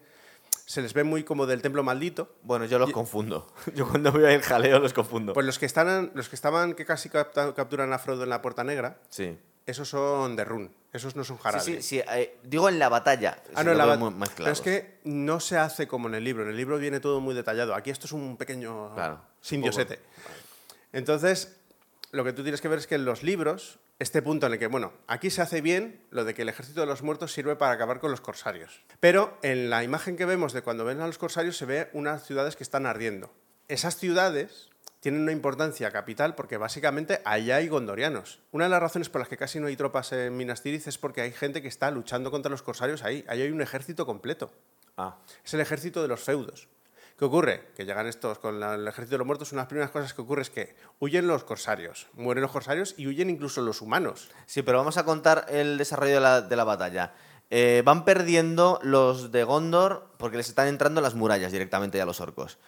Se 0.66 0.82
les 0.82 0.92
ve 0.92 1.02
muy 1.02 1.24
como 1.24 1.46
del 1.46 1.62
templo 1.62 1.82
maldito. 1.82 2.36
Bueno, 2.42 2.64
yo 2.66 2.78
los 2.78 2.92
confundo. 2.92 3.52
Yo 3.74 3.88
cuando 3.88 4.12
voy 4.12 4.24
a 4.24 4.32
ir 4.32 4.40
jaleo 4.40 4.78
los 4.78 4.92
confundo. 4.92 5.32
Pues 5.32 5.44
los 5.44 5.58
que, 5.58 5.66
están, 5.66 6.12
los 6.14 6.28
que 6.28 6.36
estaban, 6.36 6.74
que 6.74 6.84
casi 6.84 7.08
capturan 7.08 7.92
a 7.92 7.98
Frodo 7.98 8.22
en 8.22 8.28
la 8.28 8.40
Puerta 8.40 8.62
Negra, 8.62 8.98
sí. 9.08 9.36
Esos 9.70 9.88
son 9.88 10.36
de 10.36 10.44
Run. 10.44 10.74
Esos 10.92 11.14
no 11.14 11.22
son 11.24 11.36
Sí, 11.36 11.42
Haradrim. 11.44 11.76
sí, 11.76 11.82
sí, 11.82 12.02
eh, 12.12 12.36
digo 12.42 12.68
en 12.68 12.78
la 12.78 12.88
batalla. 12.88 13.38
Ah, 13.54 13.60
si 13.60 13.64
no, 13.66 13.74
lo 13.74 13.86
la 13.86 14.26
pero 14.36 14.50
es 14.50 14.60
que 14.60 14.98
no 15.04 15.38
se 15.40 15.56
hace 15.56 15.86
como 15.86 16.08
en 16.08 16.14
el 16.16 16.24
libro. 16.24 16.42
En 16.42 16.50
el 16.50 16.56
libro 16.56 16.78
viene 16.78 16.98
todo 17.00 17.20
muy 17.20 17.34
detallado. 17.34 17.74
Aquí 17.74 17.90
esto 17.90 18.06
es 18.06 18.12
un 18.12 18.36
pequeño 18.36 18.94
Claro, 18.94 19.20
diosete. 19.48 20.00
Entonces, 20.92 21.56
lo 22.10 22.24
que 22.24 22.32
tú 22.32 22.42
tienes 22.42 22.60
que 22.60 22.68
ver 22.68 22.78
es 22.80 22.86
que 22.86 22.96
en 22.96 23.04
los 23.04 23.22
libros, 23.22 23.78
este 24.00 24.22
punto 24.22 24.46
en 24.46 24.54
el 24.54 24.58
que, 24.58 24.66
bueno, 24.66 24.92
aquí 25.06 25.30
se 25.30 25.42
hace 25.42 25.60
bien 25.60 26.04
lo 26.10 26.24
de 26.24 26.34
que 26.34 26.42
el 26.42 26.48
ejército 26.48 26.80
de 26.80 26.86
los 26.86 27.02
muertos 27.02 27.32
sirve 27.32 27.54
para 27.54 27.72
acabar 27.72 28.00
con 28.00 28.10
los 28.10 28.20
corsarios. 28.20 28.82
Pero 28.98 29.38
en 29.42 29.70
la 29.70 29.84
imagen 29.84 30.16
que 30.16 30.24
vemos 30.24 30.52
de 30.52 30.62
cuando 30.62 30.84
ven 30.84 31.00
a 31.00 31.06
los 31.06 31.18
corsarios 31.18 31.56
se 31.56 31.66
ve 31.66 31.90
unas 31.92 32.26
ciudades 32.26 32.56
que 32.56 32.64
están 32.64 32.86
ardiendo. 32.86 33.32
Esas 33.68 33.96
ciudades 33.96 34.69
tienen 35.00 35.22
una 35.22 35.32
importancia 35.32 35.90
capital 35.90 36.34
porque 36.34 36.56
básicamente 36.58 37.20
allá 37.24 37.56
hay 37.56 37.68
gondorianos. 37.68 38.40
Una 38.52 38.64
de 38.64 38.70
las 38.70 38.80
razones 38.80 39.08
por 39.08 39.20
las 39.20 39.28
que 39.28 39.36
casi 39.36 39.58
no 39.58 39.66
hay 39.66 39.76
tropas 39.76 40.12
en 40.12 40.36
Minas 40.36 40.62
Tirith 40.62 40.86
es 40.86 40.98
porque 40.98 41.22
hay 41.22 41.32
gente 41.32 41.62
que 41.62 41.68
está 41.68 41.90
luchando 41.90 42.30
contra 42.30 42.50
los 42.50 42.62
corsarios 42.62 43.02
ahí. 43.02 43.24
Ahí 43.28 43.42
hay 43.42 43.50
un 43.50 43.62
ejército 43.62 44.04
completo. 44.06 44.52
Ah, 44.96 45.16
Es 45.44 45.54
el 45.54 45.60
ejército 45.60 46.02
de 46.02 46.08
los 46.08 46.20
feudos. 46.20 46.68
¿Qué 47.18 47.24
ocurre? 47.26 47.68
Que 47.76 47.84
llegan 47.84 48.06
estos 48.06 48.38
con 48.38 48.60
la- 48.60 48.74
el 48.76 48.88
ejército 48.88 49.12
de 49.14 49.18
los 49.18 49.26
muertos. 49.26 49.52
Una 49.52 49.60
de 49.60 49.64
las 49.64 49.68
primeras 49.68 49.90
cosas 49.90 50.14
que 50.14 50.22
ocurre 50.22 50.42
es 50.42 50.50
que 50.50 50.74
huyen 51.00 51.26
los 51.26 51.44
corsarios, 51.44 52.06
mueren 52.14 52.40
los 52.42 52.50
corsarios 52.50 52.94
y 52.96 53.06
huyen 53.06 53.28
incluso 53.30 53.60
los 53.62 53.82
humanos. 53.82 54.28
Sí, 54.46 54.62
pero 54.62 54.78
vamos 54.78 54.96
a 54.96 55.04
contar 55.04 55.46
el 55.50 55.76
desarrollo 55.78 56.14
de 56.14 56.20
la, 56.20 56.40
de 56.42 56.56
la 56.56 56.64
batalla. 56.64 57.12
Eh, 57.50 57.82
van 57.84 58.04
perdiendo 58.04 58.78
los 58.82 59.32
de 59.32 59.44
Gondor 59.44 60.08
porque 60.18 60.36
les 60.36 60.48
están 60.48 60.68
entrando 60.68 61.00
las 61.00 61.14
murallas 61.14 61.52
directamente 61.52 61.98
ya 61.98 62.06
los 62.06 62.20
orcos. 62.20 62.58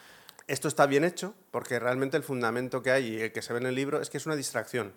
Esto 0.47 0.69
está 0.69 0.87
bien 0.87 1.05
hecho 1.05 1.35
porque 1.51 1.79
realmente 1.79 2.17
el 2.17 2.23
fundamento 2.23 2.83
que 2.83 2.91
hay 2.91 3.07
y 3.15 3.21
el 3.23 3.33
que 3.33 3.43
se 3.43 3.53
ve 3.53 3.61
en 3.61 3.67
el 3.67 3.75
libro 3.75 4.01
es 4.01 4.11
que 4.11 4.17
es 4.19 4.27
una 4.27 4.37
distracción. 4.37 4.93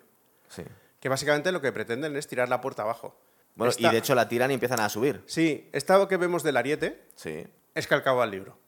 Sí. 0.48 0.62
Que 1.00 1.08
básicamente 1.08 1.52
lo 1.52 1.60
que 1.60 1.72
pretenden 1.72 2.16
es 2.16 2.26
tirar 2.26 2.48
la 2.48 2.60
puerta 2.60 2.82
abajo. 2.82 3.18
Bueno, 3.54 3.70
Esta- 3.70 3.88
y 3.88 3.90
de 3.90 3.98
hecho 3.98 4.14
la 4.14 4.28
tiran 4.28 4.50
y 4.50 4.54
empiezan 4.54 4.80
a 4.80 4.88
subir. 4.88 5.22
Sí, 5.26 5.68
esta 5.72 6.06
que 6.08 6.16
vemos 6.16 6.42
del 6.42 6.56
ariete 6.56 7.06
Sí. 7.14 7.46
es 7.74 7.86
calcado 7.86 8.20
al 8.22 8.30
libro. 8.30 8.58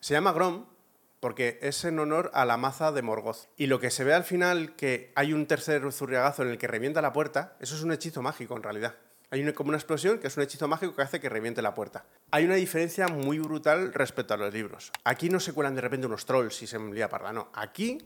Se 0.00 0.14
llama 0.14 0.32
Grom 0.32 0.66
porque 1.20 1.58
es 1.62 1.84
en 1.84 1.98
honor 1.98 2.30
a 2.34 2.44
la 2.44 2.56
maza 2.56 2.92
de 2.92 3.00
Morgoth. 3.02 3.48
Y 3.56 3.66
lo 3.66 3.80
que 3.80 3.90
se 3.90 4.04
ve 4.04 4.12
al 4.14 4.24
final, 4.24 4.76
que 4.76 5.10
hay 5.14 5.32
un 5.32 5.46
tercer 5.46 5.90
zurriagazo 5.92 6.42
en 6.42 6.50
el 6.50 6.58
que 6.58 6.66
revienta 6.68 7.00
la 7.02 7.12
puerta, 7.12 7.56
eso 7.60 7.74
es 7.74 7.82
un 7.82 7.92
hechizo 7.92 8.20
mágico 8.22 8.56
en 8.56 8.62
realidad. 8.62 8.94
Hay 9.34 9.42
una, 9.42 9.52
como 9.52 9.70
una 9.70 9.78
explosión 9.78 10.20
que 10.20 10.28
es 10.28 10.36
un 10.36 10.44
hechizo 10.44 10.68
mágico 10.68 10.94
que 10.94 11.02
hace 11.02 11.18
que 11.18 11.28
reviente 11.28 11.60
la 11.60 11.74
puerta. 11.74 12.04
Hay 12.30 12.44
una 12.44 12.54
diferencia 12.54 13.08
muy 13.08 13.40
brutal 13.40 13.92
respecto 13.92 14.32
a 14.32 14.36
los 14.36 14.54
libros. 14.54 14.92
Aquí 15.02 15.28
no 15.28 15.40
se 15.40 15.52
cuelan 15.52 15.74
de 15.74 15.80
repente 15.80 16.06
unos 16.06 16.24
trolls 16.24 16.62
y 16.62 16.68
se 16.68 16.78
lía 16.78 17.08
parda, 17.08 17.32
no. 17.32 17.48
Aquí 17.52 17.98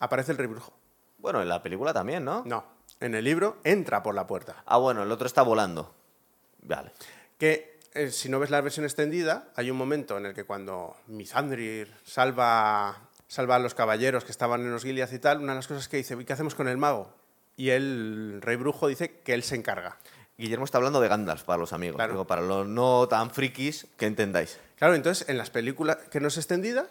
aparece 0.00 0.32
el 0.32 0.38
rey 0.38 0.48
brujo. 0.48 0.72
Bueno, 1.18 1.40
en 1.40 1.48
la 1.48 1.62
película 1.62 1.92
también, 1.92 2.24
¿no? 2.24 2.42
No, 2.46 2.64
en 2.98 3.14
el 3.14 3.22
libro 3.22 3.58
entra 3.62 4.02
por 4.02 4.12
la 4.16 4.26
puerta. 4.26 4.64
Ah, 4.66 4.78
bueno, 4.78 5.04
el 5.04 5.12
otro 5.12 5.28
está 5.28 5.42
volando. 5.42 5.94
Vale. 6.62 6.90
que 7.38 7.78
eh, 7.94 8.10
si 8.10 8.28
no 8.28 8.40
ves 8.40 8.50
la 8.50 8.60
versión 8.60 8.84
extendida, 8.84 9.52
hay 9.54 9.70
un 9.70 9.76
momento 9.76 10.18
en 10.18 10.26
el 10.26 10.34
que 10.34 10.42
cuando 10.42 10.96
Mizandrir 11.06 11.94
salva, 12.02 13.08
salva 13.28 13.54
a 13.54 13.60
los 13.60 13.74
caballeros 13.74 14.24
que 14.24 14.32
estaban 14.32 14.62
en 14.62 14.72
los 14.72 14.82
Gilead 14.82 15.12
y 15.12 15.18
tal, 15.20 15.38
una 15.38 15.52
de 15.52 15.58
las 15.58 15.68
cosas 15.68 15.86
que 15.86 15.98
dice, 15.98 16.16
¿y 16.20 16.24
qué 16.24 16.32
hacemos 16.32 16.56
con 16.56 16.66
el 16.66 16.76
mago? 16.76 17.14
Y 17.56 17.70
el 17.70 18.40
rey 18.42 18.56
brujo 18.56 18.88
dice 18.88 19.20
que 19.20 19.32
él 19.32 19.44
se 19.44 19.54
encarga. 19.54 19.96
Guillermo 20.40 20.64
está 20.64 20.78
hablando 20.78 21.00
de 21.00 21.08
Gandalf 21.08 21.44
para 21.44 21.58
los 21.58 21.72
amigos. 21.72 21.96
Claro. 21.96 22.14
Digo, 22.14 22.26
para 22.26 22.40
los 22.40 22.66
no 22.66 23.06
tan 23.08 23.30
frikis 23.30 23.86
que 23.96 24.06
entendáis. 24.06 24.58
Claro, 24.76 24.94
entonces 24.94 25.28
en 25.28 25.38
las 25.38 25.50
películas 25.50 25.98
que 26.10 26.18
no 26.18 26.28
es 26.28 26.36
extendida, 26.36 26.86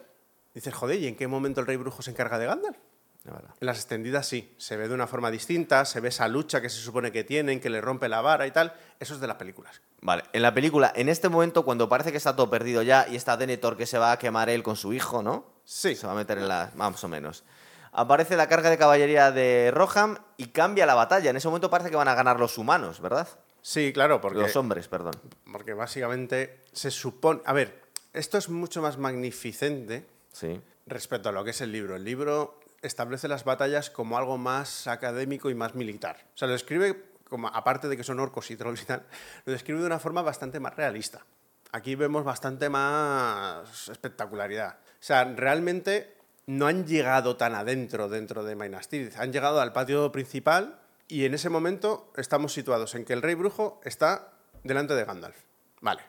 dices, 0.53 0.73
joder, 0.73 0.99
¿y 0.99 1.07
en 1.07 1.15
qué 1.15 1.27
momento 1.27 1.59
el 1.59 1.67
rey 1.67 1.75
brujo 1.75 2.01
se 2.01 2.11
encarga 2.11 2.37
de 2.37 2.45
Gandalf? 2.45 2.77
De. 3.23 3.31
En 3.59 3.67
las 3.67 3.77
extendidas 3.77 4.27
sí, 4.27 4.55
se 4.57 4.77
ve 4.77 4.87
de 4.87 4.93
una 4.93 5.05
forma 5.05 5.29
distinta, 5.29 5.83
se 5.85 5.99
ve 5.99 6.09
esa 6.09 6.27
lucha 6.27 6.61
que 6.61 6.69
se 6.69 6.79
supone 6.79 7.11
que 7.11 7.23
tienen, 7.23 7.59
que 7.59 7.69
le 7.69 7.81
rompe 7.81 8.07
la 8.07 8.21
vara 8.21 8.47
y 8.47 8.51
tal. 8.51 8.73
Eso 8.99 9.13
es 9.13 9.19
de 9.19 9.27
las 9.27 9.35
películas. 9.35 9.81
Vale, 10.01 10.23
en 10.31 10.41
la 10.41 10.53
película, 10.53 10.91
en 10.95 11.09
este 11.09 11.27
momento, 11.27 11.65
cuando 11.65 11.89
parece 11.89 12.11
que 12.11 12.17
está 12.17 12.35
todo 12.35 12.49
perdido 12.49 12.81
ya 12.81 13.07
y 13.09 13.15
está 13.15 13.35
Denethor 13.35 13.75
que 13.75 13.85
se 13.85 13.97
va 13.97 14.13
a 14.13 14.19
quemar 14.19 14.49
él 14.49 14.63
con 14.63 14.77
su 14.77 14.93
hijo, 14.93 15.21
¿no? 15.21 15.45
Sí. 15.65 15.95
Se 15.95 16.07
va 16.07 16.13
a 16.13 16.15
meter 16.15 16.37
en 16.37 16.47
la. 16.47 16.71
más 16.75 17.03
o 17.03 17.07
menos. 17.07 17.43
Aparece 17.91 18.37
la 18.37 18.47
carga 18.47 18.69
de 18.69 18.77
caballería 18.77 19.31
de 19.31 19.71
Roham 19.73 20.17
y 20.37 20.47
cambia 20.47 20.85
la 20.85 20.95
batalla. 20.95 21.29
En 21.29 21.37
ese 21.37 21.47
momento 21.47 21.69
parece 21.69 21.89
que 21.89 21.95
van 21.95 22.07
a 22.07 22.15
ganar 22.15 22.39
los 22.39 22.57
humanos, 22.57 23.01
¿verdad? 23.01 23.27
Sí, 23.61 23.91
claro, 23.93 24.21
porque... 24.21 24.39
Los 24.39 24.55
hombres, 24.55 24.87
perdón. 24.87 25.13
Porque 25.51 25.73
básicamente 25.73 26.61
se 26.71 26.91
supone... 26.91 27.41
A 27.45 27.53
ver, 27.53 27.81
esto 28.13 28.37
es 28.37 28.49
mucho 28.49 28.81
más 28.81 28.97
magnificente 28.97 30.07
Sí. 30.31 30.61
respecto 30.85 31.29
a 31.29 31.31
lo 31.31 31.43
que 31.43 31.49
es 31.51 31.61
el 31.61 31.71
libro. 31.71 31.95
El 31.95 32.03
libro 32.03 32.59
establece 32.81 33.27
las 33.27 33.43
batallas 33.43 33.89
como 33.89 34.17
algo 34.17 34.37
más 34.37 34.87
académico 34.87 35.49
y 35.49 35.55
más 35.55 35.75
militar. 35.75 36.25
O 36.33 36.37
sea, 36.37 36.47
lo 36.47 36.53
describe, 36.53 37.03
como, 37.27 37.47
aparte 37.49 37.87
de 37.89 37.97
que 37.97 38.03
son 38.03 38.19
orcos 38.19 38.49
y 38.51 38.55
trolls 38.55 38.83
y 38.83 38.85
tal, 38.85 39.05
lo 39.45 39.51
describe 39.51 39.79
de 39.81 39.85
una 39.87 39.99
forma 39.99 40.21
bastante 40.21 40.59
más 40.59 40.75
realista. 40.75 41.25
Aquí 41.71 41.95
vemos 41.95 42.23
bastante 42.23 42.69
más 42.69 43.89
espectacularidad. 43.89 44.77
O 44.93 45.01
sea, 45.03 45.23
realmente 45.25 46.15
no 46.49 46.65
han 46.65 46.87
llegado 46.87 47.37
tan 47.37 47.53
adentro 47.53 48.09
dentro 48.09 48.43
de 48.43 48.55
Minas 48.55 48.87
Tirith. 48.87 49.17
Han 49.17 49.31
llegado 49.31 49.61
al 49.61 49.71
patio 49.71 50.11
principal 50.11 50.79
y 51.07 51.25
en 51.25 51.35
ese 51.35 51.47
momento 51.47 52.11
estamos 52.17 52.53
situados 52.53 52.95
en 52.95 53.05
que 53.05 53.13
el 53.13 53.21
rey 53.21 53.35
brujo 53.35 53.79
está 53.83 54.33
delante 54.63 54.95
de 54.95 55.05
Gandalf. 55.05 55.37
Vale. 55.79 56.01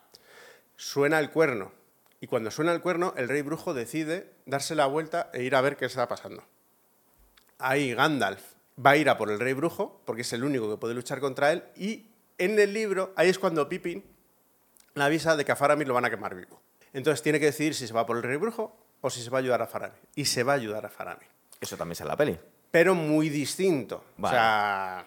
Suena 0.76 1.18
el 1.18 1.30
cuerno. 1.30 1.72
Y 2.22 2.26
cuando 2.26 2.50
suena 2.50 2.72
el 2.72 2.80
cuerno, 2.80 3.12
el 3.18 3.28
rey 3.28 3.42
brujo 3.42 3.74
decide 3.74 4.32
darse 4.46 4.74
la 4.74 4.86
vuelta 4.86 5.28
e 5.34 5.42
ir 5.42 5.54
a 5.54 5.60
ver 5.60 5.76
qué 5.76 5.84
está 5.84 6.08
pasando. 6.08 6.42
Ahí 7.58 7.92
Gandalf 7.92 8.54
va 8.78 8.92
a 8.92 8.96
ir 8.96 9.10
a 9.10 9.18
por 9.18 9.30
el 9.30 9.40
rey 9.40 9.52
brujo, 9.52 10.00
porque 10.06 10.22
es 10.22 10.32
el 10.32 10.42
único 10.42 10.70
que 10.70 10.78
puede 10.78 10.94
luchar 10.94 11.20
contra 11.20 11.52
él, 11.52 11.64
y 11.76 12.06
en 12.38 12.58
el 12.58 12.72
libro, 12.72 13.12
ahí 13.14 13.28
es 13.28 13.38
cuando 13.38 13.68
Pippin 13.68 14.02
le 14.94 15.04
avisa 15.04 15.36
de 15.36 15.44
que 15.44 15.52
a 15.52 15.56
Faramir 15.56 15.86
lo 15.86 15.92
van 15.92 16.06
a 16.06 16.10
quemar 16.10 16.34
vivo. 16.34 16.62
Entonces 16.94 17.20
tiene 17.20 17.38
que 17.38 17.44
decidir 17.44 17.74
si 17.74 17.86
se 17.86 17.92
va 17.92 18.06
por 18.06 18.16
el 18.16 18.22
rey 18.22 18.38
brujo 18.38 18.74
o 19.00 19.10
si 19.10 19.22
se 19.22 19.30
va 19.30 19.38
a 19.38 19.40
ayudar 19.40 19.62
a 19.62 19.66
Faramir. 19.66 19.98
Y 20.14 20.24
se 20.24 20.42
va 20.42 20.52
a 20.52 20.56
ayudar 20.56 20.84
a 20.86 20.88
Faramir. 20.88 21.26
Eso 21.60 21.76
también 21.76 21.92
es 21.92 22.00
en 22.00 22.08
la 22.08 22.16
peli. 22.16 22.38
Pero 22.70 22.94
muy 22.94 23.28
distinto. 23.28 24.04
Vale. 24.16 24.36
O 24.36 24.38
sea, 24.40 25.04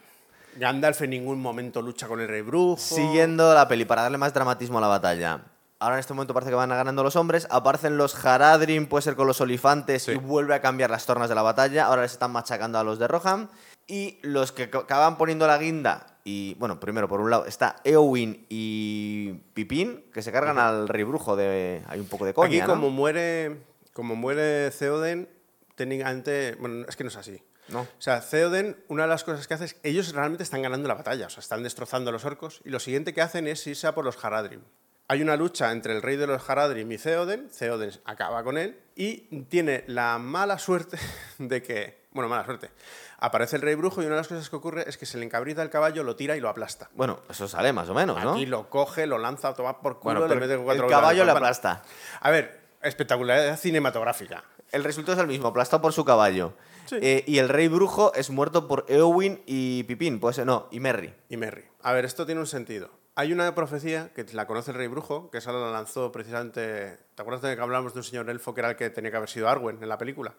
Gandalf 0.58 1.02
en 1.02 1.10
ningún 1.12 1.42
momento 1.42 1.82
lucha 1.82 2.08
con 2.08 2.20
el 2.22 2.28
rey 2.28 2.42
brujo. 2.42 2.78
Siguiendo 2.80 3.54
la 3.54 3.68
peli, 3.68 3.86
para 3.86 4.04
darle 4.04 4.18
más 4.18 4.34
dramatismo 4.34 4.78
a 4.78 4.82
la 4.82 4.88
batalla. 4.88 5.42
Ahora 5.80 5.96
en 5.96 6.00
este 6.00 6.14
momento 6.14 6.34
parece 6.34 6.50
que 6.52 6.56
van 6.56 6.70
ganando 6.70 7.04
los 7.04 7.16
hombres. 7.16 7.48
Aparecen 7.50 7.98
los 7.98 8.24
Haradrim, 8.24 8.86
puede 8.88 9.02
ser 9.02 9.16
con 9.16 9.28
los 9.28 9.42
olifantes, 9.42 10.04
Sí. 10.04 10.12
y 10.12 10.16
vuelve 10.16 10.54
a 10.56 10.62
cambiar 10.62 10.90
las 10.90 11.06
tornas 11.06 11.28
de 11.28 11.36
la 11.36 11.42
batalla. 11.42 11.86
Ahora 11.88 12.04
les 12.04 12.12
están 12.14 12.32
machacando 12.32 12.78
a 12.80 12.84
los 12.84 13.00
de 13.00 13.08
Rohan. 13.08 13.50
Y 13.88 14.18
los 14.22 14.54
que 14.54 14.72
ac- 14.72 14.84
acaban 14.84 15.18
poniendo 15.18 15.46
la 15.46 15.58
guinda. 15.58 16.08
Y 16.24 16.54
bueno, 16.58 16.80
primero, 16.80 17.10
por 17.10 17.20
un 17.20 17.30
lado, 17.30 17.46
está 17.46 17.76
Eowyn 17.84 18.46
y 18.48 19.34
Pipín, 19.54 20.06
que 20.14 20.22
se 20.22 20.32
cargan 20.32 20.58
al 20.58 20.88
rey 20.88 21.04
brujo 21.04 21.36
de. 21.36 21.82
Hay 21.90 22.00
un 22.00 22.06
poco 22.08 22.24
de 22.26 22.34
coña. 22.34 22.48
Aquí, 22.48 22.62
¿no? 22.62 22.68
como 22.68 22.90
muere, 22.90 23.58
como 23.94 24.16
muere 24.16 24.72
Theoden, 24.72 25.30
técnicamente. 25.76 26.56
Bueno, 26.60 26.86
es 26.88 26.96
que 26.96 27.04
no 27.04 27.10
es 27.10 27.16
así. 27.16 27.42
No. 27.70 27.82
O 27.82 27.88
sea, 28.02 28.20
Theoden, 28.22 28.84
una 28.90 29.04
de 29.04 29.10
las 29.10 29.24
cosas 29.24 29.48
que 29.48 29.54
hace 29.54 29.66
es. 29.66 29.76
Ellos 29.84 30.14
realmente 30.14 30.44
están 30.44 30.62
ganando 30.62 30.88
la 30.88 30.96
batalla, 30.96 31.28
o 31.28 31.30
sea, 31.30 31.40
están 31.42 31.64
destrozando 31.64 32.10
a 32.10 32.14
los 32.14 32.26
orcos. 32.26 32.62
Y 32.66 32.70
lo 32.70 32.80
siguiente 32.80 33.14
que 33.14 33.22
hacen 33.22 33.48
es 33.48 33.66
irse 33.68 33.88
a 33.88 33.96
por 33.96 34.04
los 34.04 34.24
Haradrim. 34.24 34.62
Hay 35.08 35.22
una 35.22 35.36
lucha 35.36 35.72
entre 35.72 35.94
el 35.94 36.02
rey 36.02 36.16
de 36.16 36.28
los 36.28 36.50
Haradrim 36.50 36.92
y 36.92 36.98
Theoden. 36.98 37.50
Theoden 37.50 37.92
acaba 38.06 38.44
con 38.44 38.58
él. 38.58 38.80
Y 38.96 39.44
tiene 39.44 39.84
la 39.88 40.18
mala 40.18 40.58
suerte 40.60 40.98
de 41.38 41.62
que. 41.62 42.04
Bueno, 42.12 42.30
mala 42.30 42.46
suerte. 42.46 42.70
Aparece 43.18 43.56
el 43.56 43.62
rey 43.62 43.76
brujo 43.76 44.02
y 44.02 44.06
una 44.06 44.16
de 44.16 44.22
las 44.22 44.28
cosas 44.28 44.50
que 44.50 44.56
ocurre 44.56 44.84
es 44.88 44.98
que 44.98 45.06
se 45.06 45.18
le 45.18 45.26
encabrita 45.26 45.64
el 45.64 45.70
caballo, 45.70 46.04
lo 46.04 46.16
tira 46.16 46.36
y 46.36 46.42
lo 46.42 46.50
aplasta. 46.50 46.90
Bueno, 46.94 47.22
eso 47.30 47.48
sale 47.48 47.74
más 47.74 47.90
o 47.90 47.94
menos, 47.94 48.22
¿no? 48.22 48.34
Aquí 48.34 48.46
lo 48.46 48.70
coge, 48.70 49.08
lo 49.08 49.18
lanza 49.18 49.48
a 49.48 49.54
tomar 49.54 49.80
por 49.80 50.00
culo, 50.00 50.20
Bueno, 50.20 50.36
le 50.36 50.40
mete 50.40 50.58
cuatro 50.58 50.84
el 50.84 50.90
caballo 50.92 51.24
le 51.24 51.32
aplasta. 51.32 51.82
A 52.20 52.30
ver, 52.30 52.63
espectacularidad 52.84 53.58
cinematográfica. 53.58 54.44
El 54.72 54.84
resultado 54.84 55.18
es 55.18 55.22
el 55.22 55.28
mismo, 55.28 55.48
aplastado 55.48 55.82
por 55.82 55.94
su 55.94 56.04
caballo. 56.06 56.54
Sí. 56.86 56.98
Eh, 57.02 57.24
y 57.28 57.38
el 57.38 57.50
rey 57.50 57.68
brujo 57.68 58.14
es 58.14 58.30
muerto 58.30 58.68
por 58.68 58.86
Eowyn 58.88 59.42
y 59.46 59.84
Pipín, 59.84 60.20
puede 60.20 60.34
ser, 60.34 60.46
no, 60.46 60.68
y 60.72 60.80
Merry. 60.80 61.14
Y 61.30 61.38
Merry. 61.38 61.66
A 61.82 61.94
ver, 61.94 62.06
esto 62.06 62.26
tiene 62.26 62.42
un 62.42 62.48
sentido. 62.48 62.90
Hay 63.16 63.32
una 63.32 63.54
profecía 63.54 64.12
que 64.16 64.26
la 64.34 64.48
conoce 64.48 64.72
el 64.72 64.78
rey 64.78 64.88
brujo, 64.88 65.30
que 65.30 65.38
esa 65.38 65.52
la 65.52 65.72
lanzó 65.72 66.12
precisamente. 66.12 66.98
¿Te 67.14 67.22
acuerdas 67.22 67.44
de 67.44 67.56
que 67.56 67.62
hablamos 67.62 67.94
de 67.94 68.00
un 68.00 68.04
señor 68.04 68.28
elfo 68.28 68.56
que 68.56 68.62
era 68.62 68.72
el 68.72 68.76
que 68.76 68.90
tenía 68.90 69.12
que 69.12 69.18
haber 69.18 69.30
sido 69.30 69.48
Arwen 69.48 69.78
en 69.84 69.88
la 69.88 70.00
película? 70.00 70.34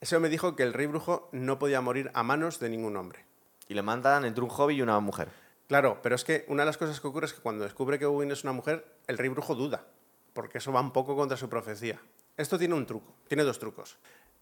Ese 0.00 0.18
me 0.18 0.28
dijo 0.28 0.56
que 0.56 0.64
el 0.64 0.72
rey 0.72 0.86
brujo 0.86 1.28
no 1.30 1.60
podía 1.60 1.80
morir 1.80 2.10
a 2.12 2.24
manos 2.24 2.58
de 2.58 2.68
ningún 2.68 2.96
hombre. 2.96 3.24
Y 3.68 3.74
le 3.74 3.82
mandan 3.82 4.24
entre 4.24 4.42
un 4.42 4.50
hobby 4.50 4.74
y 4.74 4.82
una 4.82 4.98
mujer. 4.98 5.28
Claro, 5.68 6.00
pero 6.02 6.16
es 6.16 6.24
que 6.24 6.44
una 6.48 6.62
de 6.62 6.66
las 6.66 6.78
cosas 6.78 6.98
que 6.98 7.06
ocurre 7.06 7.26
es 7.26 7.32
que 7.32 7.42
cuando 7.42 7.62
descubre 7.62 8.00
que 8.00 8.06
Owen 8.06 8.32
es 8.32 8.42
una 8.42 8.52
mujer, 8.52 8.84
el 9.06 9.16
rey 9.16 9.28
brujo 9.28 9.54
duda, 9.54 9.86
porque 10.32 10.58
eso 10.58 10.72
va 10.72 10.80
un 10.80 10.92
poco 10.92 11.16
contra 11.16 11.36
su 11.36 11.48
profecía. 11.48 12.00
Esto 12.36 12.58
tiene 12.58 12.74
un 12.74 12.86
truco, 12.86 13.14
tiene 13.28 13.44
dos 13.44 13.58
trucos. 13.58 13.98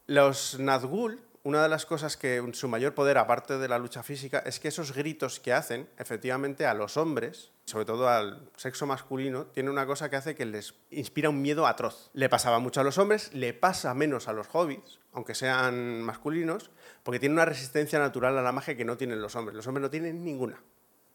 Los 0.07 0.59
Nazgûl, 0.59 1.21
una 1.43 1.63
de 1.63 1.69
las 1.69 1.87
cosas 1.87 2.17
que 2.17 2.43
su 2.53 2.69
mayor 2.69 2.95
poder, 2.95 3.19
aparte 3.19 3.59
de 3.59 3.69
la 3.69 3.79
lucha 3.79 4.03
física, 4.03 4.39
es 4.39 4.61
que 4.61 4.69
esos 4.69 4.95
gritos 4.95 5.41
que 5.41 5.53
hacen, 5.53 5.89
efectivamente, 5.99 6.67
a 6.67 6.75
los 6.75 6.97
hombres, 6.97 7.53
sobre 7.65 7.85
todo 7.85 8.09
al 8.09 8.49
sexo 8.57 8.87
masculino, 8.87 9.47
tiene 9.47 9.71
una 9.71 9.87
cosa 9.87 10.09
que 10.11 10.17
hace 10.17 10.35
que 10.35 10.47
les 10.47 10.75
inspira 10.91 11.31
un 11.31 11.43
miedo 11.43 11.67
atroz. 11.67 12.11
Le 12.13 12.29
pasaba 12.29 12.59
mucho 12.59 12.81
a 12.81 12.85
los 12.85 12.99
hombres, 12.99 13.33
le 13.35 13.53
pasa 13.55 13.95
menos 13.95 14.29
a 14.29 14.33
los 14.33 14.47
hobbits, 14.53 15.01
aunque 15.13 15.35
sean 15.35 16.03
masculinos, 16.03 16.71
porque 17.03 17.19
tienen 17.19 17.37
una 17.37 17.45
resistencia 17.45 17.99
natural 17.99 18.39
a 18.39 18.43
la 18.43 18.53
magia 18.53 18.77
que 18.77 18.85
no 18.85 18.97
tienen 18.97 19.21
los 19.21 19.37
hombres. 19.37 19.57
Los 19.57 19.67
hombres 19.67 19.83
no 19.83 19.91
tienen 19.91 20.25
ninguna. 20.25 20.63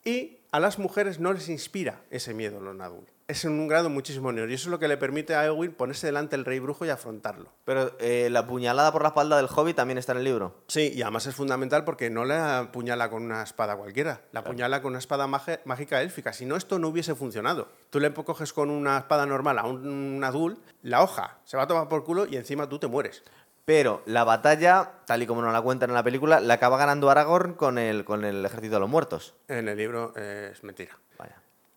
Y 0.03 0.39
a 0.51 0.59
las 0.59 0.79
mujeres 0.79 1.19
no 1.19 1.31
les 1.33 1.49
inspira 1.49 2.03
ese 2.09 2.33
miedo 2.33 2.59
los 2.59 2.75
Nazgûl. 2.75 3.12
Es 3.33 3.45
en 3.45 3.53
un 3.53 3.67
grado 3.67 3.89
muchísimo 3.89 4.31
menor. 4.31 4.51
Y 4.51 4.53
eso 4.53 4.67
es 4.67 4.71
lo 4.71 4.77
que 4.77 4.87
le 4.87 4.95
permite 4.95 5.33
a 5.33 5.43
Eowyn 5.43 5.73
ponerse 5.73 6.05
delante 6.05 6.35
del 6.35 6.45
rey 6.45 6.59
brujo 6.59 6.85
y 6.85 6.89
afrontarlo. 6.89 7.49
Pero 7.65 7.97
eh, 7.97 8.27
la 8.29 8.45
puñalada 8.45 8.91
por 8.91 9.01
la 9.01 9.07
espalda 9.07 9.37
del 9.37 9.47
hobby 9.47 9.73
también 9.73 9.97
está 9.97 10.11
en 10.11 10.19
el 10.19 10.23
libro. 10.23 10.61
Sí, 10.67 10.91
y 10.93 11.01
además 11.01 11.25
es 11.25 11.33
fundamental 11.33 11.83
porque 11.83 12.11
no 12.11 12.25
la 12.25 12.59
apuñala 12.59 13.09
con 13.09 13.23
una 13.23 13.41
espada 13.41 13.75
cualquiera, 13.75 14.21
la 14.33 14.41
apuñala 14.41 14.83
con 14.83 14.91
una 14.91 14.99
espada 14.99 15.25
mágica 15.25 16.03
élfica. 16.03 16.31
Si 16.31 16.45
no, 16.45 16.55
esto 16.55 16.77
no 16.77 16.89
hubiese 16.89 17.15
funcionado. 17.15 17.69
Tú 17.89 17.99
le 17.99 18.13
coges 18.13 18.53
con 18.53 18.69
una 18.69 18.99
espada 18.99 19.25
normal 19.25 19.57
a 19.57 19.65
un 19.65 20.21
Nazgûl, 20.21 20.59
la 20.83 21.01
hoja 21.01 21.39
se 21.43 21.57
va 21.57 21.63
a 21.63 21.67
tomar 21.67 21.89
por 21.89 22.03
culo 22.03 22.27
y 22.27 22.37
encima 22.37 22.69
tú 22.69 22.77
te 22.77 22.85
mueres. 22.85 23.23
Pero 23.65 24.03
la 24.05 24.25
batalla, 24.25 24.91
tal 25.07 25.23
y 25.23 25.25
como 25.25 25.41
nos 25.41 25.53
la 25.53 25.61
cuentan 25.61 25.89
en 25.89 25.95
la 25.95 26.03
película, 26.03 26.39
la 26.39 26.53
acaba 26.53 26.77
ganando 26.77 27.09
Aragorn 27.09 27.55
con 27.55 27.79
el, 27.79 28.05
con 28.05 28.25
el 28.25 28.45
ejército 28.45 28.75
de 28.75 28.81
los 28.81 28.89
muertos. 28.89 29.33
En 29.47 29.69
el 29.69 29.77
libro 29.77 30.13
eh, 30.17 30.51
es 30.53 30.63
mentira. 30.63 30.99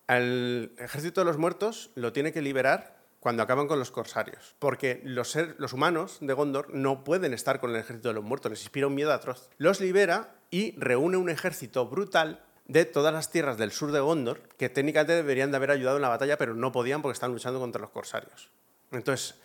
Al 0.07 0.71
ejército 0.77 1.21
de 1.21 1.25
los 1.25 1.37
muertos 1.37 1.91
lo 1.95 2.13
tiene 2.13 2.31
que 2.31 2.41
liberar 2.41 2.97
cuando 3.19 3.43
acaban 3.43 3.67
con 3.67 3.77
los 3.79 3.91
corsarios. 3.91 4.55
Porque 4.59 5.01
los, 5.03 5.31
ser- 5.31 5.57
humanos 5.73 6.17
de 6.21 6.33
Gondor 6.33 6.73
no 6.73 7.03
pueden 7.03 7.33
estar 7.33 7.59
con 7.59 7.71
el 7.71 7.75
ejército 7.77 8.07
de 8.09 8.13
los 8.15 8.23
muertos, 8.23 8.51
les 8.51 8.61
inspira 8.61 8.87
un 8.87 8.95
miedo 8.95 9.11
atroz. 9.11 9.49
Los 9.57 9.81
libera 9.81 10.35
y 10.49 10.79
reúne 10.79 11.17
un 11.17 11.29
ejército 11.29 11.87
brutal 11.87 12.43
de 12.65 12.85
todas 12.85 13.13
las 13.13 13.31
tierras 13.31 13.57
del 13.57 13.71
sur 13.71 13.91
de 13.91 13.99
Gondor, 13.99 14.41
que 14.57 14.69
técnicamente 14.69 15.13
deberían 15.13 15.51
de 15.51 15.57
haber 15.57 15.71
ayudado 15.71 15.97
en 15.97 16.01
la 16.01 16.09
batalla, 16.09 16.37
pero 16.37 16.53
no 16.53 16.71
podían 16.71 17.01
porque 17.01 17.13
están 17.13 17.31
luchando 17.31 17.59
contra 17.59 17.81
los 17.81 17.91
corsarios. 17.91 18.49
Entonces, 18.91 19.35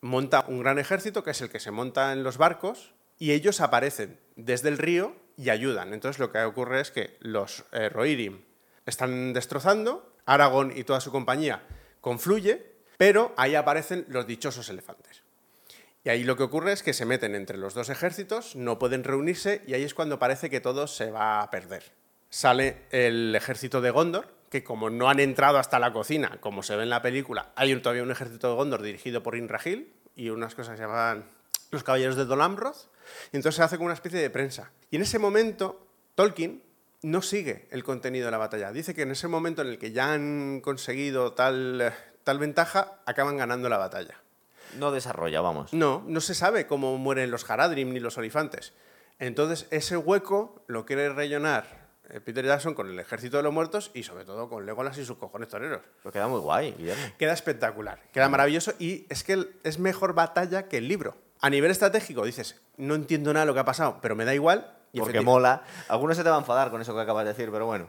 monta 0.00 0.44
un 0.48 0.60
gran 0.60 0.78
ejército, 0.78 1.22
que 1.22 1.30
es 1.30 1.40
el 1.40 1.50
que 1.50 1.60
se 1.60 1.70
monta 1.70 2.12
en 2.12 2.22
los 2.22 2.36
barcos, 2.38 2.92
y 3.18 3.32
ellos 3.32 3.60
aparecen 3.60 4.18
desde 4.36 4.68
el 4.68 4.78
río 4.78 5.16
y 5.36 5.50
ayudan. 5.50 5.94
Entonces 5.94 6.18
lo 6.18 6.32
que 6.32 6.42
ocurre 6.42 6.80
es 6.80 6.90
que 6.90 7.16
los 7.20 7.64
eh, 7.72 7.88
están 8.86 9.32
destrozando, 9.32 10.16
Aragorn 10.24 10.72
y 10.76 10.84
toda 10.84 11.00
su 11.00 11.10
compañía 11.10 11.62
confluye, 12.00 12.64
pero 12.96 13.34
ahí 13.36 13.54
aparecen 13.54 14.06
los 14.08 14.26
dichosos 14.26 14.68
elefantes. 14.68 15.22
Y 16.04 16.08
ahí 16.08 16.22
lo 16.22 16.36
que 16.36 16.44
ocurre 16.44 16.72
es 16.72 16.84
que 16.84 16.92
se 16.92 17.04
meten 17.04 17.34
entre 17.34 17.58
los 17.58 17.74
dos 17.74 17.88
ejércitos, 17.88 18.54
no 18.54 18.78
pueden 18.78 19.02
reunirse 19.02 19.62
y 19.66 19.74
ahí 19.74 19.82
es 19.82 19.92
cuando 19.92 20.20
parece 20.20 20.48
que 20.48 20.60
todo 20.60 20.86
se 20.86 21.10
va 21.10 21.42
a 21.42 21.50
perder. 21.50 21.82
Sale 22.30 22.82
el 22.90 23.34
ejército 23.34 23.80
de 23.80 23.90
Gondor, 23.90 24.28
que 24.50 24.62
como 24.62 24.88
no 24.88 25.10
han 25.10 25.18
entrado 25.18 25.58
hasta 25.58 25.80
la 25.80 25.92
cocina, 25.92 26.38
como 26.40 26.62
se 26.62 26.76
ve 26.76 26.84
en 26.84 26.90
la 26.90 27.02
película, 27.02 27.50
hay 27.56 27.74
todavía 27.80 28.04
un 28.04 28.12
ejército 28.12 28.48
de 28.48 28.54
Gondor 28.54 28.82
dirigido 28.82 29.22
por 29.22 29.36
Inrahil 29.36 29.92
y 30.14 30.30
unas 30.30 30.54
cosas 30.54 30.72
que 30.72 30.76
se 30.76 30.82
llaman 30.84 31.24
los 31.72 31.82
caballeros 31.82 32.14
de 32.14 32.24
Dol 32.24 32.40
Amroth, 32.40 32.88
y 33.32 33.36
entonces 33.36 33.56
se 33.56 33.62
hace 33.64 33.76
como 33.76 33.86
una 33.86 33.94
especie 33.94 34.20
de 34.20 34.30
prensa. 34.30 34.70
Y 34.90 34.96
en 34.96 35.02
ese 35.02 35.18
momento, 35.18 35.88
Tolkien 36.14 36.62
no 37.06 37.22
sigue 37.22 37.68
el 37.70 37.84
contenido 37.84 38.24
de 38.24 38.32
la 38.32 38.38
batalla. 38.38 38.72
Dice 38.72 38.92
que 38.92 39.02
en 39.02 39.12
ese 39.12 39.28
momento 39.28 39.62
en 39.62 39.68
el 39.68 39.78
que 39.78 39.92
ya 39.92 40.12
han 40.12 40.60
conseguido 40.60 41.34
tal, 41.34 41.94
tal 42.24 42.38
ventaja, 42.40 42.98
acaban 43.06 43.36
ganando 43.36 43.68
la 43.68 43.78
batalla. 43.78 44.20
No 44.76 44.90
desarrolla, 44.90 45.40
vamos. 45.40 45.72
No, 45.72 46.02
no 46.08 46.20
se 46.20 46.34
sabe 46.34 46.66
cómo 46.66 46.98
mueren 46.98 47.30
los 47.30 47.48
Haradrim 47.48 47.92
ni 47.92 48.00
los 48.00 48.18
Olifantes. 48.18 48.72
Entonces, 49.20 49.68
ese 49.70 49.96
hueco 49.96 50.64
lo 50.66 50.84
quiere 50.84 51.08
rellenar 51.10 51.86
eh, 52.10 52.20
Peter 52.20 52.44
Jackson 52.44 52.74
con 52.74 52.90
el 52.90 52.98
Ejército 52.98 53.36
de 53.36 53.44
los 53.44 53.54
Muertos 53.54 53.92
y 53.94 54.02
sobre 54.02 54.24
todo 54.24 54.48
con 54.48 54.66
Legolas 54.66 54.98
y 54.98 55.04
sus 55.04 55.16
cojones 55.16 55.48
toreros. 55.48 55.82
Pero 56.02 56.12
queda 56.12 56.26
muy 56.26 56.40
guay, 56.40 56.72
Guillermo. 56.76 57.04
Queda 57.16 57.34
espectacular, 57.34 58.02
queda 58.12 58.28
maravilloso 58.28 58.72
y 58.80 59.06
es 59.08 59.22
que 59.22 59.48
es 59.62 59.78
mejor 59.78 60.14
batalla 60.14 60.66
que 60.66 60.78
el 60.78 60.88
libro. 60.88 61.16
A 61.40 61.50
nivel 61.50 61.70
estratégico 61.70 62.24
dices, 62.24 62.60
no 62.76 62.96
entiendo 62.96 63.32
nada 63.32 63.44
de 63.44 63.46
lo 63.46 63.54
que 63.54 63.60
ha 63.60 63.64
pasado, 63.64 64.00
pero 64.02 64.16
me 64.16 64.24
da 64.24 64.34
igual. 64.34 64.75
Y 64.96 65.00
Porque 65.00 65.20
mola. 65.20 65.62
Algunos 65.88 66.16
se 66.16 66.22
te 66.22 66.28
van 66.30 66.38
a 66.38 66.40
enfadar 66.40 66.70
con 66.70 66.80
eso 66.80 66.94
que 66.94 67.00
acabas 67.00 67.24
de 67.24 67.32
decir, 67.32 67.50
pero 67.50 67.66
bueno. 67.66 67.88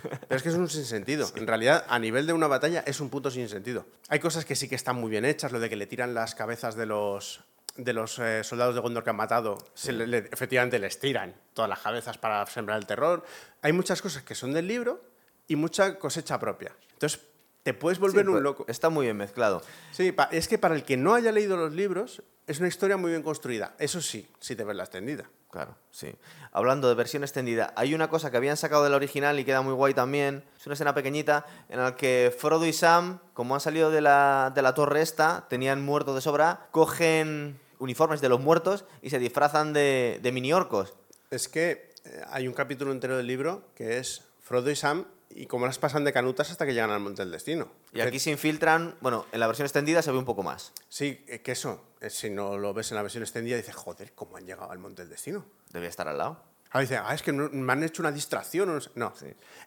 Pero 0.00 0.36
es 0.36 0.42
que 0.42 0.48
es 0.48 0.54
un 0.54 0.68
sinsentido. 0.68 1.28
En 1.36 1.46
realidad, 1.46 1.84
a 1.88 1.98
nivel 1.98 2.26
de 2.26 2.32
una 2.32 2.46
batalla, 2.46 2.82
es 2.86 3.00
un 3.00 3.10
puto 3.10 3.30
sinsentido. 3.30 3.86
Hay 4.08 4.18
cosas 4.18 4.44
que 4.44 4.56
sí 4.56 4.68
que 4.68 4.74
están 4.74 4.96
muy 4.96 5.10
bien 5.10 5.24
hechas, 5.24 5.52
lo 5.52 5.60
de 5.60 5.68
que 5.68 5.76
le 5.76 5.86
tiran 5.86 6.14
las 6.14 6.34
cabezas 6.34 6.74
de 6.74 6.86
los, 6.86 7.40
de 7.76 7.92
los 7.92 8.18
eh, 8.18 8.42
soldados 8.42 8.74
de 8.74 8.80
Gondor 8.80 9.04
que 9.04 9.10
han 9.10 9.16
matado, 9.16 9.58
se 9.74 9.92
le- 9.92 10.06
le- 10.06 10.28
efectivamente 10.32 10.78
les 10.78 10.98
tiran 10.98 11.34
todas 11.54 11.68
las 11.68 11.78
cabezas 11.78 12.18
para 12.18 12.44
sembrar 12.46 12.78
el 12.78 12.86
terror. 12.86 13.24
Hay 13.62 13.72
muchas 13.72 14.02
cosas 14.02 14.22
que 14.24 14.34
son 14.34 14.52
del 14.52 14.66
libro 14.66 15.00
y 15.46 15.56
mucha 15.56 15.98
cosecha 15.98 16.38
propia. 16.40 16.72
Entonces, 16.92 17.20
te 17.62 17.74
puedes 17.74 17.98
volver 17.98 18.22
Sí, 18.24 18.28
un 18.28 18.34
pues, 18.34 18.42
loco. 18.42 18.64
Está 18.68 18.88
muy 18.88 19.06
bien 19.06 19.16
mezclado. 19.16 19.62
Sí, 19.92 20.14
es 20.32 20.48
que 20.48 20.58
para 20.58 20.74
el 20.74 20.84
que 20.84 20.96
no 20.96 21.14
haya 21.14 21.30
leído 21.32 21.56
los 21.56 21.72
libros, 21.72 22.22
Es 22.48 22.60
una 22.60 22.68
historia 22.68 22.96
muy 22.96 23.10
bien 23.10 23.22
construida. 23.22 23.74
Eso 23.78 24.00
sí, 24.00 24.26
si 24.40 24.56
te 24.56 24.64
ves 24.64 24.74
la 24.74 24.84
extendida. 24.84 25.28
Claro, 25.50 25.76
sí. 25.90 26.14
Hablando 26.52 26.88
de 26.88 26.94
versión 26.94 27.22
extendida, 27.22 27.72
hay 27.74 27.94
una 27.94 28.10
cosa 28.10 28.30
que 28.30 28.36
habían 28.36 28.58
sacado 28.58 28.84
de 28.84 28.90
la 28.90 28.96
original 28.96 29.38
y 29.38 29.44
queda 29.44 29.62
muy 29.62 29.72
guay 29.72 29.94
también. 29.94 30.44
Es 30.58 30.66
una 30.66 30.74
escena 30.74 30.94
pequeñita 30.94 31.46
en 31.70 31.82
la 31.82 31.96
que 31.96 32.34
Frodo 32.36 32.66
y 32.66 32.72
Sam, 32.74 33.18
como 33.32 33.54
han 33.54 33.60
salido 33.62 33.90
de 33.90 34.02
la, 34.02 34.52
de 34.54 34.60
la 34.60 34.74
torre 34.74 35.00
esta, 35.00 35.46
tenían 35.48 35.82
muertos 35.82 36.14
de 36.14 36.20
sobra, 36.20 36.68
cogen 36.70 37.58
uniformes 37.78 38.20
de 38.20 38.28
los 38.28 38.40
muertos 38.40 38.84
y 39.00 39.08
se 39.08 39.18
disfrazan 39.18 39.72
de, 39.72 40.20
de 40.22 40.32
mini 40.32 40.52
orcos. 40.52 40.94
Es 41.30 41.48
que 41.48 41.94
eh, 42.04 42.22
hay 42.30 42.46
un 42.46 42.54
capítulo 42.54 42.92
entero 42.92 43.16
del 43.16 43.26
libro 43.26 43.70
que 43.74 43.98
es 43.98 44.24
Frodo 44.42 44.70
y 44.70 44.76
Sam 44.76 45.06
y 45.30 45.46
cómo 45.46 45.66
las 45.66 45.78
pasan 45.78 46.04
de 46.04 46.12
canutas 46.12 46.50
hasta 46.50 46.64
que 46.66 46.72
llegan 46.74 46.90
al 46.90 47.00
Monte 47.00 47.22
del 47.22 47.30
Destino. 47.30 47.68
Y 47.92 48.00
aquí 48.00 48.18
se 48.18 48.30
infiltran, 48.30 48.96
bueno, 49.00 49.26
en 49.32 49.40
la 49.40 49.46
versión 49.46 49.66
extendida 49.66 50.02
se 50.02 50.10
ve 50.10 50.18
un 50.18 50.24
poco 50.24 50.42
más. 50.42 50.72
Sí, 50.88 51.24
eh, 51.28 51.40
que 51.42 51.52
eso, 51.52 51.84
eh, 52.00 52.10
si 52.10 52.30
no 52.30 52.56
lo 52.58 52.72
ves 52.74 52.90
en 52.90 52.96
la 52.96 53.02
versión 53.02 53.22
extendida, 53.22 53.56
dices, 53.56 53.74
joder, 53.74 54.12
¿cómo 54.14 54.36
han 54.36 54.46
llegado 54.46 54.70
al 54.70 54.78
Monte 54.78 55.02
del 55.02 55.10
Destino? 55.10 55.44
Debía 55.72 55.88
estar 55.88 56.08
al 56.08 56.18
lado. 56.18 56.42
Ahora 56.70 56.80
dice, 56.82 56.96
ah, 56.96 57.14
es 57.14 57.22
que 57.22 57.32
no- 57.32 57.48
me 57.50 57.72
han 57.72 57.82
hecho 57.82 58.02
una 58.02 58.12
distracción. 58.12 58.68
No, 58.68 58.80
sé". 58.80 58.90
no. 58.94 59.12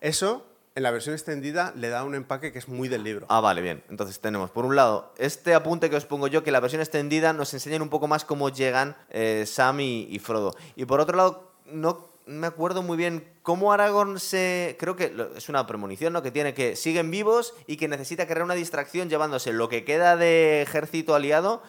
eso 0.02 0.46
en 0.74 0.84
la 0.84 0.92
versión 0.92 1.14
extendida 1.14 1.74
le 1.76 1.90
da 1.90 2.04
un 2.06 2.16
empaque 2.16 2.52
que 2.54 2.60
es 2.60 2.68
muy 2.70 2.88
del 2.88 3.04
libro. 3.04 3.26
Ah, 3.30 3.42
vale, 3.42 3.62
bien. 3.62 3.84
Entonces 3.90 4.20
tenemos, 4.22 4.52
por 4.52 4.66
un 4.66 4.76
lado, 4.76 5.14
este 5.18 5.54
apunte 5.54 5.90
que 5.90 5.96
os 5.98 6.06
pongo 6.06 6.28
yo, 6.28 6.44
que 6.44 6.52
la 6.52 6.60
versión 6.62 6.82
extendida 6.82 7.34
nos 7.34 7.54
enseñan 7.54 7.82
un 7.82 7.90
poco 7.90 8.08
más 8.08 8.24
cómo 8.24 8.50
llegan 8.50 8.96
eh, 9.10 9.44
Sam 9.48 9.82
y, 9.82 10.08
y 10.10 10.20
Frodo. 10.20 10.56
Y 10.78 10.86
por 10.86 11.02
otro 11.02 11.18
lado, 11.18 11.52
no 11.66 12.11
me 12.26 12.48
acuerdo 12.48 12.84
muy 12.84 12.98
bien 12.98 13.28
cómo 13.42 13.74
Aragorn 13.74 14.20
se... 14.20 14.76
Creo 14.80 14.96
que 14.96 15.14
es 15.36 15.50
una 15.50 15.68
premonición, 15.68 16.14
¿no? 16.14 16.22
Que 16.22 16.32
tiene 16.32 16.54
que 16.54 16.76
siguen 16.76 17.12
vivos 17.12 17.54
y 17.68 17.78
que 17.78 17.88
necesita 17.88 18.26
crear 18.28 18.44
una 18.44 18.54
distracción 18.54 19.10
llevándose 19.10 19.54
lo 19.54 19.70
que 19.70 19.84
queda 19.84 20.16
de 20.16 20.62
ejército 20.62 21.16
aliado 21.16 21.62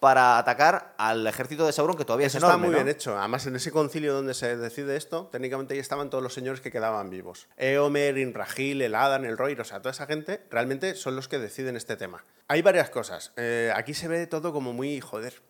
para 0.00 0.38
atacar 0.38 0.94
al 0.96 1.26
ejército 1.26 1.66
de 1.66 1.72
Sauron, 1.72 1.96
que 1.96 2.06
todavía 2.06 2.26
Eso 2.26 2.38
es 2.38 2.44
está 2.44 2.56
muy 2.56 2.70
¿no? 2.70 2.74
bien 2.74 2.88
hecho. 2.88 3.18
Además, 3.18 3.46
en 3.46 3.54
ese 3.54 3.70
concilio 3.70 4.14
donde 4.14 4.32
se 4.32 4.56
decide 4.56 4.96
esto, 4.96 5.28
técnicamente 5.30 5.74
ahí 5.74 5.80
estaban 5.80 6.08
todos 6.08 6.24
los 6.24 6.32
señores 6.32 6.62
que 6.62 6.70
quedaban 6.70 7.10
vivos. 7.10 7.48
Eomer, 7.58 8.16
Inrahil, 8.16 8.80
el 8.80 8.94
Adan, 8.94 9.26
el 9.26 9.36
Roir, 9.36 9.60
o 9.60 9.64
sea, 9.64 9.80
toda 9.80 9.92
esa 9.92 10.06
gente 10.06 10.40
realmente 10.50 10.94
son 10.94 11.16
los 11.16 11.28
que 11.28 11.38
deciden 11.38 11.76
este 11.76 11.96
tema. 11.96 12.24
Hay 12.48 12.62
varias 12.62 12.88
cosas. 12.88 13.32
Eh, 13.36 13.70
aquí 13.76 13.92
se 13.92 14.08
ve 14.08 14.26
todo 14.26 14.54
como 14.54 14.72
muy, 14.72 15.00
joder, 15.00 15.42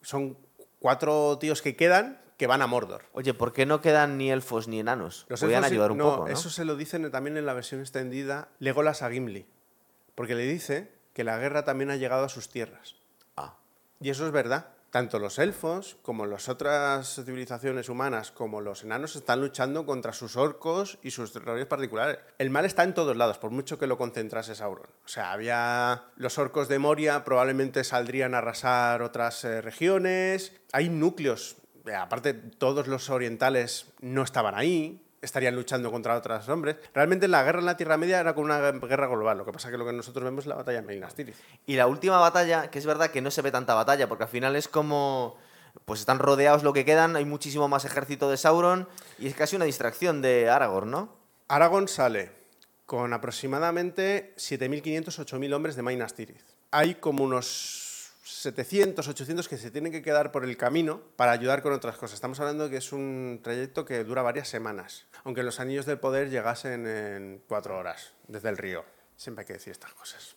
son 0.00 0.38
cuatro 0.80 1.36
tíos 1.38 1.60
que 1.60 1.76
quedan 1.76 2.18
que 2.36 2.46
van 2.46 2.62
a 2.62 2.66
Mordor. 2.66 3.04
Oye, 3.12 3.34
¿por 3.34 3.52
qué 3.52 3.66
no 3.66 3.80
quedan 3.80 4.18
ni 4.18 4.30
elfos 4.30 4.68
ni 4.68 4.80
enanos? 4.80 5.26
Los 5.28 5.40
Podrían 5.40 5.64
elfos 5.64 5.72
ayudar 5.72 5.92
un 5.92 5.98
no, 5.98 6.04
poco, 6.04 6.28
¿no? 6.28 6.32
Eso 6.32 6.50
se 6.50 6.64
lo 6.64 6.76
dicen 6.76 7.10
también 7.10 7.36
en 7.36 7.46
la 7.46 7.54
versión 7.54 7.80
extendida 7.80 8.48
Legolas 8.58 9.02
a 9.02 9.10
Gimli, 9.10 9.46
porque 10.14 10.34
le 10.34 10.46
dice 10.46 10.92
que 11.12 11.24
la 11.24 11.38
guerra 11.38 11.64
también 11.64 11.90
ha 11.90 11.96
llegado 11.96 12.24
a 12.24 12.28
sus 12.28 12.50
tierras. 12.50 12.96
Ah, 13.36 13.56
Y 14.00 14.10
eso 14.10 14.26
es 14.26 14.32
verdad. 14.32 14.68
Tanto 14.90 15.18
los 15.18 15.38
elfos 15.38 15.98
como 16.00 16.24
las 16.24 16.48
otras 16.48 17.20
civilizaciones 17.22 17.88
humanas 17.88 18.30
como 18.30 18.62
los 18.62 18.82
enanos 18.84 19.16
están 19.16 19.40
luchando 19.40 19.84
contra 19.84 20.12
sus 20.12 20.36
orcos 20.36 20.98
y 21.02 21.10
sus 21.10 21.32
terrores 21.32 21.66
particulares. 21.66 22.18
El 22.38 22.48
mal 22.50 22.64
está 22.64 22.82
en 22.82 22.94
todos 22.94 23.16
lados, 23.16 23.36
por 23.36 23.50
mucho 23.50 23.78
que 23.78 23.86
lo 23.86 23.98
concentrase 23.98 24.54
Sauron. 24.54 24.86
O 25.04 25.08
sea, 25.08 25.32
había 25.32 26.04
los 26.16 26.38
orcos 26.38 26.68
de 26.68 26.78
Moria, 26.78 27.24
probablemente 27.24 27.84
saldrían 27.84 28.34
a 28.34 28.38
arrasar 28.38 29.02
otras 29.02 29.44
eh, 29.44 29.60
regiones. 29.60 30.52
Hay 30.72 30.88
núcleos, 30.88 31.56
aparte 31.94 32.34
todos 32.34 32.86
los 32.86 33.10
orientales 33.10 33.86
no 34.00 34.22
estaban 34.22 34.54
ahí, 34.54 35.02
estarían 35.20 35.54
luchando 35.54 35.90
contra 35.90 36.16
otros 36.16 36.48
hombres. 36.48 36.76
Realmente 36.94 37.28
la 37.28 37.42
guerra 37.42 37.60
en 37.60 37.66
la 37.66 37.76
Tierra 37.76 37.96
Media 37.96 38.20
era 38.20 38.34
como 38.34 38.46
una 38.46 38.58
guerra 38.72 39.06
global. 39.06 39.38
Lo 39.38 39.44
que 39.44 39.52
pasa 39.52 39.68
es 39.68 39.72
que 39.72 39.78
lo 39.78 39.86
que 39.86 39.92
nosotros 39.92 40.24
vemos 40.24 40.44
es 40.44 40.48
la 40.48 40.54
batalla 40.54 40.80
de 40.80 40.86
Minas 40.86 41.14
Tirith. 41.14 41.36
Y 41.66 41.76
la 41.76 41.86
última 41.86 42.18
batalla, 42.18 42.70
que 42.70 42.78
es 42.78 42.86
verdad 42.86 43.10
que 43.10 43.20
no 43.20 43.30
se 43.30 43.42
ve 43.42 43.50
tanta 43.50 43.74
batalla, 43.74 44.08
porque 44.08 44.24
al 44.24 44.30
final 44.30 44.56
es 44.56 44.68
como. 44.68 45.36
Pues 45.84 46.00
están 46.00 46.18
rodeados 46.18 46.62
lo 46.62 46.72
que 46.72 46.86
quedan, 46.86 47.16
hay 47.16 47.26
muchísimo 47.26 47.68
más 47.68 47.84
ejército 47.84 48.30
de 48.30 48.38
Sauron, 48.38 48.88
y 49.18 49.26
es 49.26 49.34
casi 49.34 49.56
una 49.56 49.66
distracción 49.66 50.22
de 50.22 50.48
Aragorn, 50.48 50.90
¿no? 50.90 51.14
Aragorn 51.48 51.86
sale 51.86 52.32
con 52.86 53.12
aproximadamente 53.12 54.32
7.500, 54.38 55.04
8.000 55.04 55.54
hombres 55.54 55.76
de 55.76 55.82
Minas 55.82 56.14
Tirith. 56.14 56.40
Hay 56.70 56.94
como 56.94 57.24
unos 57.24 57.85
700, 58.26 59.06
800 59.06 59.48
que 59.48 59.56
se 59.56 59.70
tienen 59.70 59.92
que 59.92 60.02
quedar 60.02 60.32
por 60.32 60.44
el 60.44 60.56
camino 60.56 61.00
para 61.14 61.30
ayudar 61.30 61.62
con 61.62 61.72
otras 61.72 61.96
cosas. 61.96 62.14
Estamos 62.14 62.40
hablando 62.40 62.64
de 62.64 62.70
que 62.70 62.76
es 62.78 62.92
un 62.92 63.40
trayecto 63.42 63.84
que 63.84 64.02
dura 64.02 64.22
varias 64.22 64.48
semanas, 64.48 65.06
aunque 65.22 65.44
los 65.44 65.60
anillos 65.60 65.86
del 65.86 66.00
poder 66.00 66.28
llegasen 66.28 66.86
en 66.88 67.42
cuatro 67.46 67.78
horas 67.78 68.14
desde 68.26 68.48
el 68.48 68.56
río. 68.56 68.84
Siempre 69.16 69.42
hay 69.42 69.46
que 69.46 69.52
decir 69.52 69.70
estas 69.70 69.92
cosas. 69.92 70.34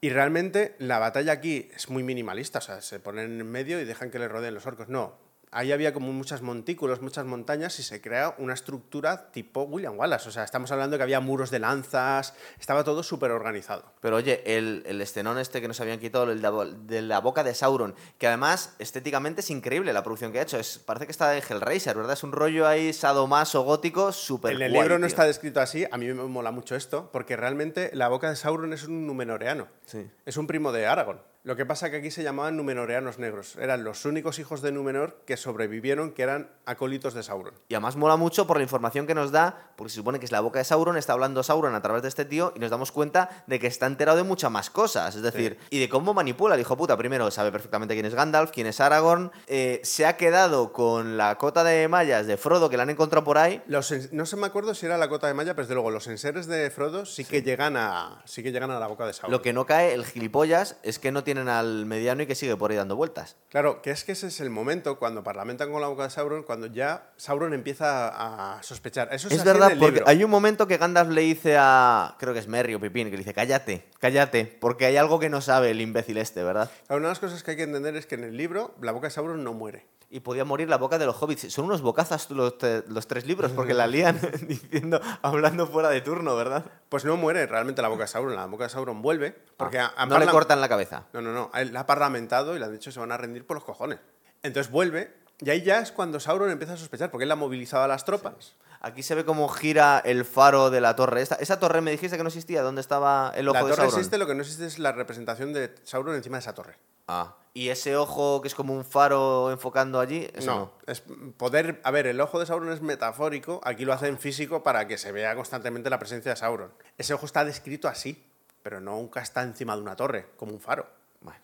Y 0.00 0.10
realmente 0.10 0.76
la 0.78 1.00
batalla 1.00 1.32
aquí 1.32 1.70
es 1.74 1.88
muy 1.90 2.04
minimalista, 2.04 2.60
o 2.60 2.62
sea, 2.62 2.80
se 2.80 3.00
ponen 3.00 3.40
en 3.40 3.50
medio 3.50 3.80
y 3.80 3.84
dejan 3.84 4.10
que 4.10 4.20
le 4.20 4.28
rodeen 4.28 4.54
los 4.54 4.66
orcos. 4.66 4.88
No, 4.88 5.18
ahí 5.52 5.70
había 5.70 5.92
como 5.92 6.12
muchos 6.12 6.42
montículos, 6.42 7.00
muchas 7.00 7.24
montañas 7.24 7.78
y 7.78 7.82
se 7.82 8.00
crea 8.00 8.34
una 8.38 8.54
estructura 8.54 9.30
tipo 9.30 9.62
William 9.62 9.98
Wallace. 9.98 10.28
O 10.28 10.32
sea, 10.32 10.44
estamos 10.44 10.72
hablando 10.72 10.96
que 10.96 11.02
había 11.02 11.20
muros 11.20 11.50
de 11.50 11.58
lanzas, 11.60 12.34
estaba 12.58 12.82
todo 12.84 13.02
súper 13.02 13.30
organizado. 13.30 13.84
Pero 14.00 14.16
oye, 14.16 14.42
el, 14.56 14.82
el 14.86 15.00
estenón 15.00 15.38
este 15.38 15.60
que 15.60 15.68
nos 15.68 15.80
habían 15.80 16.00
quitado, 16.00 16.24
el 16.30 16.38
de, 16.38 16.42
la 16.42 16.50
bo- 16.50 16.64
de 16.64 17.02
la 17.02 17.20
boca 17.20 17.44
de 17.44 17.54
Sauron, 17.54 17.94
que 18.18 18.26
además 18.26 18.74
estéticamente 18.78 19.42
es 19.42 19.50
increíble 19.50 19.92
la 19.92 20.02
producción 20.02 20.32
que 20.32 20.38
ha 20.40 20.42
hecho. 20.42 20.58
Es, 20.58 20.78
parece 20.78 21.06
que 21.06 21.12
está 21.12 21.28
de 21.30 21.38
Hellraiser, 21.38 21.96
¿verdad? 21.96 22.14
Es 22.14 22.22
un 22.24 22.32
rollo 22.32 22.66
ahí 22.66 22.92
sadomaso 22.92 23.62
gótico 23.62 24.10
súper 24.12 24.54
En 24.54 24.62
el 24.62 24.72
guay, 24.72 24.82
libro 24.82 24.98
no 24.98 25.06
tío. 25.06 25.08
está 25.08 25.24
descrito 25.24 25.60
así, 25.60 25.86
a 25.90 25.96
mí 25.98 26.06
me 26.06 26.14
mola 26.24 26.50
mucho 26.50 26.74
esto, 26.76 27.10
porque 27.12 27.36
realmente 27.36 27.90
la 27.92 28.08
boca 28.08 28.30
de 28.30 28.36
Sauron 28.36 28.72
es 28.72 28.84
un 28.84 29.06
numenoreano. 29.06 29.68
Sí. 29.86 30.10
Es 30.24 30.36
un 30.36 30.46
primo 30.46 30.72
de 30.72 30.86
Aragorn. 30.86 31.20
Lo 31.44 31.56
que 31.56 31.66
pasa 31.66 31.90
que 31.90 31.96
aquí 31.96 32.12
se 32.12 32.22
llamaban 32.22 32.56
numenoreanos 32.56 33.18
negros. 33.18 33.56
Eran 33.56 33.82
los 33.82 34.04
únicos 34.04 34.38
hijos 34.38 34.62
de 34.62 34.70
Númenor 34.70 35.22
que 35.26 35.36
sobrevivieron, 35.36 36.12
que 36.12 36.22
eran 36.22 36.52
acólitos 36.66 37.14
de 37.14 37.24
Sauron. 37.24 37.54
Y 37.66 37.74
además 37.74 37.96
mola 37.96 38.14
mucho 38.14 38.46
por 38.46 38.58
la 38.58 38.62
información 38.62 39.08
que 39.08 39.14
nos 39.16 39.32
da, 39.32 39.72
porque 39.74 39.90
se 39.90 39.96
supone 39.96 40.20
que 40.20 40.24
es 40.24 40.30
la 40.30 40.38
boca 40.38 40.60
de 40.60 40.64
Sauron, 40.64 40.96
está 40.96 41.14
hablando 41.14 41.42
Sauron 41.42 41.74
a 41.74 41.82
través 41.82 42.02
de 42.02 42.08
este 42.08 42.24
tío 42.24 42.52
y 42.54 42.60
nos 42.60 42.70
damos 42.70 42.92
cuenta 42.92 43.42
de 43.48 43.58
que 43.58 43.66
está 43.66 43.86
enterado 43.86 44.18
de 44.18 44.22
muchas 44.22 44.52
más 44.52 44.70
cosas. 44.70 45.16
Es 45.16 45.22
decir, 45.22 45.58
y 45.70 45.80
de 45.80 45.88
cómo 45.88 46.14
manipula 46.14 46.54
el 46.54 46.60
hijo 46.60 46.76
puta. 46.76 46.96
Primero, 46.96 47.28
sabe 47.32 47.50
perfectamente 47.50 47.94
quién 47.94 48.06
es 48.06 48.14
Gandalf, 48.14 48.52
quién 48.52 48.68
es 48.68 48.80
Aragorn. 48.80 49.32
eh, 49.48 49.80
se 49.82 50.06
ha 50.06 50.16
quedado 50.16 50.72
con 50.72 51.16
la 51.16 51.38
cota 51.38 51.64
de 51.64 51.88
mallas 51.88 52.28
de 52.28 52.36
Frodo 52.36 52.70
que 52.70 52.76
la 52.76 52.84
han 52.84 52.90
encontrado 52.90 53.24
por 53.24 53.38
ahí. 53.38 53.60
Los 53.66 53.92
no 54.12 54.26
se 54.26 54.36
me 54.36 54.46
acuerdo 54.46 54.76
si 54.76 54.86
era 54.86 54.96
la 54.96 55.08
cota 55.08 55.26
de 55.26 55.34
malla, 55.34 55.54
pero 55.54 55.64
desde 55.64 55.74
luego 55.74 55.90
los 55.90 56.06
enseres 56.06 56.46
de 56.46 56.70
Frodo 56.70 57.04
sí, 57.04 57.24
que 57.24 57.42
llegan 57.42 57.76
a 57.76 58.22
sí 58.26 58.44
que 58.44 58.52
llegan 58.52 58.70
a 58.70 58.78
la 58.78 58.86
boca 58.86 59.06
de 59.06 59.12
Sauron. 59.12 59.32
Lo 59.32 59.42
que 59.42 59.52
no 59.52 59.66
cae, 59.66 59.92
el 59.92 60.04
gilipollas, 60.04 60.76
es 60.84 61.00
que 61.00 61.10
no 61.10 61.24
tienen 61.32 61.48
al 61.48 61.86
mediano 61.86 62.22
y 62.22 62.26
que 62.26 62.34
sigue 62.34 62.58
por 62.58 62.70
ahí 62.70 62.76
dando 62.76 62.94
vueltas. 62.94 63.36
Claro, 63.48 63.80
que 63.80 63.90
es 63.90 64.04
que 64.04 64.12
ese 64.12 64.26
es 64.26 64.40
el 64.40 64.50
momento 64.50 64.98
cuando 64.98 65.22
parlamentan 65.22 65.72
con 65.72 65.80
la 65.80 65.88
boca 65.88 66.02
de 66.02 66.10
Sauron, 66.10 66.42
cuando 66.42 66.66
ya 66.66 67.10
Sauron 67.16 67.54
empieza 67.54 68.08
a, 68.56 68.62
sospechar. 68.62 69.08
Eso 69.12 69.28
es, 69.28 69.42
verdad, 69.42 69.72
porque 69.78 70.00
libro. 70.00 70.08
hay 70.08 70.24
un 70.24 70.30
momento 70.30 70.68
que 70.68 70.76
Gandalf 70.76 71.08
le 71.08 71.22
dice 71.22 71.56
a. 71.58 72.16
Creo 72.18 72.34
que 72.34 72.40
es 72.40 72.48
Merry 72.48 72.74
o 72.74 72.80
Pipín, 72.80 73.06
que 73.06 73.12
le 73.12 73.18
dice: 73.18 73.32
Cállate, 73.32 73.86
cállate, 73.98 74.44
porque 74.44 74.84
hay 74.84 74.98
algo 74.98 75.18
que 75.18 75.30
no 75.30 75.40
sabe 75.40 75.70
el 75.70 75.80
imbécil 75.80 76.18
este, 76.18 76.42
¿verdad? 76.42 76.70
Claro, 76.86 76.98
Una 76.98 77.08
de 77.08 77.12
las 77.12 77.20
cosas 77.20 77.42
que 77.42 77.52
hay 77.52 77.56
que 77.56 77.62
entender 77.62 77.96
es 77.96 78.04
que 78.04 78.16
en 78.16 78.24
el 78.24 78.36
libro 78.36 78.74
la 78.82 78.92
boca 78.92 79.06
de 79.06 79.12
Sauron 79.12 79.42
no 79.42 79.54
muere. 79.54 79.86
Y 80.14 80.20
podía 80.20 80.44
morir 80.44 80.68
la 80.68 80.76
boca 80.76 80.98
de 80.98 81.06
los 81.06 81.16
hobbits. 81.22 81.50
Son 81.50 81.64
unos 81.64 81.80
bocazas 81.80 82.30
los, 82.30 82.58
te- 82.58 82.84
los 82.86 83.06
tres 83.06 83.24
libros, 83.26 83.50
porque 83.56 83.72
la 83.72 83.86
lían 83.86 84.20
diciendo, 84.46 85.00
hablando 85.22 85.66
fuera 85.66 85.88
de 85.88 86.02
turno, 86.02 86.36
¿verdad? 86.36 86.64
Pues 86.90 87.04
no 87.06 87.16
muere 87.16 87.46
realmente 87.46 87.80
la 87.80 87.88
boca 87.88 88.02
de 88.02 88.08
Sauron. 88.08 88.36
La 88.36 88.44
boca 88.46 88.64
de 88.64 88.70
Sauron 88.70 89.00
vuelve 89.00 89.34
porque 89.56 89.78
Ah, 89.78 89.92
han 89.96 90.10
no 90.10 90.18
le 90.18 90.26
cortan 90.26 90.60
la 90.60 90.68
cabeza. 90.68 91.06
No, 91.14 91.22
no, 91.22 91.32
no. 91.32 91.50
a 91.54 91.64
La 91.64 91.80
ha 91.80 91.86
parlamentado 91.86 92.54
y 92.54 92.58
le 92.58 92.66
han 92.66 92.72
dicho 92.72 92.90
que 92.90 92.92
se 92.92 93.00
van 93.00 93.10
a 93.10 93.16
rendir 93.16 93.46
por 93.46 93.56
los 93.56 93.64
cojones. 93.64 94.00
Entonces 94.42 94.70
vuelve 94.70 95.14
y 95.40 95.48
ahí 95.48 95.62
ya 95.62 95.78
es 95.80 95.92
cuando 95.92 96.20
Sauron 96.20 96.50
empieza 96.50 96.74
a 96.74 96.76
sospechar 96.76 97.10
porque 97.10 97.24
él 97.24 97.30
ha 97.32 97.36
movilizado 97.36 97.82
a 97.84 97.88
las 97.88 98.04
tropas. 98.04 98.54
Aquí 98.82 99.02
se 99.02 99.14
ve 99.14 99.24
cómo 99.24 99.48
gira 99.48 100.00
el 100.04 100.24
faro 100.26 100.68
de 100.68 100.80
la 100.82 100.94
torre. 100.94 101.22
Esta, 101.22 101.36
esa 101.36 101.58
torre 101.58 101.80
me 101.80 101.90
dijiste 101.92 102.16
que 102.18 102.22
no 102.22 102.28
existía. 102.28 102.62
¿Dónde 102.62 102.80
estaba 102.82 103.32
el 103.34 103.48
ojo 103.48 103.54
La 103.54 103.60
de 103.60 103.70
torre 103.70 103.76
Sauron? 103.76 103.94
existe, 103.98 104.18
lo 104.18 104.26
que 104.26 104.34
no 104.34 104.42
existe 104.42 104.66
es 104.66 104.78
la 104.78 104.92
representación 104.92 105.52
de 105.54 105.74
Sauron 105.84 106.16
encima 106.16 106.36
de 106.36 106.40
esa 106.40 106.52
torre. 106.52 106.76
Ah. 107.08 107.36
Y 107.54 107.68
ese 107.68 107.96
ojo 107.96 108.40
que 108.40 108.48
es 108.48 108.54
como 108.54 108.74
un 108.74 108.84
faro 108.84 109.50
enfocando 109.50 110.00
allí, 110.00 110.26
eso 110.34 110.50
no. 110.50 110.58
no, 110.58 110.72
es 110.86 111.02
poder. 111.36 111.80
A 111.84 111.90
ver, 111.90 112.06
el 112.06 112.20
ojo 112.20 112.40
de 112.40 112.46
Sauron 112.46 112.72
es 112.72 112.80
metafórico, 112.80 113.60
aquí 113.64 113.84
lo 113.84 113.92
hacen 113.92 114.18
físico 114.18 114.62
para 114.62 114.86
que 114.86 114.96
se 114.96 115.12
vea 115.12 115.34
constantemente 115.34 115.90
la 115.90 115.98
presencia 115.98 116.30
de 116.30 116.36
Sauron. 116.36 116.72
Ese 116.96 117.12
ojo 117.12 117.26
está 117.26 117.44
descrito 117.44 117.88
así, 117.88 118.24
pero 118.62 118.80
nunca 118.80 119.20
está 119.20 119.42
encima 119.42 119.76
de 119.76 119.82
una 119.82 119.96
torre, 119.96 120.28
como 120.36 120.52
un 120.52 120.60
faro. 120.60 120.88
Bueno. 121.20 121.40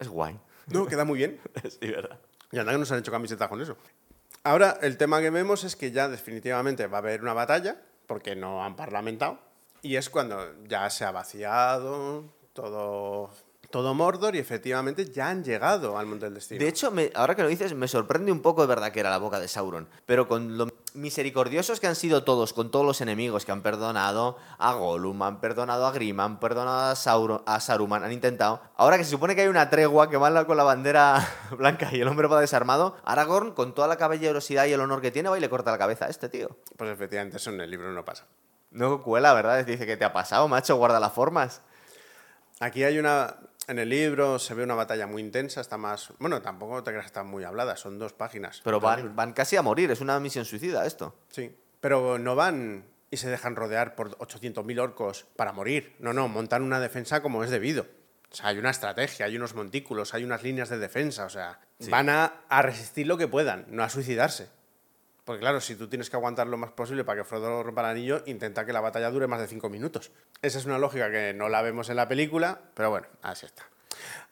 Es 0.00 0.08
guay. 0.08 0.38
No, 0.66 0.86
queda 0.86 1.04
muy 1.04 1.18
bien. 1.18 1.40
sí, 1.62 1.88
¿verdad? 1.88 2.18
Y 2.50 2.58
anda 2.58 2.72
que 2.72 2.78
nos 2.78 2.90
han 2.90 2.98
hecho 2.98 3.12
camisetas 3.12 3.48
con 3.48 3.60
eso. 3.60 3.76
Ahora, 4.42 4.78
el 4.82 4.96
tema 4.96 5.20
que 5.20 5.30
vemos 5.30 5.64
es 5.64 5.76
que 5.76 5.92
ya 5.92 6.08
definitivamente 6.08 6.86
va 6.86 6.98
a 6.98 7.00
haber 7.00 7.22
una 7.22 7.34
batalla, 7.34 7.80
porque 8.06 8.34
no 8.34 8.64
han 8.64 8.76
parlamentado, 8.76 9.38
y 9.82 9.96
es 9.96 10.10
cuando 10.10 10.64
ya 10.64 10.88
se 10.90 11.04
ha 11.04 11.10
vaciado 11.10 12.24
todo, 12.52 13.30
todo 13.70 13.92
Mordor 13.92 14.34
y 14.34 14.38
efectivamente 14.38 15.10
ya 15.10 15.28
han 15.28 15.44
llegado 15.44 15.98
al 15.98 16.06
Monte 16.06 16.24
del 16.26 16.34
Destino. 16.34 16.58
De 16.60 16.68
hecho, 16.68 16.90
me- 16.90 17.10
ahora 17.14 17.34
que 17.34 17.42
lo 17.42 17.48
dices, 17.48 17.74
me 17.74 17.86
sorprende 17.86 18.32
un 18.32 18.40
poco 18.40 18.62
de 18.62 18.66
verdad 18.68 18.90
que 18.92 19.00
era 19.00 19.10
la 19.10 19.18
boca 19.18 19.38
de 19.40 19.46
Sauron. 19.48 19.88
Pero 20.06 20.26
con 20.26 20.56
lo 20.56 20.68
misericordiosos 20.94 21.78
que 21.78 21.86
han 21.86 21.94
sido 21.94 22.24
todos 22.24 22.52
con 22.54 22.70
todos 22.70 22.84
los 22.86 23.00
enemigos 23.02 23.44
que 23.44 23.52
han 23.52 23.62
perdonado 23.62 24.38
a 24.58 24.72
Gollum, 24.72 25.22
han 25.22 25.40
perdonado 25.40 25.86
a 25.86 25.92
Grim, 25.92 26.18
han 26.20 26.40
perdonado 26.40 26.90
a, 26.90 26.96
Sauron, 26.96 27.42
a 27.44 27.60
Saruman, 27.60 28.04
han 28.04 28.12
intentado. 28.12 28.60
Ahora 28.76 28.96
que 28.96 29.04
se 29.04 29.10
supone 29.10 29.34
que 29.34 29.42
hay 29.42 29.48
una 29.48 29.68
tregua 29.70 30.08
que 30.08 30.16
van 30.16 30.44
con 30.46 30.56
la 30.56 30.64
bandera 30.64 31.26
blanca 31.58 31.90
y 31.92 32.00
el 32.00 32.08
hombre 32.08 32.26
va 32.26 32.40
desarmado, 32.40 32.96
Aragorn, 33.04 33.52
con 33.52 33.74
toda 33.74 33.86
la 33.86 33.96
caballerosidad 33.96 34.64
y 34.66 34.72
el 34.72 34.80
honor 34.80 35.00
que 35.02 35.10
tiene, 35.10 35.28
va 35.28 35.36
y 35.36 35.40
le 35.40 35.50
corta 35.50 35.70
la 35.70 35.78
cabeza 35.78 36.06
a 36.06 36.08
este 36.08 36.28
tío. 36.28 36.56
Pues 36.76 36.90
efectivamente, 36.90 37.36
eso 37.36 37.50
en 37.50 37.60
el 37.60 37.70
libro 37.70 37.92
no 37.92 38.04
pasa. 38.04 38.24
No 38.70 39.02
cuela, 39.02 39.34
¿verdad? 39.34 39.64
Dice 39.64 39.86
que 39.86 39.96
te 39.96 40.04
ha 40.04 40.12
pasado, 40.12 40.48
macho, 40.48 40.76
guarda 40.76 40.98
las 41.00 41.12
formas. 41.12 41.60
Aquí 42.60 42.82
hay 42.82 42.98
una. 42.98 43.36
En 43.68 43.78
el 43.78 43.90
libro 43.90 44.38
se 44.38 44.54
ve 44.54 44.64
una 44.64 44.74
batalla 44.74 45.06
muy 45.06 45.20
intensa, 45.20 45.60
está 45.60 45.76
más. 45.76 46.12
Bueno, 46.18 46.40
tampoco 46.40 46.82
te 46.82 46.90
creas 46.90 47.04
que 47.04 47.08
está 47.08 47.22
muy 47.22 47.44
hablada, 47.44 47.76
son 47.76 47.98
dos 47.98 48.14
páginas. 48.14 48.62
Pero 48.64 48.80
van, 48.80 49.14
van 49.14 49.34
casi 49.34 49.56
a 49.56 49.62
morir, 49.62 49.90
es 49.90 50.00
una 50.00 50.18
misión 50.18 50.46
suicida 50.46 50.86
esto. 50.86 51.14
Sí, 51.28 51.54
pero 51.80 52.18
no 52.18 52.34
van 52.34 52.86
y 53.10 53.18
se 53.18 53.28
dejan 53.28 53.56
rodear 53.56 53.94
por 53.94 54.16
800.000 54.18 54.80
orcos 54.80 55.26
para 55.36 55.52
morir. 55.52 55.94
No, 55.98 56.14
no, 56.14 56.28
montan 56.28 56.62
una 56.62 56.80
defensa 56.80 57.20
como 57.22 57.44
es 57.44 57.50
debido. 57.50 57.86
O 58.30 58.34
sea, 58.34 58.48
hay 58.48 58.58
una 58.58 58.70
estrategia, 58.70 59.26
hay 59.26 59.36
unos 59.36 59.54
montículos, 59.54 60.14
hay 60.14 60.24
unas 60.24 60.42
líneas 60.42 60.70
de 60.70 60.78
defensa. 60.78 61.26
O 61.26 61.30
sea, 61.30 61.60
van 61.90 62.08
a, 62.08 62.44
a 62.48 62.62
resistir 62.62 63.06
lo 63.06 63.16
que 63.18 63.28
puedan, 63.28 63.66
no 63.68 63.82
a 63.82 63.90
suicidarse. 63.90 64.48
Porque 65.28 65.40
claro, 65.40 65.60
si 65.60 65.74
tú 65.74 65.88
tienes 65.88 66.08
que 66.08 66.16
aguantar 66.16 66.46
lo 66.46 66.56
más 66.56 66.70
posible 66.70 67.04
para 67.04 67.20
que 67.20 67.24
Frodo 67.28 67.62
rompa 67.62 67.82
el 67.82 67.88
anillo, 67.88 68.22
intenta 68.24 68.64
que 68.64 68.72
la 68.72 68.80
batalla 68.80 69.10
dure 69.10 69.26
más 69.26 69.38
de 69.38 69.46
cinco 69.46 69.68
minutos. 69.68 70.10
Esa 70.40 70.56
es 70.56 70.64
una 70.64 70.78
lógica 70.78 71.10
que 71.10 71.34
no 71.34 71.50
la 71.50 71.60
vemos 71.60 71.90
en 71.90 71.96
la 71.96 72.08
película, 72.08 72.58
pero 72.72 72.88
bueno, 72.88 73.08
así 73.20 73.44
está. 73.44 73.68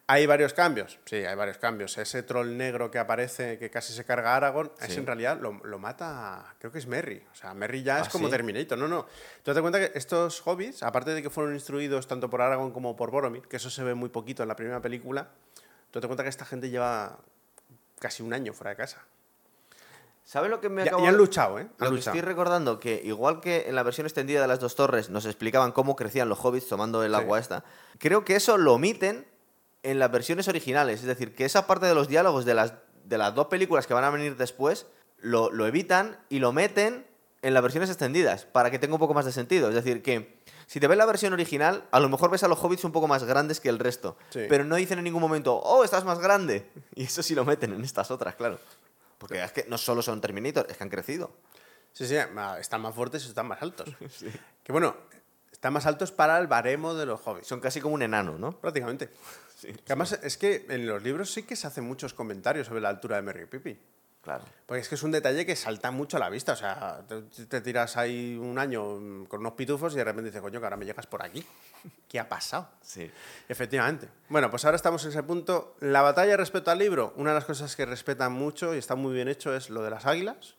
¿Hay 0.07 0.25
varios 0.25 0.55
cambios? 0.55 0.99
Sí, 1.05 1.17
hay 1.17 1.37
varios 1.37 1.59
cambios. 1.59 1.99
Ese 1.99 2.23
troll 2.23 2.57
negro 2.57 2.91
que 2.91 2.99
aparece, 2.99 3.59
que 3.59 3.69
casi 3.69 3.93
se 3.93 4.07
carga 4.07 4.33
a 4.33 4.37
Aragorn, 4.37 4.73
es 4.81 4.97
en 4.97 5.05
realidad 5.05 5.39
lo, 5.39 5.61
lo 5.65 5.79
mata, 5.79 6.55
creo 6.61 6.73
que 6.73 6.79
es 6.79 6.87
Merry. 6.87 7.23
O 7.31 7.35
sea, 7.35 7.53
Merry 7.53 7.83
ya 7.83 8.01
es 8.01 8.09
¿Ah, 8.09 8.11
como 8.11 8.29
sí? 8.29 8.31
Terminator. 8.31 8.79
No, 8.79 8.89
no. 8.89 9.07
Tú 9.43 9.53
te 9.53 9.61
cuenta 9.61 9.79
que 9.79 9.99
estos 9.99 10.41
hobbits, 10.47 10.83
aparte 10.83 11.11
de 11.11 11.21
que 11.21 11.29
fueron 11.29 11.53
instruidos 11.53 12.09
tanto 12.09 12.31
por 12.31 12.41
Aragorn 12.41 12.73
como 12.73 12.97
por 12.97 13.11
Boromir, 13.11 13.43
que 13.49 13.59
eso 13.59 13.69
se 13.69 13.85
ve 13.85 13.93
muy 13.93 14.09
poquito 14.09 14.43
en 14.43 14.49
la 14.49 14.57
primera 14.57 14.81
película, 14.81 15.29
tú 15.91 16.01
te 16.01 16.07
cuenta 16.07 16.23
que 16.23 16.31
esta 16.31 16.47
gente 16.47 16.71
lleva 16.71 17.19
casi 17.99 18.23
un 18.23 18.33
año 18.33 18.55
fuera 18.55 18.71
de 18.71 18.77
casa. 18.77 19.05
¿Sabes 20.29 20.51
lo 20.51 20.61
que 20.61 20.69
me 20.69 20.83
acabo 20.83 21.05
y 21.05 21.07
han 21.07 21.13
de- 21.13 21.19
luchado, 21.19 21.59
¿eh? 21.61 21.63
Han 21.63 21.69
Lo 21.79 21.87
que 21.91 21.97
luchado. 21.97 22.17
estoy 22.17 22.21
recordando, 22.21 22.81
que 22.81 23.01
igual 23.05 23.41
que 23.41 23.69
en 23.69 23.77
la 23.77 23.85
versión 23.85 24.07
extendida 24.09 24.41
de 24.43 24.49
las 24.49 24.59
dos 24.59 24.75
torres 24.75 25.09
nos 25.09 25.25
explicaban 25.25 25.71
cómo 25.71 25.95
crecían 25.95 26.29
los 26.29 26.45
hobbits 26.45 26.67
tomando 26.67 27.05
el 27.05 27.13
Sí. 27.13 27.17
agua 27.17 27.39
esta, 27.39 27.63
creo 27.99 28.25
que 28.25 28.35
eso 28.35 28.59
lo 28.59 28.75
omiten 28.75 29.25
en 29.85 30.01
las 30.01 30.11
versiones 30.11 30.49
originales. 30.49 31.01
Es 31.01 31.07
decir, 31.07 31.33
que 31.37 31.45
esa 31.45 31.69
parte 31.69 31.87
de 31.87 31.95
los 31.95 32.09
diálogos 32.09 32.45
de 32.45 32.55
las, 32.55 32.75
de 33.05 33.19
las 33.19 33.37
dos 33.37 33.47
películas 33.47 33.87
que 33.87 33.95
van 33.95 34.03
a 34.03 34.11
venir 34.11 34.37
después 34.37 34.87
lo, 35.19 35.51
lo 35.53 35.65
evitan 35.67 36.19
y 36.29 36.41
lo 36.41 36.53
meten 36.53 37.07
en 37.43 37.55
las 37.55 37.63
versiones 37.63 37.89
extendidas 37.89 38.47
para 38.47 38.73
que 38.73 38.81
tenga 38.81 38.95
un 38.95 39.01
poco 39.01 39.15
más 39.15 39.27
de 39.27 39.33
sentido. 39.33 39.69
Es 39.69 39.77
decir, 39.77 40.03
que 40.03 40.41
si 40.67 40.81
te 40.81 40.89
ves 40.89 40.99
la 40.99 41.07
versión 41.07 41.35
original, 41.35 41.85
a 41.93 42.01
lo 42.01 42.09
mejor 42.09 42.31
ves 42.33 42.43
a 42.43 42.49
los 42.49 42.59
hobbits 42.59 42.83
un 42.83 42.91
poco 42.91 43.07
más 43.07 43.23
grandes 43.23 43.61
que 43.61 43.69
el 43.69 43.79
resto, 43.79 44.17
Sí. 44.31 44.41
pero 44.49 44.65
no 44.65 44.75
dicen 44.75 44.99
en 44.99 45.05
ningún 45.05 45.21
momento, 45.23 45.55
oh, 45.55 45.85
estás 45.85 46.05
más 46.05 46.19
grande. 46.19 46.69
Y 46.97 47.05
eso 47.05 47.23
sí 47.23 47.37
lo 47.37 47.45
meten 47.45 47.73
en 47.73 47.85
estas 47.85 48.11
otras, 48.11 48.35
claro. 48.35 48.59
Porque 49.19 49.43
es 49.43 49.53
que 49.53 49.65
no 49.69 49.79
solo 49.79 50.03
son 50.03 50.21
Terminator, 50.21 50.67
es 50.69 50.77
que 50.77 50.85
han 50.85 50.91
crecido. 50.91 51.37
Sí, 51.93 52.07
sí, 52.07 52.17
están 52.61 52.81
más 52.83 52.95
fuertes 52.95 53.25
y 53.25 53.29
están 53.29 53.49
más 53.49 53.63
altos. 53.63 53.89
Que 54.63 54.73
bueno, 54.73 54.97
están 55.53 55.73
más 55.73 55.87
altos 55.87 56.11
para 56.11 56.39
el 56.39 56.49
baremo 56.49 56.95
de 56.95 57.07
los 57.07 57.21
hobbits. 57.25 57.47
Son 57.47 57.61
casi 57.61 57.81
como 57.81 57.95
un 57.95 58.03
enano, 58.03 58.37
¿no? 58.39 58.59
Prácticamente. 58.61 59.11
Que 59.63 59.93
además 59.93 60.19
es 60.23 60.37
que 60.37 60.67
en 60.69 60.87
los 60.87 61.03
libros 61.03 61.33
sí 61.33 61.45
que 61.45 61.57
se 61.57 61.67
hacen 61.67 61.85
muchos 61.85 62.13
comentarios 62.13 62.67
sobre 62.67 62.83
la 62.83 62.91
altura 62.91 63.17
de 63.17 63.23
Merry 63.23 63.45
y 63.45 63.47
Pippin. 63.47 63.81
Claro. 64.27 64.43
Porque 64.67 64.81
es 64.81 64.89
que 64.89 64.97
es 64.97 65.03
un 65.05 65.13
detalle 65.13 65.47
que 65.47 65.55
salta 65.55 65.93
mucho 65.93 66.17
a 66.17 66.21
la 66.21 66.29
vista. 66.29 66.55
O 66.55 66.57
sea, 66.57 67.01
te, 67.07 67.23
te 67.47 67.61
tiras 67.61 67.97
ahí 67.97 68.37
un 68.37 68.59
año 68.59 68.99
mm, 68.99 69.27
con 69.27 69.39
unos 69.39 69.53
pitufos 69.53 69.95
y 69.95 69.99
de 69.99 70.03
repente 70.03 70.31
dices, 70.31 70.43
coño, 70.43 70.59
que 70.59 70.67
ahora 70.67 70.77
me 70.77 70.85
llegas 70.85 71.07
por 71.07 71.23
aquí. 71.23 71.47
¿Qué 72.09 72.19
ha 72.19 72.29
pasado? 72.29 72.69
Sí. 72.83 73.09
Efectivamente. 73.49 74.09
Bueno, 74.29 74.51
pues 74.51 74.65
ahora 74.65 74.75
estamos 74.75 75.05
en 75.05 75.11
ese 75.11 75.23
punto. 75.23 75.77
La 75.79 76.03
batalla 76.03 76.37
respecto 76.37 76.73
al 76.73 76.81
libro, 76.81 77.15
una 77.15 77.31
de 77.31 77.35
las 77.37 77.45
cosas 77.45 77.77
que 77.77 77.87
respetan 77.87 78.33
mucho 78.33 78.75
y 78.75 78.79
está 78.79 78.97
muy 78.97 79.15
bien 79.15 79.29
hecho 79.29 79.55
es 79.55 79.71
lo 79.71 79.85
de 79.85 79.91
las 79.91 80.07
águilas. 80.07 80.57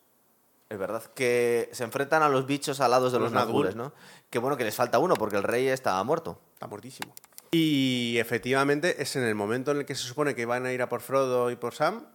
Es 0.70 0.78
verdad 0.78 1.04
que 1.14 1.70
se 1.74 1.84
enfrentan 1.84 2.24
a 2.24 2.30
los 2.30 2.48
bichos 2.48 2.80
alados 2.80 3.12
de 3.12 3.20
Los 3.20 3.34
los. 3.34 3.76
¿no? 3.76 3.92
Que 4.30 4.40
bueno 4.40 4.56
que 4.56 4.64
les 4.64 4.76
falta 4.76 4.98
uno 4.98 5.16
porque 5.16 5.36
el 5.36 5.44
rey 5.44 5.68
estaba 5.68 6.02
muerto. 6.06 6.40
Está 6.54 6.68
muertísimo. 6.68 7.14
Y 7.52 8.16
efectivamente 8.18 9.02
es 9.02 9.18
en 9.18 9.24
el 9.24 9.36
momento 9.36 9.72
en 9.72 9.80
el 9.80 9.86
que 9.86 9.96
se 9.96 10.04
supone 10.04 10.36
que 10.36 10.46
van 10.46 10.66
a 10.66 10.72
ir 10.72 10.82
a 10.82 10.88
por 10.88 11.02
Frodo 11.02 11.52
y 11.52 11.58
por 11.58 11.74
Sam. 11.74 12.06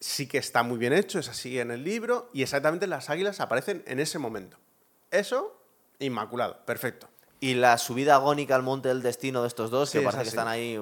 Sí 0.00 0.26
que 0.26 0.38
está 0.38 0.62
muy 0.62 0.78
bien 0.78 0.92
hecho, 0.92 1.18
es 1.18 1.28
así 1.28 1.58
en 1.60 1.70
el 1.70 1.84
libro. 1.84 2.30
Y 2.32 2.42
exactamente 2.42 2.86
las 2.86 3.10
águilas 3.10 3.40
aparecen 3.40 3.82
en 3.86 4.00
ese 4.00 4.18
momento. 4.18 4.56
Eso, 5.10 5.62
inmaculado, 5.98 6.64
perfecto. 6.64 7.08
Y 7.38 7.54
la 7.54 7.78
subida 7.78 8.16
agónica 8.16 8.54
al 8.54 8.62
monte 8.62 8.88
del 8.88 9.02
destino 9.02 9.42
de 9.42 9.48
estos 9.48 9.70
dos, 9.70 9.90
Sí, 9.90 9.98
que 9.98 10.04
parece 10.04 10.22
que 10.22 10.28
están 10.28 10.48
ahí. 10.48 10.80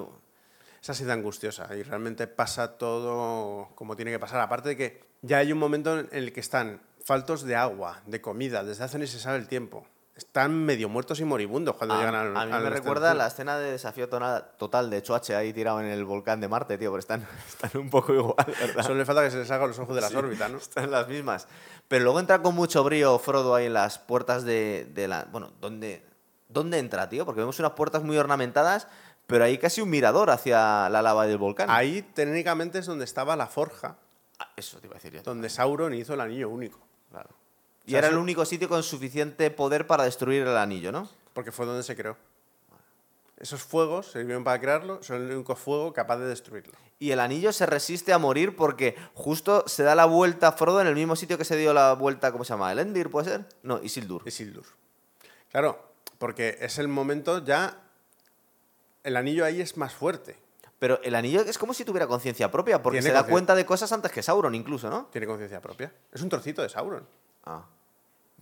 Es 0.81 0.89
así 0.89 1.03
de 1.03 1.11
angustiosa 1.11 1.75
y 1.75 1.83
realmente 1.83 2.27
pasa 2.27 2.77
todo 2.77 3.69
como 3.75 3.95
tiene 3.95 4.11
que 4.11 4.19
pasar. 4.19 4.39
Aparte 4.39 4.69
de 4.69 4.77
que 4.77 5.03
ya 5.21 5.39
hay 5.39 5.51
un 5.51 5.59
momento 5.59 5.99
en 5.99 6.09
el 6.11 6.31
que 6.31 6.39
están 6.39 6.81
faltos 7.03 7.43
de 7.43 7.55
agua, 7.55 8.01
de 8.05 8.21
comida, 8.21 8.63
desde 8.63 8.83
hace 8.83 8.99
ni 8.99 9.07
se 9.07 9.19
sabe 9.19 9.37
el 9.37 9.47
tiempo. 9.47 9.85
Están 10.19 10.53
medio 10.65 10.89
muertos 10.89 11.19
y 11.21 11.23
moribundos 11.23 11.75
cuando 11.77 11.95
A, 11.95 11.97
llegan 11.99 12.13
al 12.13 12.35
a 12.37 12.45
mí 12.45 12.51
al 12.51 12.61
me 12.61 12.67
este 12.67 12.79
recuerda 12.81 13.13
la 13.13 13.27
escena 13.27 13.57
de 13.57 13.71
desafío 13.71 14.09
total 14.09 14.89
de 14.89 15.01
Choache 15.01 15.33
ahí 15.33 15.53
tirado 15.53 15.79
en 15.79 15.87
el 15.87 16.03
volcán 16.03 16.41
de 16.41 16.47
Marte, 16.49 16.77
tío, 16.77 16.89
porque 16.91 16.99
están, 16.99 17.25
están 17.47 17.71
un 17.81 17.89
poco 17.89 18.13
igual, 18.13 18.35
¿verdad? 18.59 18.83
Solo 18.83 18.95
le 18.95 19.05
falta 19.05 19.23
que 19.23 19.31
se 19.31 19.37
les 19.37 19.47
salgan 19.47 19.69
los 19.69 19.79
ojos 19.79 19.95
de 19.95 20.01
las 20.01 20.09
Sí, 20.11 20.17
órbitas, 20.17 20.51
¿no? 20.51 20.57
Están 20.59 20.91
las 20.91 21.07
mismas. 21.07 21.47
Pero 21.87 22.03
luego 22.03 22.19
entra 22.19 22.41
con 22.41 22.53
mucho 22.53 22.83
brío 22.83 23.17
Frodo 23.17 23.55
ahí 23.55 23.65
en 23.67 23.73
las 23.73 23.97
puertas 23.97 24.43
de, 24.43 24.89
de 24.93 25.07
la. 25.07 25.25
Bueno, 25.31 25.51
¿dónde, 25.61 26.05
¿dónde 26.49 26.79
entra, 26.79 27.07
tío? 27.09 27.25
Porque 27.25 27.39
vemos 27.39 27.57
unas 27.59 27.71
puertas 27.71 28.03
muy 28.03 28.17
ornamentadas, 28.17 28.87
pero 29.25 29.45
hay 29.45 29.57
casi 29.57 29.79
un 29.81 29.89
mirador 29.89 30.29
hacia 30.31 30.89
la 30.89 31.01
lava 31.01 31.25
del 31.27 31.37
volcán. 31.37 31.69
Ahí 31.71 32.01
técnicamente 32.01 32.79
es 32.79 32.85
donde 32.85 33.05
estaba 33.05 33.35
la 33.35 33.47
forja, 33.47 33.95
Ah, 34.41 34.47
eso 34.55 34.79
te 34.79 34.87
iba 34.87 34.95
a 34.95 34.99
decir 34.99 35.13
yo. 35.13 35.21
donde 35.23 35.49
Sauron 35.49 35.93
hizo 35.93 36.13
el 36.13 36.21
anillo 36.21 36.49
único. 36.49 36.79
Claro. 37.09 37.29
Y 37.89 37.93
sea, 37.93 37.99
era 37.99 38.07
el 38.09 38.17
único 38.17 38.45
sitio 38.45 38.69
con 38.69 38.83
suficiente 38.83 39.49
poder 39.49 39.87
para 39.87 40.03
destruir 40.03 40.43
el 40.43 40.55
anillo, 40.55 40.91
¿no? 40.91 41.09
Porque 41.33 41.51
fue 41.51 41.65
donde 41.65 41.81
se 41.81 41.95
creó. 41.95 42.15
Esos 43.37 43.63
fuegos 43.63 44.11
sirvieron 44.11 44.43
para 44.43 44.59
crearlo, 44.59 45.01
son 45.01 45.23
el 45.23 45.31
único 45.35 45.55
fuego 45.55 45.91
capaz 45.91 46.17
de 46.17 46.27
destruirlo. 46.27 46.73
Y 46.99 47.11
el 47.11 47.19
anillo 47.19 47.51
se 47.51 47.65
resiste 47.65 48.13
a 48.13 48.19
morir 48.19 48.55
porque 48.55 48.95
justo 49.15 49.63
se 49.65 49.81
da 49.81 49.95
la 49.95 50.05
vuelta 50.05 50.49
a 50.49 50.51
Frodo 50.51 50.81
en 50.81 50.87
el 50.87 50.93
mismo 50.93 51.15
sitio 51.15 51.37
que 51.37 51.45
se 51.45 51.57
dio 51.57 51.73
la 51.73 51.93
vuelta, 51.93 52.31
¿cómo 52.31 52.43
se 52.43 52.53
llama? 52.53 52.71
¿El 52.71 52.77
Endir, 52.77 53.09
puede 53.09 53.29
ser? 53.29 53.45
No, 53.63 53.81
Isildur. 53.81 54.21
Isildur. 54.27 54.65
Claro, 55.49 55.83
porque 56.19 56.57
es 56.61 56.77
el 56.77 56.89
momento 56.89 57.43
ya. 57.43 57.81
El 59.03 59.17
anillo 59.17 59.45
ahí 59.45 59.61
es 59.61 59.77
más 59.77 59.95
fuerte. 59.95 60.37
Pero 60.77 61.01
el 61.01 61.15
anillo 61.15 61.41
es 61.41 61.57
como 61.57 61.73
si 61.73 61.83
tuviera 61.85 62.05
conciencia 62.05 62.51
propia, 62.51 62.83
porque 62.83 62.99
Tiene 62.99 63.09
se 63.09 63.13
da 63.13 63.25
cuenta 63.25 63.55
de 63.55 63.65
cosas 63.65 63.91
antes 63.93 64.11
que 64.11 64.21
Sauron, 64.21 64.53
incluso, 64.53 64.91
¿no? 64.91 65.07
Tiene 65.11 65.25
conciencia 65.25 65.59
propia. 65.59 65.91
Es 66.11 66.21
un 66.21 66.29
trocito 66.29 66.61
de 66.61 66.69
Sauron. 66.69 67.07
Ah. 67.45 67.65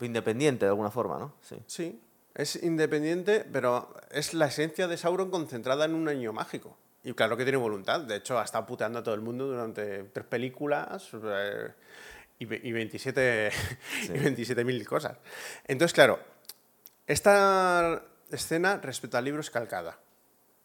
Independiente 0.01 0.65
de 0.65 0.69
alguna 0.69 0.91
forma, 0.91 1.17
¿no? 1.17 1.33
Sí. 1.41 1.57
Sí. 1.67 2.01
Es 2.35 2.61
independiente, 2.61 3.45
pero 3.51 3.95
es 4.11 4.33
la 4.35 4.45
esencia 4.47 4.87
de 4.87 4.95
Sauron 4.97 5.31
concentrada 5.31 5.85
en 5.85 5.95
un 5.95 6.07
anillo 6.07 6.33
mágico. 6.33 6.77
Y 7.03 7.13
claro 7.13 7.35
que 7.37 7.43
tiene 7.43 7.57
voluntad. 7.57 8.01
De 8.01 8.15
hecho, 8.17 8.37
ha 8.39 8.43
estado 8.43 8.65
puteando 8.65 8.99
a 8.99 9.03
todo 9.03 9.15
el 9.15 9.21
mundo 9.21 9.47
durante 9.47 10.03
tres 10.03 10.25
películas 10.25 11.09
eh, 11.23 11.71
y, 12.37 12.45
ve- 12.45 12.61
y 12.63 12.71
27 12.73 13.49
y 14.03 14.07
27.000 14.09 14.85
cosas. 14.85 15.17
Entonces, 15.65 15.93
claro, 15.93 16.19
esta 17.07 18.03
escena 18.31 18.77
respecto 18.83 19.17
al 19.17 19.25
libro 19.25 19.41
es 19.41 19.49
calcada. 19.49 19.97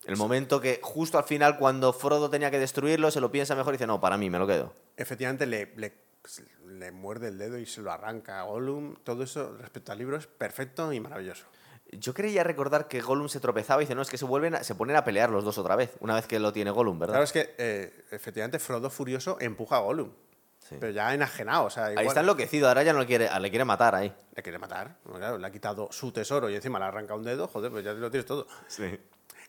El 0.04 0.16
momento 0.16 0.60
que 0.60 0.80
justo 0.82 1.16
al 1.16 1.24
final, 1.24 1.58
cuando 1.58 1.92
Frodo 1.92 2.28
tenía 2.28 2.50
que 2.50 2.58
destruirlo, 2.58 3.10
se 3.12 3.20
lo 3.20 3.30
piensa 3.30 3.54
mejor 3.54 3.72
y 3.74 3.76
dice, 3.76 3.86
no, 3.86 4.00
para 4.00 4.16
mí, 4.18 4.28
me 4.30 4.38
lo 4.40 4.48
quedo. 4.48 4.72
Efectivamente, 4.96 5.46
le, 5.46 5.72
le, 5.76 5.92
le 6.66 6.90
muerde 6.92 7.28
el 7.28 7.38
dedo 7.38 7.58
y 7.58 7.66
se 7.66 7.80
lo 7.80 7.90
arranca 7.92 8.40
a 8.40 8.44
Gollum. 8.44 8.96
Todo 9.04 9.22
eso 9.24 9.56
respecto 9.58 9.92
al 9.92 9.98
libro 9.98 10.16
es 10.16 10.26
perfecto 10.26 10.92
y 10.92 11.00
maravilloso. 11.00 11.46
Yo 11.90 12.14
creía 12.14 12.42
recordar 12.42 12.88
que 12.88 13.00
Gollum 13.02 13.28
se 13.28 13.38
tropezaba 13.40 13.82
y 13.82 13.84
dice, 13.84 13.94
no, 13.94 14.02
es 14.02 14.08
que 14.08 14.16
se 14.16 14.24
vuelven 14.24 14.54
a- 14.54 14.64
se 14.64 14.74
ponen 14.74 14.96
a 14.96 15.04
pelear 15.04 15.28
los 15.30 15.44
dos 15.44 15.58
otra 15.58 15.76
vez, 15.76 15.90
una 16.00 16.14
vez 16.14 16.26
que 16.26 16.38
lo 16.38 16.52
tiene 16.52 16.70
Gollum, 16.70 16.98
¿verdad? 16.98 17.14
Claro, 17.14 17.24
es 17.24 17.32
que 17.32 17.54
eh, 17.58 18.04
efectivamente 18.10 18.58
Frodo 18.58 18.88
furioso 18.88 19.36
empuja 19.40 19.76
a 19.76 19.80
Gollum. 19.80 20.10
Sí. 20.58 20.76
Pero 20.78 20.92
ya 20.92 21.12
enajenado, 21.12 21.64
o 21.64 21.70
sea, 21.70 21.86
Ahí 21.86 22.06
está 22.06 22.20
enloquecido, 22.20 22.68
ahora 22.68 22.82
ya 22.84 22.92
no 22.92 23.00
le 23.00 23.06
quiere, 23.06 23.28
le 23.40 23.50
quiere 23.50 23.64
matar 23.64 23.94
ahí. 23.96 24.14
le 24.34 24.42
quiere 24.42 24.58
matar. 24.58 24.96
Bueno, 25.04 25.18
claro, 25.18 25.36
le 25.38 25.46
ha 25.46 25.50
quitado 25.50 25.88
su 25.90 26.12
tesoro 26.12 26.48
y 26.48 26.54
encima 26.54 26.78
le 26.78 26.84
arranca 26.86 27.14
un 27.14 27.24
dedo, 27.24 27.48
joder, 27.48 27.70
pues 27.72 27.84
ya 27.84 27.92
lo 27.92 28.10
tienes 28.10 28.24
todo. 28.26 28.46
Sí. 28.68 28.98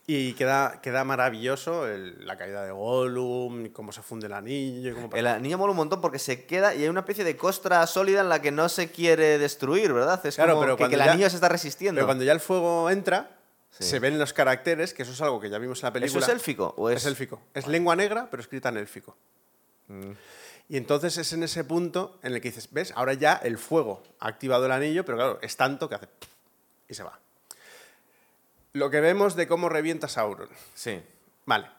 Y 0.06 0.34
queda, 0.34 0.82
queda 0.82 1.06
maravilloso 1.06 1.88
el- 1.88 2.26
la 2.28 2.38
caída 2.38 2.66
de 2.66 2.72
Gollum, 2.74 3.70
cómo 3.70 3.94
se 3.94 4.02
funde 4.02 4.28
el 4.28 4.34
anillo. 4.34 4.94
cómo 4.96 5.10
El 5.16 5.28
anillo 5.28 5.58
mola 5.58 5.72
un 5.72 5.78
montón 5.78 6.02
porque 6.02 6.20
se 6.20 6.46
queda 6.46 6.76
y 6.76 6.84
hay 6.84 6.90
una 6.90 7.00
especie 7.02 7.24
de 7.24 7.38
costra 7.38 7.88
sólida 7.88 8.20
en 8.20 8.28
la 8.28 8.42
que 8.42 8.52
no 8.52 8.68
se 8.68 8.92
quiere 8.92 9.38
destruir, 9.38 9.94
¿verdad? 9.94 10.24
Es 10.26 10.36
Claro, 10.36 10.56
como 10.56 10.64
pero 10.64 10.78
que, 10.78 10.84
el 10.86 10.92
ya- 10.98 11.12
anillo 11.14 11.30
se 11.30 11.36
está 11.38 11.48
resistiendo. 11.48 12.00
Pero 12.00 12.08
cuando 12.08 12.26
ya 12.26 12.34
el 12.34 12.42
fuego 12.42 12.90
entra, 12.90 13.38
Sí. 13.72 13.86
se 13.86 14.00
ven 14.00 14.20
los 14.20 14.34
caracteres, 14.34 14.94
que 14.94 15.04
eso 15.04 15.14
es 15.14 15.22
algo 15.22 15.40
que 15.40 15.50
ya 15.50 15.58
vimos 15.58 15.80
en 15.80 15.84
la 15.84 15.88
¿Eso 15.90 15.94
película. 15.94 16.26
es 16.26 16.32
élfico? 16.32 16.74
¿o 16.78 16.90
es... 16.90 16.98
Es 16.98 17.06
élfico. 17.06 17.42
Es 17.54 17.66
lengua 17.68 17.96
negra, 17.96 18.28
pero 18.30 18.42
escrita 18.42 18.70
en 18.70 18.78
élfico. 18.78 19.16
Mm. 19.88 20.12
Y 20.70 20.78
entonces 20.78 21.18
es 21.18 21.32
en 21.34 21.44
ese 21.44 21.64
punto 21.64 22.20
en 22.24 22.34
el 22.34 22.42
que 22.42 22.50
dices, 22.50 22.68
¿ves? 22.72 22.92
Ahora 22.96 23.14
ya 23.14 23.36
el 23.42 23.58
fuego 23.58 24.04
ha 24.20 24.28
activado 24.28 24.66
el 24.66 24.72
anillo, 24.74 25.06
pero 25.06 25.18
claro, 25.18 25.40
es 25.42 25.56
tanto 25.56 25.88
que 25.88 25.96
hace... 25.96 26.08
y 26.90 26.94
se 26.94 27.04
va. 27.04 27.20
Lo 28.74 28.90
que 28.90 29.02
vemos 29.02 29.36
de 29.36 29.48
cómo 29.48 29.70
revienta 29.70 30.08
Sauron. 30.08 30.50
Sí. 30.74 31.00
Vale. 31.46 31.70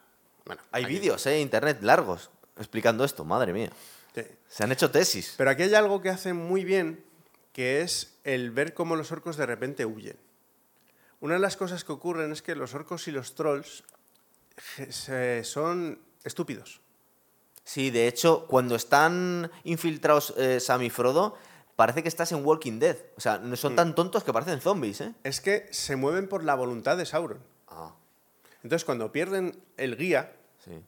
Bueno, 0.45 0.63
Hay 0.71 0.85
aquí- 0.85 0.93
vídeos, 0.95 1.27
¿eh? 1.27 1.41
Internet 1.41 1.79
largos 1.83 2.31
explicando 2.57 3.05
esto, 3.05 3.25
madre 3.25 3.53
mía. 3.53 3.71
Sí. 4.15 4.23
Se 4.49 4.63
han 4.63 4.71
hecho 4.71 4.91
tesis. 4.93 5.35
Pero 5.37 5.51
aquí 5.51 5.65
hay 5.65 5.75
algo 5.75 6.01
que 6.01 6.11
hacen 6.11 6.37
muy 6.37 6.65
bien, 6.65 7.05
que 7.53 7.81
es 7.81 8.15
el 8.23 8.53
ver 8.53 8.75
cómo 8.75 8.95
los 8.95 9.11
orcos 9.11 9.37
de 9.37 9.45
repente 9.47 9.85
huyen. 9.87 10.17
Una 11.21 11.35
de 11.35 11.41
las 11.41 11.57
cosas 11.57 11.83
que 11.83 11.91
ocurren 11.93 12.31
es 12.31 12.43
que 12.43 12.55
los 12.55 12.75
orcos 12.75 13.09
y 13.09 13.11
los 13.11 13.35
trolls 13.35 13.83
son 15.43 15.99
estúpidos. 16.23 16.81
Sí, 17.65 17.91
de 17.91 18.07
hecho, 18.07 18.47
cuando 18.47 18.77
están 18.77 19.51
infiltrados 19.65 20.35
eh, 20.37 20.61
Sam 20.61 20.83
y 20.83 20.91
Frodo, 20.91 21.37
parece 21.77 22.03
que 22.03 22.09
estás 22.09 22.31
en 22.33 22.45
Walking 22.45 22.79
Dead. 22.79 22.97
O 23.17 23.21
sea, 23.21 23.39
no 23.39 23.55
Mm. 23.55 23.57
son 23.57 23.77
tan 23.77 23.95
tontos 23.95 24.25
que 24.25 24.33
parecen 24.33 24.61
zombies, 24.61 25.01
¿eh? 25.01 25.15
Es 25.25 25.41
que 25.41 25.67
se 25.71 25.97
mueven 25.97 26.29
por 26.29 26.45
la 26.45 26.55
voluntad 26.55 26.97
de 26.97 27.07
Sauron. 27.07 27.39
Ah, 27.69 27.95
Entonces, 28.63 28.85
cuando 28.85 29.13
pierden 29.13 29.59
el 29.77 29.97
guía, 29.97 30.33
sí. 30.65 30.81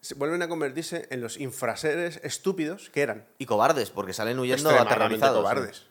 se 0.00 0.14
vuelven 0.14 0.42
a 0.42 0.48
convertirse 0.48 1.06
en 1.10 1.20
los 1.20 1.38
infraseres 1.38 2.20
estúpidos 2.24 2.90
que 2.90 3.02
eran. 3.02 3.26
Y 3.38 3.46
cobardes, 3.46 3.90
porque 3.90 4.12
salen 4.12 4.38
huyendo 4.38 4.70
aterrorizados. 4.70 5.38
cobardes. 5.38 5.86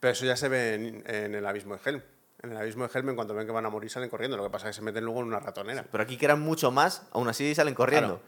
Pero 0.00 0.12
eso 0.12 0.24
ya 0.26 0.36
se 0.36 0.48
ve 0.48 0.74
en, 0.74 1.04
en 1.06 1.34
el 1.34 1.46
abismo 1.46 1.76
de 1.76 1.80
Helm. 1.88 2.02
En 2.42 2.50
el 2.50 2.56
abismo 2.56 2.86
de 2.88 2.98
Helm, 2.98 3.10
en 3.10 3.14
cuanto 3.14 3.34
ven 3.34 3.46
que 3.46 3.52
van 3.52 3.64
a 3.64 3.70
morir, 3.70 3.88
salen 3.88 4.10
corriendo. 4.10 4.36
Lo 4.36 4.42
que 4.42 4.50
pasa 4.50 4.68
es 4.68 4.74
que 4.76 4.80
se 4.80 4.82
meten 4.82 5.04
luego 5.04 5.20
en 5.20 5.26
una 5.26 5.38
ratonera. 5.38 5.86
Pero 5.90 6.02
aquí 6.02 6.16
que 6.16 6.24
eran 6.24 6.40
mucho 6.40 6.70
más, 6.72 7.02
aún 7.12 7.28
así 7.28 7.54
salen 7.54 7.74
corriendo. 7.74 8.20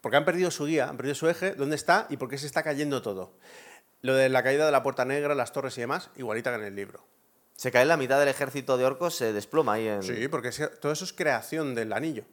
Porque 0.00 0.16
han 0.16 0.24
perdido 0.24 0.50
su 0.50 0.64
guía, 0.64 0.88
han 0.88 0.96
perdido 0.96 1.14
su 1.14 1.28
eje, 1.28 1.52
¿dónde 1.54 1.76
está 1.76 2.06
y 2.08 2.16
por 2.16 2.30
qué 2.30 2.38
se 2.38 2.46
está 2.46 2.62
cayendo 2.62 3.02
todo? 3.02 3.34
Lo 4.02 4.14
de 4.14 4.28
la 4.28 4.42
caída 4.42 4.64
de 4.66 4.72
la 4.72 4.82
Puerta 4.82 5.04
Negra, 5.04 5.34
las 5.34 5.52
torres 5.52 5.76
y 5.78 5.82
demás, 5.82 6.10
igualita 6.16 6.50
que 6.50 6.56
en 6.56 6.64
el 6.64 6.74
libro. 6.76 7.04
Se 7.56 7.70
cae 7.70 7.84
la 7.84 7.96
mitad 7.98 8.18
del 8.18 8.28
ejército 8.28 8.78
de 8.78 8.86
orcos, 8.86 9.14
se 9.14 9.32
desploma 9.34 9.74
ahí 9.74 9.86
en... 9.88 10.02
Sí, 10.02 10.28
porque 10.28 10.50
todo 10.80 10.92
eso 10.92 11.04
es 11.04 11.12
creación 11.12 11.74
del 11.74 11.92
anillo. 11.92 12.24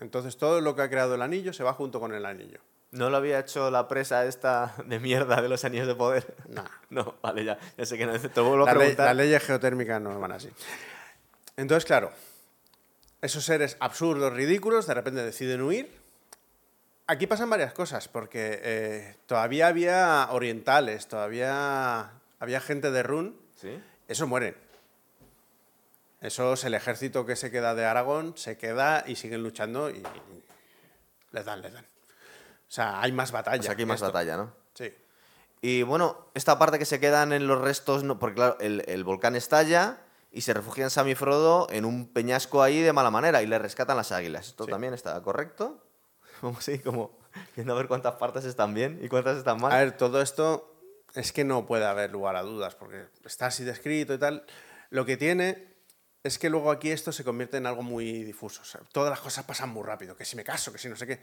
Entonces 0.00 0.36
todo 0.36 0.60
lo 0.60 0.74
que 0.76 0.82
ha 0.82 0.90
creado 0.90 1.14
el 1.14 1.22
anillo 1.22 1.52
se 1.52 1.62
va 1.62 1.72
junto 1.72 2.00
con 2.00 2.12
el 2.14 2.26
anillo. 2.26 2.60
¿No 2.90 3.08
lo 3.08 3.16
había 3.18 3.38
hecho 3.38 3.70
la 3.70 3.86
presa 3.88 4.26
esta 4.26 4.74
de 4.84 4.98
mierda 4.98 5.40
de 5.40 5.48
los 5.48 5.64
anillos 5.64 5.86
de 5.86 5.94
poder? 5.94 6.34
Nah. 6.48 6.64
No, 6.90 7.14
vale, 7.22 7.44
ya, 7.44 7.58
ya 7.78 7.86
sé 7.86 7.96
que 7.96 8.04
no. 8.06 8.18
Te 8.18 8.40
vuelvo 8.40 8.64
a 8.64 8.66
La 8.66 8.72
ley- 8.72 8.78
preguntar. 8.80 9.06
las 9.06 9.16
leyes 9.16 9.42
geotérmicas 9.44 10.00
no 10.02 10.18
van 10.18 10.32
así. 10.32 10.48
Entonces, 11.56 11.84
claro, 11.84 12.10
esos 13.22 13.44
seres 13.44 13.76
absurdos, 13.80 14.32
ridículos, 14.32 14.86
de 14.86 14.94
repente 14.94 15.22
deciden 15.22 15.62
huir. 15.62 15.99
Aquí 17.10 17.26
pasan 17.26 17.50
varias 17.50 17.72
cosas, 17.72 18.06
porque 18.06 18.60
eh, 18.62 19.16
todavía 19.26 19.66
había 19.66 20.28
orientales, 20.30 21.08
todavía 21.08 22.12
había 22.38 22.60
gente 22.60 22.92
de 22.92 23.02
Run. 23.02 23.36
¿Sí? 23.56 23.82
Eso 24.06 24.28
mueren. 24.28 24.56
Eso 26.20 26.52
es 26.52 26.62
el 26.62 26.74
ejército 26.74 27.26
que 27.26 27.34
se 27.34 27.50
queda 27.50 27.74
de 27.74 27.84
Aragón, 27.84 28.36
se 28.36 28.56
queda 28.56 29.02
y 29.08 29.16
siguen 29.16 29.42
luchando 29.42 29.90
y, 29.90 29.94
y 29.96 30.44
les 31.32 31.44
dan, 31.44 31.62
les 31.62 31.72
dan. 31.72 31.84
O 31.84 32.72
sea, 32.72 33.00
hay 33.02 33.10
más 33.10 33.32
batalla. 33.32 33.58
O 33.58 33.62
sea, 33.64 33.72
aquí 33.72 33.82
hay 33.82 33.86
más 33.86 33.96
esto. 33.96 34.06
batalla, 34.12 34.36
¿no? 34.36 34.52
Sí. 34.74 34.94
Y 35.62 35.82
bueno, 35.82 36.28
esta 36.34 36.60
parte 36.60 36.78
que 36.78 36.84
se 36.84 37.00
quedan 37.00 37.32
en 37.32 37.48
los 37.48 37.60
restos, 37.60 38.04
no, 38.04 38.20
porque 38.20 38.36
claro, 38.36 38.56
el, 38.60 38.84
el 38.86 39.02
volcán 39.02 39.34
estalla 39.34 39.98
y 40.30 40.42
se 40.42 40.54
refugian 40.54 40.90
Sam 40.90 41.08
y 41.08 41.16
Frodo 41.16 41.66
en 41.70 41.84
un 41.84 42.06
peñasco 42.06 42.62
ahí 42.62 42.80
de 42.82 42.92
mala 42.92 43.10
manera 43.10 43.42
y 43.42 43.46
le 43.46 43.58
rescatan 43.58 43.96
las 43.96 44.12
águilas. 44.12 44.46
¿Esto 44.48 44.66
Sí. 44.66 44.70
también 44.70 44.94
está 44.94 45.20
correcto? 45.22 45.82
Vamos 46.42 46.58
así 46.58 46.78
como 46.78 47.18
viendo 47.54 47.72
a 47.74 47.76
ver 47.76 47.88
cuántas 47.88 48.14
partes 48.16 48.44
están 48.44 48.74
bien 48.74 48.98
y 49.02 49.08
cuántas 49.08 49.36
están 49.38 49.60
mal. 49.60 49.72
A 49.72 49.78
ver, 49.78 49.96
todo 49.96 50.20
esto 50.20 50.74
es 51.14 51.32
que 51.32 51.44
no 51.44 51.66
puede 51.66 51.84
haber 51.86 52.10
lugar 52.10 52.36
a 52.36 52.42
dudas, 52.42 52.74
porque 52.74 53.06
está 53.24 53.46
así 53.46 53.64
descrito 53.64 54.14
y 54.14 54.18
tal. 54.18 54.44
Lo 54.90 55.04
que 55.04 55.16
tiene 55.16 55.70
es 56.22 56.38
que 56.38 56.50
luego 56.50 56.70
aquí 56.70 56.90
esto 56.90 57.12
se 57.12 57.24
convierte 57.24 57.56
en 57.56 57.66
algo 57.66 57.82
muy 57.82 58.24
difuso. 58.24 58.62
O 58.62 58.64
sea, 58.64 58.80
todas 58.92 59.10
las 59.10 59.20
cosas 59.20 59.44
pasan 59.44 59.70
muy 59.70 59.82
rápido, 59.84 60.16
que 60.16 60.24
si 60.24 60.36
me 60.36 60.44
caso, 60.44 60.72
que 60.72 60.78
si 60.78 60.88
no 60.88 60.96
sé 60.96 61.06
qué. 61.06 61.20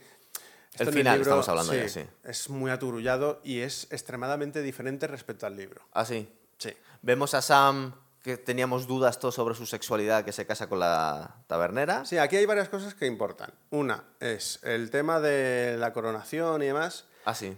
El 0.79 0.91
final 0.91 1.21
estamos 1.21 1.47
hablando 1.49 1.73
ya, 1.73 1.89
sí. 1.89 2.01
Es 2.23 2.49
muy 2.49 2.69
aturullado 2.71 3.41
y 3.43 3.61
es 3.61 3.87
extremadamente 3.91 4.61
diferente 4.61 5.07
respecto 5.07 5.45
al 5.45 5.55
libro. 5.55 5.81
Ah, 5.93 6.05
sí. 6.05 6.29
Sí. 6.57 6.71
Vemos 7.01 7.33
a 7.33 7.41
Sam 7.41 7.93
que 8.27 8.35
teníamos 8.35 8.87
dudas 8.87 9.19
todos 9.19 9.35
sobre 9.35 9.55
su 9.55 9.65
sexualidad 9.65 10.25
que 10.25 10.33
se 10.33 10.45
casa 10.45 10.67
con 10.67 10.79
la 10.79 11.37
tabernera. 11.47 12.03
Sí, 12.03 12.17
aquí 12.17 12.35
hay 12.35 12.45
varias 12.45 12.67
cosas 12.67 12.93
que 12.93 13.05
importan. 13.05 13.53
Una 13.69 14.03
es 14.19 14.59
el 14.63 14.89
tema 14.89 15.21
de 15.21 15.77
la 15.79 15.93
coronación 15.93 16.61
y 16.61 16.65
demás. 16.65 17.05
Ah, 17.23 17.33
sí. 17.33 17.57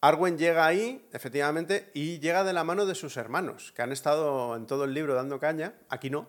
Arwen 0.00 0.36
llega 0.36 0.66
ahí, 0.66 1.08
efectivamente, 1.12 1.92
y 1.94 2.18
llega 2.18 2.42
de 2.42 2.52
la 2.52 2.64
mano 2.64 2.86
de 2.86 2.96
sus 2.96 3.16
hermanos, 3.16 3.70
que 3.70 3.82
han 3.82 3.92
estado 3.92 4.56
en 4.56 4.66
todo 4.66 4.82
el 4.82 4.94
libro 4.94 5.14
dando 5.14 5.38
caña, 5.38 5.74
aquí 5.88 6.10
no, 6.10 6.26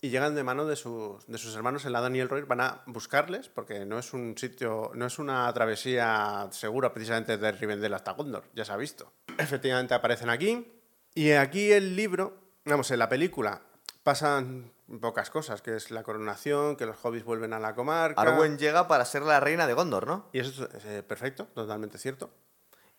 y 0.00 0.10
llegan 0.10 0.36
de 0.36 0.44
mano 0.44 0.64
de 0.64 0.76
sus, 0.76 1.26
de 1.26 1.38
sus 1.38 1.56
hermanos 1.56 1.84
en 1.84 1.94
la 1.94 2.00
Daniel 2.00 2.28
Roy, 2.28 2.42
van 2.42 2.60
a 2.60 2.82
buscarles, 2.86 3.48
porque 3.48 3.84
no 3.86 3.98
es 3.98 4.12
un 4.12 4.38
sitio, 4.38 4.92
no 4.94 5.06
es 5.06 5.18
una 5.18 5.52
travesía 5.52 6.46
segura 6.52 6.92
precisamente 6.92 7.38
de 7.38 7.52
Rivendell 7.52 7.94
hasta 7.94 8.12
Gondor, 8.12 8.44
ya 8.54 8.64
se 8.64 8.72
ha 8.72 8.76
visto. 8.76 9.12
Efectivamente 9.38 9.94
aparecen 9.94 10.30
aquí, 10.30 10.80
y 11.12 11.32
aquí 11.32 11.72
el 11.72 11.96
libro, 11.96 12.45
vamos, 12.66 12.90
en 12.90 12.98
la 12.98 13.08
película 13.08 13.62
pasan 14.02 14.70
pocas 15.00 15.30
cosas, 15.30 15.62
que 15.62 15.74
es 15.74 15.90
la 15.90 16.02
coronación, 16.02 16.76
que 16.76 16.86
los 16.86 16.96
hobbits 17.04 17.24
vuelven 17.24 17.52
a 17.52 17.58
la 17.58 17.74
comarca. 17.74 18.20
Arwen 18.20 18.56
llega 18.58 18.86
para 18.86 19.04
ser 19.04 19.22
la 19.22 19.40
reina 19.40 19.66
de 19.66 19.74
Gondor, 19.74 20.06
¿no? 20.06 20.28
Y 20.32 20.38
eso 20.40 20.68
es 20.72 20.84
eh, 20.84 21.02
perfecto, 21.02 21.46
totalmente 21.54 21.98
cierto. 21.98 22.30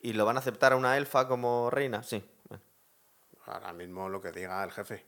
¿Y 0.02 0.14
lo 0.14 0.26
van 0.26 0.36
a 0.36 0.40
aceptar 0.40 0.74
a 0.74 0.76
una 0.76 0.98
elfa 0.98 1.28
como 1.28 1.70
reina? 1.70 2.04
Sí. 2.04 2.30
Bueno. 2.50 2.64
Ahora 3.46 3.72
mismo 3.74 4.10
lo 4.10 4.22
que 4.22 4.32
diga 4.32 4.64
el 4.64 4.72
jefe. 4.72 5.06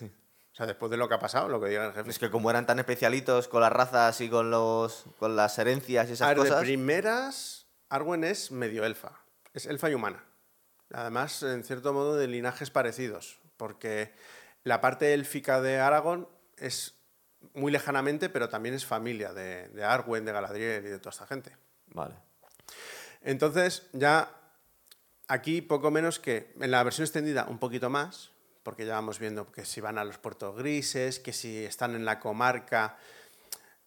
O 0.00 0.54
sea, 0.54 0.66
después 0.66 0.90
de 0.90 0.96
lo 0.96 1.08
que 1.08 1.14
ha 1.14 1.18
pasado, 1.18 1.48
lo 1.48 1.60
que 1.60 1.70
diga 1.70 1.86
el 1.86 1.92
jefe. 1.92 2.10
Es 2.10 2.18
que 2.18 2.30
como 2.30 2.50
eran 2.50 2.66
tan 2.66 2.78
especialitos 2.78 3.48
con 3.48 3.62
las 3.62 3.72
razas 3.72 4.20
y 4.20 4.30
con 4.30 4.50
los 4.50 5.06
con 5.18 5.34
las 5.34 5.58
herencias 5.58 6.06
y 6.08 6.10
A 6.10 6.14
esas 6.14 6.28
ver, 6.28 6.36
de 6.38 6.42
cosas. 6.44 6.60
primeras, 6.60 7.66
Arwen 7.88 8.22
es 8.22 8.52
medio 8.52 8.84
elfa. 8.84 9.20
Es 9.54 9.66
elfa 9.66 9.90
y 9.90 9.94
humana. 9.94 10.24
Además, 10.92 11.42
en 11.42 11.64
cierto 11.64 11.92
modo, 11.92 12.16
de 12.16 12.28
linajes 12.28 12.70
parecidos. 12.70 13.40
Porque 13.62 14.10
la 14.64 14.80
parte 14.80 15.14
élfica 15.14 15.60
de 15.60 15.78
Aragón 15.78 16.26
es 16.56 16.96
muy 17.54 17.70
lejanamente, 17.70 18.28
pero 18.28 18.48
también 18.48 18.74
es 18.74 18.84
familia 18.84 19.32
de, 19.32 19.68
de 19.68 19.84
Arwen, 19.84 20.24
de 20.24 20.32
Galadriel 20.32 20.84
y 20.84 20.88
de 20.88 20.98
toda 20.98 21.12
esta 21.12 21.28
gente. 21.28 21.52
Vale. 21.94 22.16
Entonces, 23.20 23.84
ya 23.92 24.34
aquí 25.28 25.62
poco 25.62 25.92
menos 25.92 26.18
que 26.18 26.52
en 26.60 26.72
la 26.72 26.82
versión 26.82 27.04
extendida 27.04 27.46
un 27.48 27.60
poquito 27.60 27.88
más, 27.88 28.32
porque 28.64 28.84
ya 28.84 28.94
vamos 28.94 29.20
viendo 29.20 29.52
que 29.52 29.64
si 29.64 29.80
van 29.80 29.96
a 29.96 30.04
los 30.04 30.18
puertos 30.18 30.56
grises, 30.56 31.20
que 31.20 31.32
si 31.32 31.64
están 31.64 31.94
en 31.94 32.04
la 32.04 32.18
comarca 32.18 32.96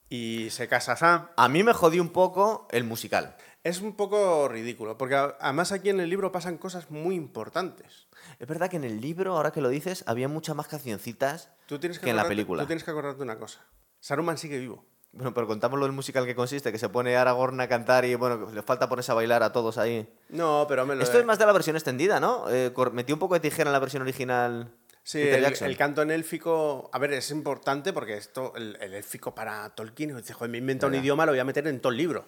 y 0.08 0.52
se 0.52 0.70
casa 0.70 0.96
Sam. 0.96 1.28
A 1.36 1.50
mí 1.50 1.64
me 1.64 1.74
jodió 1.74 2.02
un 2.02 2.14
poco 2.14 2.66
el 2.72 2.86
musical. 2.86 3.36
Es 3.66 3.82
un 3.82 3.96
poco 3.96 4.48
ridículo, 4.48 4.96
porque 4.96 5.16
a- 5.16 5.36
además 5.42 5.72
aquí 5.72 5.90
en 5.90 6.00
el 6.00 6.08
libro 6.08 6.32
pasan 6.32 6.58
cosas 6.60 6.92
muy 6.92 7.16
importantes. 7.16 8.08
Es 8.38 8.48
verdad 8.48 8.70
que 8.70 8.78
en 8.78 8.84
el 8.84 9.02
libro, 9.02 9.36
ahora 9.36 9.50
que 9.52 9.60
lo 9.60 9.70
dices, 9.70 10.04
había 10.06 10.28
muchas 10.28 10.56
más 10.56 10.68
cancioncitas 10.68 11.50
Tú 11.66 11.80
tienes 11.80 11.98
que, 11.98 12.04
que 12.06 12.12
en 12.12 12.16
la 12.18 12.28
película. 12.28 12.62
Tú 12.62 12.68
tienes 12.68 12.84
que 12.84 12.92
acordarte 12.92 13.24
una 13.24 13.40
cosa. 13.40 13.66
Saruman 14.00 14.38
sigue 14.38 14.60
vivo. 14.60 14.86
Bueno, 15.14 15.34
pero 15.34 15.48
contamos 15.48 15.80
lo 15.80 15.86
del 15.88 15.94
musical 15.96 16.28
que 16.28 16.36
consiste, 16.36 16.72
que 16.72 16.78
se 16.78 16.90
pone 16.90 17.16
Aragorn 17.18 17.60
a 17.60 17.68
cantar 17.68 18.06
y 18.06 18.14
bueno, 18.14 18.52
le 18.52 18.62
falta 18.62 18.88
ponerse 18.88 19.12
a 19.12 19.16
bailar 19.16 19.42
a 19.42 19.52
todos 19.52 19.80
ahí. 19.80 20.14
No, 20.30 20.66
pero 20.70 20.86
me 20.86 20.94
lo 20.94 21.02
Esto 21.02 21.18
es 21.18 21.26
más 21.26 21.40
de 21.40 21.48
la 21.48 21.54
versión 21.54 21.76
extendida, 21.76 22.20
¿no? 22.20 22.46
Eh, 22.52 22.72
metió 22.94 23.16
un 23.16 23.20
poco 23.20 23.34
de 23.34 23.40
tijera 23.40 23.70
en 23.70 23.74
la 23.74 23.80
versión 23.80 24.04
original. 24.04 24.76
Sí, 25.02 25.22
el, 25.22 25.44
el 25.44 25.78
canto 25.78 26.04
en 26.04 26.12
élfico, 26.12 26.90
a 26.94 27.00
ver, 27.00 27.14
es 27.14 27.32
importante 27.32 27.94
porque 27.94 28.16
esto, 28.18 28.54
el, 28.56 28.78
el 28.80 28.94
élfico 28.94 29.34
para 29.34 29.68
Tolkien, 29.74 30.16
dice, 30.18 30.34
joder, 30.34 30.52
me 30.52 30.60
inventa 30.60 30.86
un 30.86 30.94
idioma, 30.96 31.26
lo 31.26 31.32
voy 31.32 31.40
a 31.40 31.46
meter 31.46 31.66
en 31.68 31.80
todo 31.80 31.92
el 31.92 31.98
libro. 31.98 32.26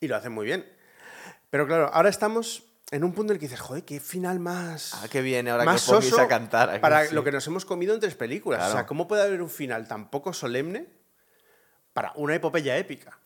Y 0.00 0.08
lo 0.08 0.16
hacen 0.16 0.32
muy 0.32 0.46
bien. 0.46 0.70
Pero 1.50 1.66
claro, 1.66 1.90
ahora 1.92 2.08
estamos 2.08 2.64
en 2.90 3.02
un 3.04 3.12
punto 3.12 3.32
en 3.32 3.36
el 3.36 3.40
que 3.40 3.46
dices, 3.46 3.60
joder, 3.60 3.84
qué 3.84 3.98
final 4.00 4.38
más. 4.38 4.94
Ah, 4.94 5.08
qué 5.10 5.22
bien, 5.22 5.48
ahora 5.48 5.64
más 5.64 5.86
que 5.86 5.94
os 5.94 6.18
a 6.18 6.28
cantar. 6.28 6.70
aquí, 6.70 6.78
para 6.80 7.06
sí. 7.06 7.14
lo 7.14 7.24
que 7.24 7.32
nos 7.32 7.46
hemos 7.46 7.64
comido 7.64 7.94
en 7.94 8.00
tres 8.00 8.14
películas. 8.14 8.68
O 8.68 8.72
sea. 8.72 8.86
¿cómo 8.86 9.08
puede 9.08 9.22
haber 9.22 9.42
un 9.42 9.50
final 9.50 9.88
tan 9.88 10.10
poco 10.10 10.32
solemne 10.32 10.86
para 11.92 12.12
una 12.16 12.34
epopeya 12.34 12.76
épica? 12.76 13.18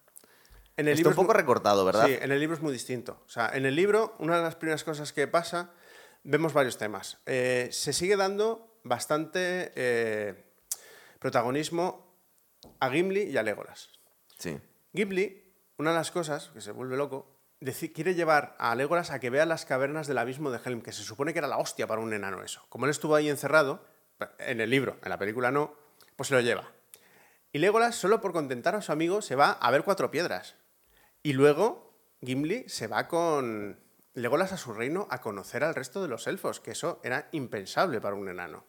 En 0.77 0.87
el 0.89 0.93
Está 0.95 0.99
libro 0.99 1.11
un 1.11 1.13
es 1.13 1.17
mu- 1.17 1.23
poco 1.25 1.33
recortado, 1.35 1.85
¿verdad? 1.85 2.07
Sí, 2.07 2.17
en 2.21 2.31
el 2.33 2.41
libro 2.41 2.57
es 2.57 2.63
muy 2.63 2.73
distinto. 2.73 3.23
O 3.27 3.29
sea, 3.29 3.51
en 3.55 3.67
el 3.67 3.75
libro, 3.77 4.15
una 4.19 4.37
de 4.39 4.43
las 4.45 4.55
primeras 4.55 4.83
cosas 4.85 5.13
que 5.13 5.27
pasa, 5.27 5.73
vemos 6.23 6.53
varios 6.55 6.79
temas. 6.79 7.19
Eh, 7.27 7.69
se 7.73 7.93
sigue 7.93 8.17
dando 8.17 8.79
bastante 8.83 9.73
eh, 9.75 10.45
protagonismo 11.19 12.17
a 12.79 12.89
Gimli 12.91 13.25
y 13.25 13.37
a 13.37 13.43
Legolas. 13.43 13.91
Sí. 14.39 14.59
Gimli, 14.95 15.50
una 15.81 15.91
de 15.91 15.97
las 15.97 16.11
cosas 16.11 16.51
que 16.53 16.61
se 16.61 16.73
vuelve 16.73 16.97
loco, 16.97 17.27
quiere 17.95 18.15
llevar 18.15 18.55
a 18.59 18.75
Legolas 18.75 19.11
a 19.11 19.19
que 19.19 19.31
vea 19.31 19.47
las 19.47 19.65
cavernas 19.65 20.07
del 20.07 20.19
abismo 20.19 20.51
de 20.51 20.61
Helm, 20.63 20.83
que 20.83 20.93
se 20.93 21.03
supone 21.03 21.33
que 21.33 21.39
era 21.39 21.49
la 21.49 21.59
hostia 21.59 21.87
para 21.87 22.01
un 22.01 22.13
enano 22.13 22.43
eso. 22.43 22.65
Como 22.69 22.85
él 22.85 22.91
estuvo 22.91 23.15
ahí 23.15 23.29
encerrado, 23.29 23.83
en 24.39 24.61
el 24.61 24.69
libro, 24.69 24.99
en 25.03 25.09
la 25.09 25.19
película 25.19 25.51
no, 25.51 25.75
pues 26.17 26.29
se 26.29 26.35
lo 26.35 26.41
lleva. 26.41 26.71
Y 27.53 27.59
Legolas, 27.59 27.97
solo 27.97 28.21
por 28.21 28.33
contentar 28.33 28.75
a 28.75 28.83
su 28.83 28.93
amigo, 28.93 29.23
se 29.23 29.37
va 29.37 29.53
a 29.53 29.71
ver 29.71 29.83
cuatro 29.83 30.11
piedras. 30.11 30.55
Y 31.23 31.33
luego 31.33 31.95
Gimli 32.21 32.69
se 32.69 32.87
va 32.87 33.09
con 33.09 33.81
Legolas 34.13 34.53
a 34.53 34.59
su 34.59 34.75
reino 34.75 35.09
a 35.11 35.23
conocer 35.23 35.65
al 35.65 35.75
resto 35.75 36.03
de 36.03 36.09
los 36.09 36.27
elfos, 36.27 36.61
que 36.61 36.73
eso 36.73 37.01
era 37.03 37.29
impensable 37.33 38.01
para 38.01 38.17
un 38.17 38.29
enano. 38.29 38.67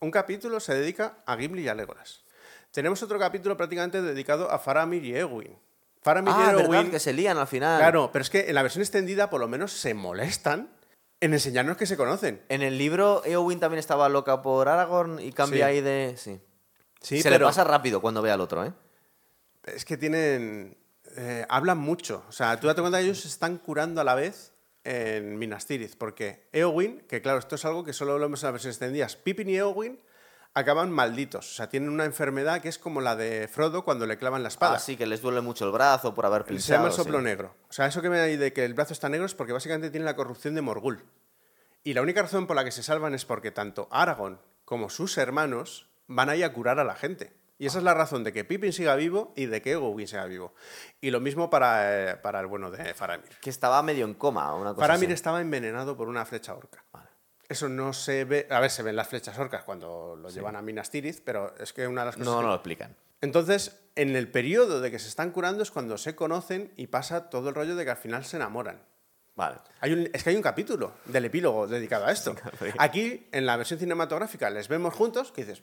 Un 0.00 0.10
capítulo 0.10 0.58
se 0.60 0.74
dedica 0.74 1.22
a 1.26 1.36
Gimli 1.36 1.62
y 1.62 1.68
a 1.68 1.74
Legolas. 1.74 2.24
Tenemos 2.70 3.02
otro 3.02 3.18
capítulo 3.18 3.56
prácticamente 3.56 4.00
dedicado 4.00 4.50
a 4.50 4.58
Faramir 4.58 5.04
y 5.04 5.14
Eowyn. 5.14 5.67
Ah, 6.04 6.52
verdad, 6.52 6.60
Eowyn 6.64 6.90
que 6.90 6.98
se 7.00 7.12
lían 7.12 7.38
al 7.38 7.46
final. 7.46 7.78
Claro, 7.78 8.10
pero 8.12 8.22
es 8.22 8.30
que 8.30 8.48
en 8.48 8.54
la 8.54 8.62
versión 8.62 8.82
extendida 8.82 9.30
por 9.30 9.40
lo 9.40 9.48
menos 9.48 9.72
se 9.72 9.94
molestan 9.94 10.70
en 11.20 11.32
enseñarnos 11.34 11.76
que 11.76 11.86
se 11.86 11.96
conocen. 11.96 12.40
En 12.48 12.62
el 12.62 12.78
libro, 12.78 13.22
Eowyn 13.24 13.58
también 13.60 13.78
estaba 13.80 14.08
loca 14.08 14.40
por 14.40 14.68
Aragorn 14.68 15.18
y 15.20 15.32
cambia 15.32 15.66
Sí. 15.66 15.70
ahí 15.70 15.80
de... 15.80 16.14
Sí. 16.16 16.40
Sí, 17.00 17.22
se 17.22 17.30
pero 17.30 17.44
le 17.44 17.48
pasa 17.48 17.64
rápido 17.64 18.00
cuando 18.00 18.22
ve 18.22 18.30
al 18.30 18.40
otro, 18.40 18.64
¿eh? 18.64 18.72
es 19.64 19.84
que 19.84 19.96
tienen... 19.96 20.76
eh, 21.16 21.44
hablan 21.48 21.78
mucho. 21.78 22.24
O 22.28 22.32
sea, 22.32 22.58
tú 22.58 22.66
date 22.66 22.80
cuenta 22.80 22.98
que 22.98 23.04
ellos 23.04 23.20
se 23.20 23.28
están 23.28 23.58
curando 23.58 24.00
a 24.00 24.04
la 24.04 24.14
vez 24.14 24.52
en 24.84 25.38
Minas 25.38 25.66
Tirith, 25.66 25.96
porque 25.96 26.48
Eowyn, 26.52 27.00
que 27.08 27.20
claro, 27.20 27.38
esto 27.38 27.56
es 27.56 27.64
algo 27.64 27.84
que 27.84 27.92
solo 27.92 28.14
lo 28.18 28.24
vemos 28.24 28.42
en 28.42 28.46
la 28.46 28.52
versión 28.52 28.70
extendida, 28.70 29.06
Pippin 29.22 29.50
y 29.50 29.56
Eowyn 29.56 30.00
acaban 30.54 30.90
malditos. 30.90 31.50
O 31.50 31.54
sea, 31.54 31.68
tienen 31.68 31.90
una 31.90 32.04
enfermedad 32.04 32.60
que 32.60 32.68
es 32.68 32.78
como 32.78 33.00
la 33.00 33.16
de 33.16 33.48
Frodo 33.48 33.84
cuando 33.84 34.06
le 34.06 34.18
clavan 34.18 34.42
la 34.42 34.48
espada. 34.48 34.76
Así 34.76 34.96
que 34.96 35.06
les 35.06 35.22
duele 35.22 35.40
mucho 35.40 35.64
el 35.64 35.72
brazo 35.72 36.14
por 36.14 36.26
haber 36.26 36.44
pinchado. 36.44 36.66
Se 36.66 36.72
llama 36.72 36.86
el 36.86 36.92
sí. 36.92 36.96
soplo 36.96 37.20
negro. 37.20 37.54
O 37.68 37.72
sea, 37.72 37.86
eso 37.86 38.02
que 38.02 38.10
me 38.10 38.20
hay 38.20 38.36
de 38.36 38.52
que 38.52 38.64
el 38.64 38.74
brazo 38.74 38.92
está 38.92 39.08
negro 39.08 39.26
es 39.26 39.34
porque 39.34 39.52
básicamente 39.52 39.90
tiene 39.90 40.04
la 40.04 40.16
corrupción 40.16 40.54
de 40.54 40.62
Morgul. 40.62 41.04
Y 41.84 41.94
la 41.94 42.02
única 42.02 42.22
razón 42.22 42.46
por 42.46 42.56
la 42.56 42.64
que 42.64 42.72
se 42.72 42.82
salvan 42.82 43.14
es 43.14 43.24
porque 43.24 43.50
tanto 43.50 43.88
Aragorn 43.90 44.40
como 44.64 44.90
sus 44.90 45.16
hermanos 45.16 45.88
van 46.06 46.28
ahí 46.28 46.42
a 46.42 46.52
curar 46.52 46.78
a 46.78 46.84
la 46.84 46.94
gente. 46.94 47.32
Y 47.60 47.66
esa 47.66 47.78
es 47.78 47.84
la 47.84 47.94
razón 47.94 48.22
de 48.22 48.32
que 48.32 48.44
Pippin 48.44 48.72
siga 48.72 48.94
vivo 48.94 49.32
y 49.34 49.46
de 49.46 49.60
que 49.60 49.72
Eowyn 49.72 50.06
siga 50.06 50.26
vivo. 50.26 50.54
Y 51.00 51.10
lo 51.10 51.18
mismo 51.20 51.50
para, 51.50 52.12
eh, 52.12 52.16
para 52.16 52.38
el 52.38 52.46
bueno 52.46 52.70
de 52.70 52.94
Faramir. 52.94 53.30
Que 53.40 53.50
estaba 53.50 53.82
medio 53.82 54.04
en 54.04 54.14
coma, 54.14 54.54
una 54.54 54.74
cosa 54.74 54.86
Faramir 54.86 55.08
así. 55.08 55.14
estaba 55.14 55.40
envenenado 55.40 55.96
por 55.96 56.08
una 56.08 56.24
flecha 56.24 56.54
orca. 56.54 56.84
Eso 57.48 57.68
no 57.68 57.92
se 57.92 58.24
ve... 58.24 58.46
A 58.50 58.60
ver, 58.60 58.70
se 58.70 58.82
ven 58.82 58.94
las 58.96 59.08
flechas 59.08 59.38
orcas 59.38 59.62
cuando 59.64 60.16
lo 60.16 60.28
llevan 60.28 60.56
a 60.56 60.62
Minas 60.62 60.90
Tirith, 60.90 61.20
pero 61.24 61.54
es 61.58 61.72
que 61.72 61.86
una 61.86 62.02
de 62.02 62.06
las 62.06 62.16
cosas... 62.16 62.26
No, 62.32 62.36
que- 62.38 62.42
no 62.42 62.48
lo 62.48 62.54
explican. 62.54 62.96
entonces, 63.22 63.78
en 63.96 64.14
el 64.16 64.30
periodo 64.30 64.80
de 64.80 64.90
que 64.90 64.98
se 64.98 65.08
están 65.08 65.30
curando 65.30 65.62
es 65.62 65.70
cuando 65.70 65.96
se 65.98 66.14
conocen 66.14 66.72
y 66.76 66.88
pasa 66.88 67.30
todo 67.30 67.48
el 67.48 67.54
rollo 67.54 67.74
de 67.74 67.84
que 67.84 67.90
al 67.90 67.96
final 67.96 68.24
se 68.24 68.36
enamoran. 68.36 68.82
Vale. 69.34 69.58
Hay 69.80 69.92
un- 69.92 70.10
es 70.12 70.22
que 70.24 70.30
hay 70.30 70.36
un 70.36 70.42
capítulo 70.42 70.92
del 71.06 71.24
epílogo 71.24 71.66
dedicado 71.66 72.04
a 72.06 72.12
esto. 72.12 72.34
Aquí, 72.78 73.28
en 73.32 73.46
la 73.46 73.56
versión 73.56 73.78
cinematográfica, 73.80 74.50
les 74.50 74.68
vemos 74.68 74.92
juntos, 74.94 75.32
que 75.32 75.44
dices, 75.44 75.62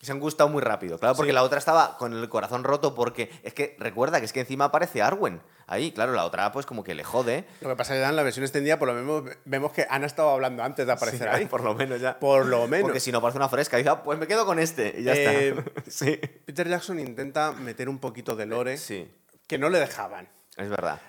se 0.00 0.12
han 0.12 0.20
gustado 0.20 0.48
muy 0.48 0.62
rápido, 0.62 0.98
claro, 0.98 1.14
porque 1.16 1.30
Sí. 1.32 1.34
la 1.34 1.42
otra 1.42 1.58
estaba 1.58 1.96
con 1.98 2.12
el 2.12 2.28
corazón 2.28 2.62
roto 2.64 2.94
porque 2.94 3.30
es 3.42 3.52
que 3.52 3.76
recuerda 3.80 4.20
que 4.20 4.26
es 4.26 4.32
que 4.32 4.40
encima 4.40 4.66
aparece 4.66 5.02
Arwen. 5.02 5.40
Ahí, 5.66 5.90
claro, 5.92 6.12
la 6.12 6.24
otra 6.24 6.50
pues 6.52 6.64
como 6.66 6.82
que 6.84 6.94
le 6.94 7.04
jode. 7.04 7.44
lo 7.60 7.68
que 7.70 7.76
pasa 7.76 7.92
es 7.94 7.98
que 7.98 8.02
ya 8.02 8.08
en 8.08 8.16
la 8.16 8.22
versión 8.22 8.44
extendida, 8.44 8.78
por 8.78 8.88
lo 8.88 8.94
menos 8.94 9.24
vemos 9.44 9.72
que 9.72 9.86
han 9.90 10.04
estado 10.04 10.30
hablando 10.30 10.62
antes 10.62 10.86
de 10.86 10.92
aparecer 10.92 11.28
ahí. 11.28 11.46
por 11.50 11.62
lo 11.64 11.74
menos 11.74 12.00
ya. 12.00 12.18
Por 12.18 12.46
lo 12.46 12.66
menos. 12.68 12.84
Porque 12.84 13.00
si 13.00 13.10
no 13.12 13.20
parece 13.20 13.38
una 13.38 13.48
fresca, 13.48 13.76
dice, 13.76 13.90
"Ah, 13.90 14.02
pues 14.02 14.18
me 14.18 14.26
quedo 14.26 14.46
con 14.46 14.58
este 14.58 14.94
y 14.98 15.02
ya 15.02 15.14
Eh, 15.14 15.48
está. 15.48 15.64
sí. 15.90 16.16
Peter 16.46 16.68
Jackson 16.68 16.98
intenta 17.00 17.52
meter 17.52 17.88
un 17.88 17.98
poquito 17.98 18.36
de 18.36 18.46
lore 18.46 18.78
Sí, 18.78 19.12
que 19.46 19.58
no 19.58 19.68
le 19.68 19.78
dejaban. 19.80 20.28
es 20.56 20.68
verdad. 20.70 21.00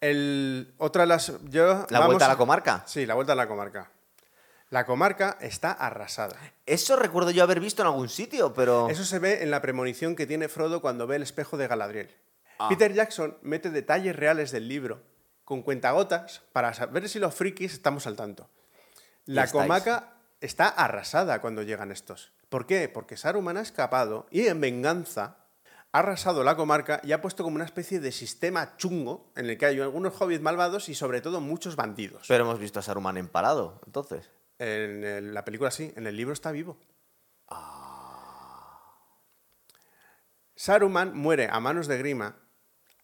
El, 0.00 0.74
otra 0.78 1.02
de 1.02 1.08
las... 1.08 1.32
Yo, 1.50 1.66
La 1.90 1.98
vamos 1.98 2.06
vuelta 2.14 2.26
a 2.26 2.28
la 2.28 2.36
comarca. 2.36 2.84
Sí, 2.86 3.04
la 3.04 3.14
vuelta 3.14 3.32
a 3.32 3.36
la 3.36 3.48
comarca. 3.48 3.90
La 4.70 4.84
comarca 4.84 5.38
está 5.40 5.72
arrasada. 5.72 6.36
Eso 6.66 6.96
recuerdo 6.96 7.30
yo 7.30 7.42
haber 7.42 7.60
visto 7.60 7.82
en 7.82 7.88
algún 7.88 8.08
sitio, 8.08 8.52
pero... 8.52 8.88
Eso 8.90 9.04
se 9.04 9.18
ve 9.18 9.42
en 9.42 9.50
la 9.50 9.62
premonición 9.62 10.14
que 10.14 10.26
tiene 10.26 10.48
Frodo 10.48 10.82
cuando 10.82 11.06
ve 11.06 11.16
el 11.16 11.22
espejo 11.22 11.56
de 11.56 11.66
Galadriel. 11.66 12.14
Ah. 12.58 12.68
Peter 12.68 12.92
Jackson 12.92 13.38
mete 13.42 13.70
detalles 13.70 14.14
reales 14.14 14.50
del 14.50 14.68
libro 14.68 15.02
con 15.44 15.62
cuentagotas 15.62 16.42
para 16.52 16.74
saber 16.74 17.08
si 17.08 17.18
los 17.18 17.34
frikis 17.34 17.72
estamos 17.72 18.06
al 18.06 18.16
tanto. 18.16 18.50
La 19.24 19.50
comarca 19.50 20.12
está 20.42 20.68
arrasada 20.68 21.40
cuando 21.40 21.62
llegan 21.62 21.90
estos. 21.90 22.32
¿Por 22.50 22.66
qué? 22.66 22.88
Porque 22.90 23.16
Saruman 23.16 23.56
ha 23.56 23.62
escapado 23.62 24.26
y 24.30 24.46
en 24.46 24.60
venganza 24.60 25.38
ha 25.92 25.98
arrasado 26.00 26.44
la 26.44 26.56
comarca 26.56 27.00
y 27.02 27.12
ha 27.12 27.22
puesto 27.22 27.44
como 27.44 27.56
una 27.56 27.64
especie 27.64 28.00
de 28.00 28.12
sistema 28.12 28.76
chungo 28.76 29.32
en 29.36 29.48
el 29.48 29.56
que 29.56 29.64
hay 29.64 29.80
algunos 29.80 30.20
hobbits 30.20 30.42
malvados 30.42 30.90
y 30.90 30.94
sobre 30.94 31.22
todo 31.22 31.40
muchos 31.40 31.76
bandidos. 31.76 32.26
Pero 32.28 32.44
hemos 32.44 32.58
visto 32.58 32.80
a 32.80 32.82
Saruman 32.82 33.16
empalado, 33.16 33.80
entonces. 33.86 34.30
En 34.58 35.04
el- 35.04 35.34
la 35.34 35.44
película 35.44 35.70
sí, 35.70 35.92
en 35.96 36.06
el 36.06 36.16
libro 36.16 36.32
está 36.32 36.50
vivo. 36.52 36.78
Saruman 40.54 41.16
muere 41.16 41.48
a 41.50 41.60
manos 41.60 41.86
de 41.86 41.98
Grima 41.98 42.36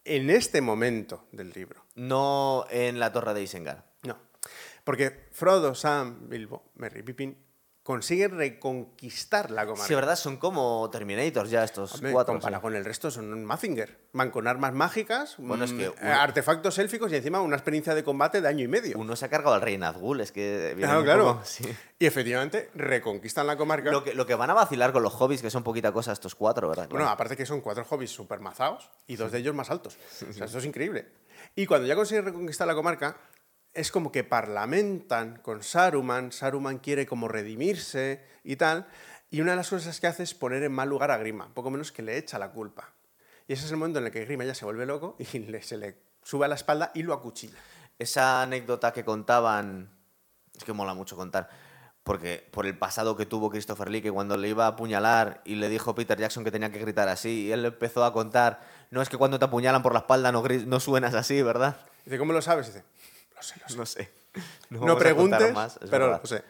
en 0.03 0.29
este 0.29 0.61
momento 0.61 1.27
del 1.31 1.51
libro. 1.51 1.85
No 1.95 2.65
en 2.69 2.99
la 2.99 3.11
torre 3.13 3.33
de 3.33 3.43
Isengard. 3.43 3.83
No. 4.03 4.17
Porque 4.83 5.27
Frodo, 5.31 5.73
Sam, 5.73 6.29
Bilbo, 6.29 6.71
Merry 6.75 7.01
Pippin 7.01 7.44
consiguen 7.85 8.35
reconquistar 8.35 9.51
la 9.51 9.63
comarca. 9.67 9.85
Sí, 9.87 9.93
¿verdad? 9.93 10.15
Son 10.15 10.37
como 10.37 10.89
Terminators 10.89 11.51
ya 11.51 11.63
estos 11.63 11.93
Hombre, 11.93 12.13
cuatro. 12.13 12.33
comparado 12.33 12.59
sí. 12.59 12.63
con 12.63 12.75
el 12.75 12.83
resto, 12.83 13.11
son 13.11 13.31
un 13.31 13.45
Mazinger. 13.45 13.95
Van 14.11 14.31
con 14.31 14.47
armas 14.47 14.73
mágicas, 14.73 15.35
Bueno, 15.37 15.65
es 15.65 15.71
mm, 15.71 15.77
que 15.77 15.85
eh, 15.85 15.93
uno- 16.01 16.13
artefactos 16.19 16.79
élficos 16.79 17.11
y 17.11 17.17
encima 17.17 17.41
una 17.41 17.57
experiencia 17.57 17.93
de 17.93 18.03
combate 18.03 18.41
de 18.41 18.47
año 18.47 18.63
y 18.63 18.67
medio. 18.67 18.97
Uno 18.97 19.15
se 19.15 19.25
ha 19.25 19.29
cargado 19.29 19.53
al 19.53 19.61
rey 19.61 19.77
Nazgûl, 19.77 20.19
es 20.21 20.31
que... 20.31 20.73
viene 20.75 20.81
Claro, 20.91 21.03
claro. 21.03 21.23
poco- 21.35 21.41
sí. 21.45 21.63
Y 21.99 22.07
efectivamente 22.07 22.71
reconquistan 22.73 23.45
la 23.45 23.55
comarca. 23.55 23.91
Lo 23.91 24.03
que, 24.03 24.15
lo 24.15 24.25
que 24.25 24.33
van 24.33 24.49
a 24.49 24.55
vacilar 24.55 24.91
con 24.91 25.03
los 25.03 25.13
hobbies, 25.13 25.43
que 25.43 25.51
son 25.51 25.61
poquita 25.63 25.91
cosa 25.91 26.11
estos 26.11 26.33
cuatro, 26.33 26.67
¿verdad? 26.67 26.89
Bueno, 26.89 27.07
aparte 27.07 27.37
que 27.37 27.45
son 27.45 27.61
cuatro 27.61 27.85
hobbies 27.85 28.09
súper 28.09 28.39
mazados 28.39 28.89
y 29.05 29.15
dos 29.15 29.31
de 29.31 29.37
ellos 29.37 29.53
más 29.53 29.69
altos. 29.69 29.95
O 30.27 30.33
sea, 30.33 30.45
esto 30.47 30.57
es 30.57 30.65
increíble. 30.65 31.07
Y 31.55 31.67
cuando 31.67 31.85
ya 31.87 31.95
consiguen 31.95 32.25
reconquistar 32.25 32.65
la 32.65 32.73
comarca, 32.73 33.15
es 33.75 33.91
como 33.91 34.11
que 34.11 34.23
parlamentan 34.23 35.37
con 35.41 35.61
Saruman, 35.63 36.31
Saruman 36.31 36.79
quiere 36.79 37.05
como 37.05 37.27
redimirse 37.27 38.23
y 38.43 38.55
tal, 38.55 38.87
y 39.29 39.41
una 39.41 39.51
de 39.51 39.57
las 39.57 39.69
cosas 39.69 39.99
que 39.99 40.07
hace 40.07 40.23
es 40.23 40.33
poner 40.33 40.63
en 40.63 40.71
mal 40.71 40.89
lugar 40.89 41.11
a 41.11 41.17
Grima, 41.17 41.53
poco 41.53 41.69
menos 41.69 41.91
que 41.91 42.01
le 42.01 42.17
echa 42.17 42.39
la 42.39 42.51
culpa. 42.51 42.89
Y 43.47 43.53
ese 43.53 43.65
es 43.65 43.71
el 43.71 43.77
momento 43.77 43.99
en 43.99 44.05
el 44.05 44.11
que 44.11 44.25
Grima 44.25 44.43
ya 44.45 44.55
se 44.55 44.65
vuelve 44.65 44.85
loco 44.85 45.15
y 45.19 45.39
le- 45.39 45.61
se 45.61 45.77
le 45.77 45.97
sube 46.23 46.45
a 46.45 46.47
la 46.47 46.55
espalda 46.55 46.91
y 46.95 47.03
lo 47.03 47.13
acuchilla. 47.13 47.57
Esa 47.99 48.41
anécdota 48.41 48.91
que 48.93 49.03
contaban, 49.05 49.89
es 50.57 50.63
que 50.63 50.73
mola 50.73 50.93
mucho 50.93 51.15
contar, 51.15 51.49
porque 52.03 52.47
por 52.51 52.65
el 52.65 52.77
pasado 52.77 53.15
que 53.17 53.25
tuvo 53.25 53.49
Christopher 53.49 53.89
Lee, 53.89 54.01
que 54.01 54.11
cuando 54.11 54.37
le 54.37 54.47
iba 54.49 54.65
a 54.65 54.69
apuñalar 54.69 55.41
y 55.43 55.55
le 55.55 55.69
dijo 55.69 55.95
Peter 55.95 56.17
Jackson 56.19 56.43
que 56.43 56.51
tenía 56.51 56.71
que 56.71 56.79
gritar 56.79 57.09
así, 57.09 57.45
y 57.47 57.51
él 57.51 57.65
empezó 57.65 58.05
a 58.05 58.13
contar, 58.13 58.61
no 58.91 59.01
es 59.01 59.09
que 59.09 59.17
cuando 59.17 59.37
te 59.39 59.45
apuñalan 59.45 59.81
por 59.83 59.93
la 59.93 59.99
espalda 59.99 60.31
no, 60.31 60.43
no 60.43 60.79
suenas 60.79 61.13
así, 61.13 61.41
¿verdad? 61.41 61.77
Dice, 62.05 62.17
¿cómo 62.19 62.31
lo 62.33 62.41
sabes? 62.41 62.67
Dice, 62.67 62.83
lo 63.35 63.41
sé, 63.43 63.55
lo 63.61 63.67
sé. 63.69 63.77
No 63.77 63.85
sé. 63.85 64.11
No, 64.69 64.79
contar 64.79 64.97
preguntes, 64.97 65.53
más, 65.53 65.77
pero 65.89 66.05
verdad. 66.07 66.21
lo 66.21 66.27
sé. 66.27 66.43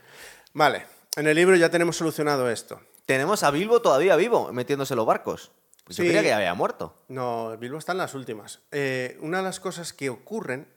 Vale, 0.54 0.86
en 1.18 1.28
el 1.28 1.36
libro 1.36 1.56
ya 1.56 1.70
tenemos 1.70 1.98
solucionado 1.98 2.50
esto. 2.50 2.82
Tenemos 3.06 3.44
a 3.44 3.52
Bilbo 3.52 3.82
todavía 3.82 4.16
vivo, 4.16 4.52
metiéndose 4.52 4.94
en 4.94 4.98
los 4.98 5.06
barcos. 5.06 5.52
Pues 5.84 5.98
Yo 5.98 6.04
creía 6.04 6.22
que 6.24 6.30
ya 6.30 6.38
había 6.38 6.54
muerto. 6.56 6.96
No, 7.10 7.56
Bilbo 7.58 7.78
está 7.78 7.92
en 7.92 8.00
las 8.00 8.16
últimas. 8.16 8.62
Eh, 8.72 9.18
una 9.22 9.38
de 9.38 9.44
las 9.44 9.60
cosas 9.60 9.94
que 9.94 10.10
ocurren 10.10 10.68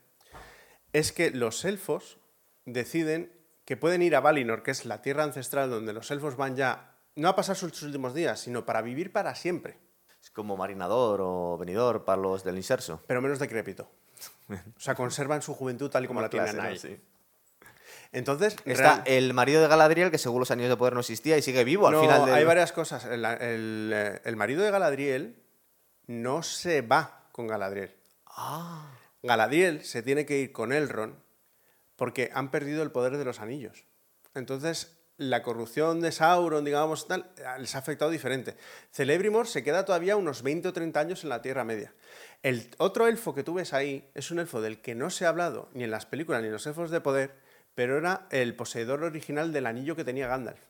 es 0.92 1.12
que 1.12 1.30
los 1.30 1.64
elfos 1.64 2.18
deciden 2.66 3.32
que 3.64 3.76
pueden 3.78 4.02
ir 4.02 4.14
a 4.16 4.20
Valinor, 4.20 4.62
que 4.62 4.70
es 4.70 4.84
la 4.84 5.00
tierra 5.00 5.24
ancestral 5.24 5.70
donde 5.70 5.92
los 5.94 6.10
elfos 6.10 6.36
van 6.36 6.56
ya, 6.56 6.94
no 7.16 7.28
a 7.28 7.36
pasar 7.36 7.56
sus 7.56 7.82
últimos 7.82 8.12
días, 8.14 8.40
sino 8.40 8.66
para 8.66 8.82
vivir 8.82 9.12
para 9.12 9.34
siempre, 9.34 9.78
Es 10.22 10.30
como 10.30 10.56
marinador 10.58 11.20
o 11.22 11.56
venidor 11.58 12.04
para 12.04 12.20
los 12.20 12.44
del 12.44 12.56
inserso. 12.56 13.02
pero 13.06 13.22
menos 13.22 13.38
decrépito. 13.38 13.90
O 14.48 14.80
sea, 14.80 14.94
conservan 14.94 15.42
su 15.42 15.54
juventud 15.54 15.90
tal 15.90 16.04
y 16.04 16.06
como 16.08 16.20
la 16.20 16.30
tienen 16.30 16.58
ahí. 16.60 16.78
Sí. 16.78 16.98
Entonces, 18.12 18.56
Está 18.64 18.94
real- 18.96 19.02
el 19.06 19.34
marido 19.34 19.60
de 19.60 19.68
Galadriel, 19.68 20.10
que 20.10 20.18
según 20.18 20.40
los 20.40 20.50
años 20.50 20.68
de 20.68 20.76
poder 20.76 20.94
no 20.94 21.00
existía 21.00 21.36
y 21.36 21.42
sigue 21.42 21.64
vivo 21.64 21.88
al 21.88 22.00
final 22.00 22.24
del... 22.24 22.34
hay 22.34 22.44
varias 22.44 22.72
cosas. 22.72 23.04
El, 23.04 23.24
el, 23.24 23.92
eh, 23.94 24.20
el 24.24 24.36
marido 24.36 24.62
de 24.62 24.70
Galadriel 24.70 25.36
no 26.06 26.42
se 26.42 26.80
va 26.80 27.26
con 27.32 27.46
Galadriel. 27.46 27.94
Ah, 28.26 28.90
Galadriel 29.22 29.84
se 29.84 30.02
tiene 30.02 30.24
que 30.24 30.38
ir 30.38 30.52
con 30.52 30.72
Elrond 30.72 31.16
porque 31.96 32.30
han 32.32 32.50
perdido 32.50 32.82
el 32.82 32.90
poder 32.92 33.18
de 33.18 33.24
los 33.26 33.40
anillos. 33.40 33.84
Entonces, 34.34 34.96
la 35.18 35.42
corrupción 35.42 36.00
de 36.00 36.12
Sauron, 36.12 36.64
digamos, 36.64 37.08
tal, 37.08 37.30
les 37.58 37.74
ha 37.74 37.78
afectado 37.78 38.10
diferente. 38.10 38.56
Celebrimor 38.92 39.48
se 39.48 39.62
queda 39.64 39.84
todavía 39.84 40.16
unos 40.16 40.42
20 40.42 40.68
o 40.68 40.72
30 40.72 41.00
años 41.00 41.24
en 41.24 41.30
la 41.30 41.42
Tierra 41.42 41.64
Media. 41.64 41.92
El 42.42 42.70
otro 42.78 43.08
elfo 43.08 43.34
que 43.34 43.42
tú 43.42 43.54
ves 43.54 43.74
ahí 43.74 44.08
es 44.14 44.30
un 44.30 44.38
elfo 44.38 44.60
del 44.60 44.80
que 44.80 44.94
no 44.94 45.10
se 45.10 45.26
ha 45.26 45.30
hablado 45.30 45.68
ni 45.74 45.84
en 45.84 45.90
las 45.90 46.06
películas 46.06 46.40
ni 46.40 46.46
en 46.46 46.52
los 46.52 46.66
elfos 46.66 46.90
de 46.90 47.00
poder, 47.00 47.34
pero 47.74 47.98
era 47.98 48.26
el 48.30 48.54
poseedor 48.54 49.02
original 49.02 49.52
del 49.52 49.66
anillo 49.66 49.96
que 49.96 50.04
tenía 50.04 50.28
Gandalf. 50.28 50.60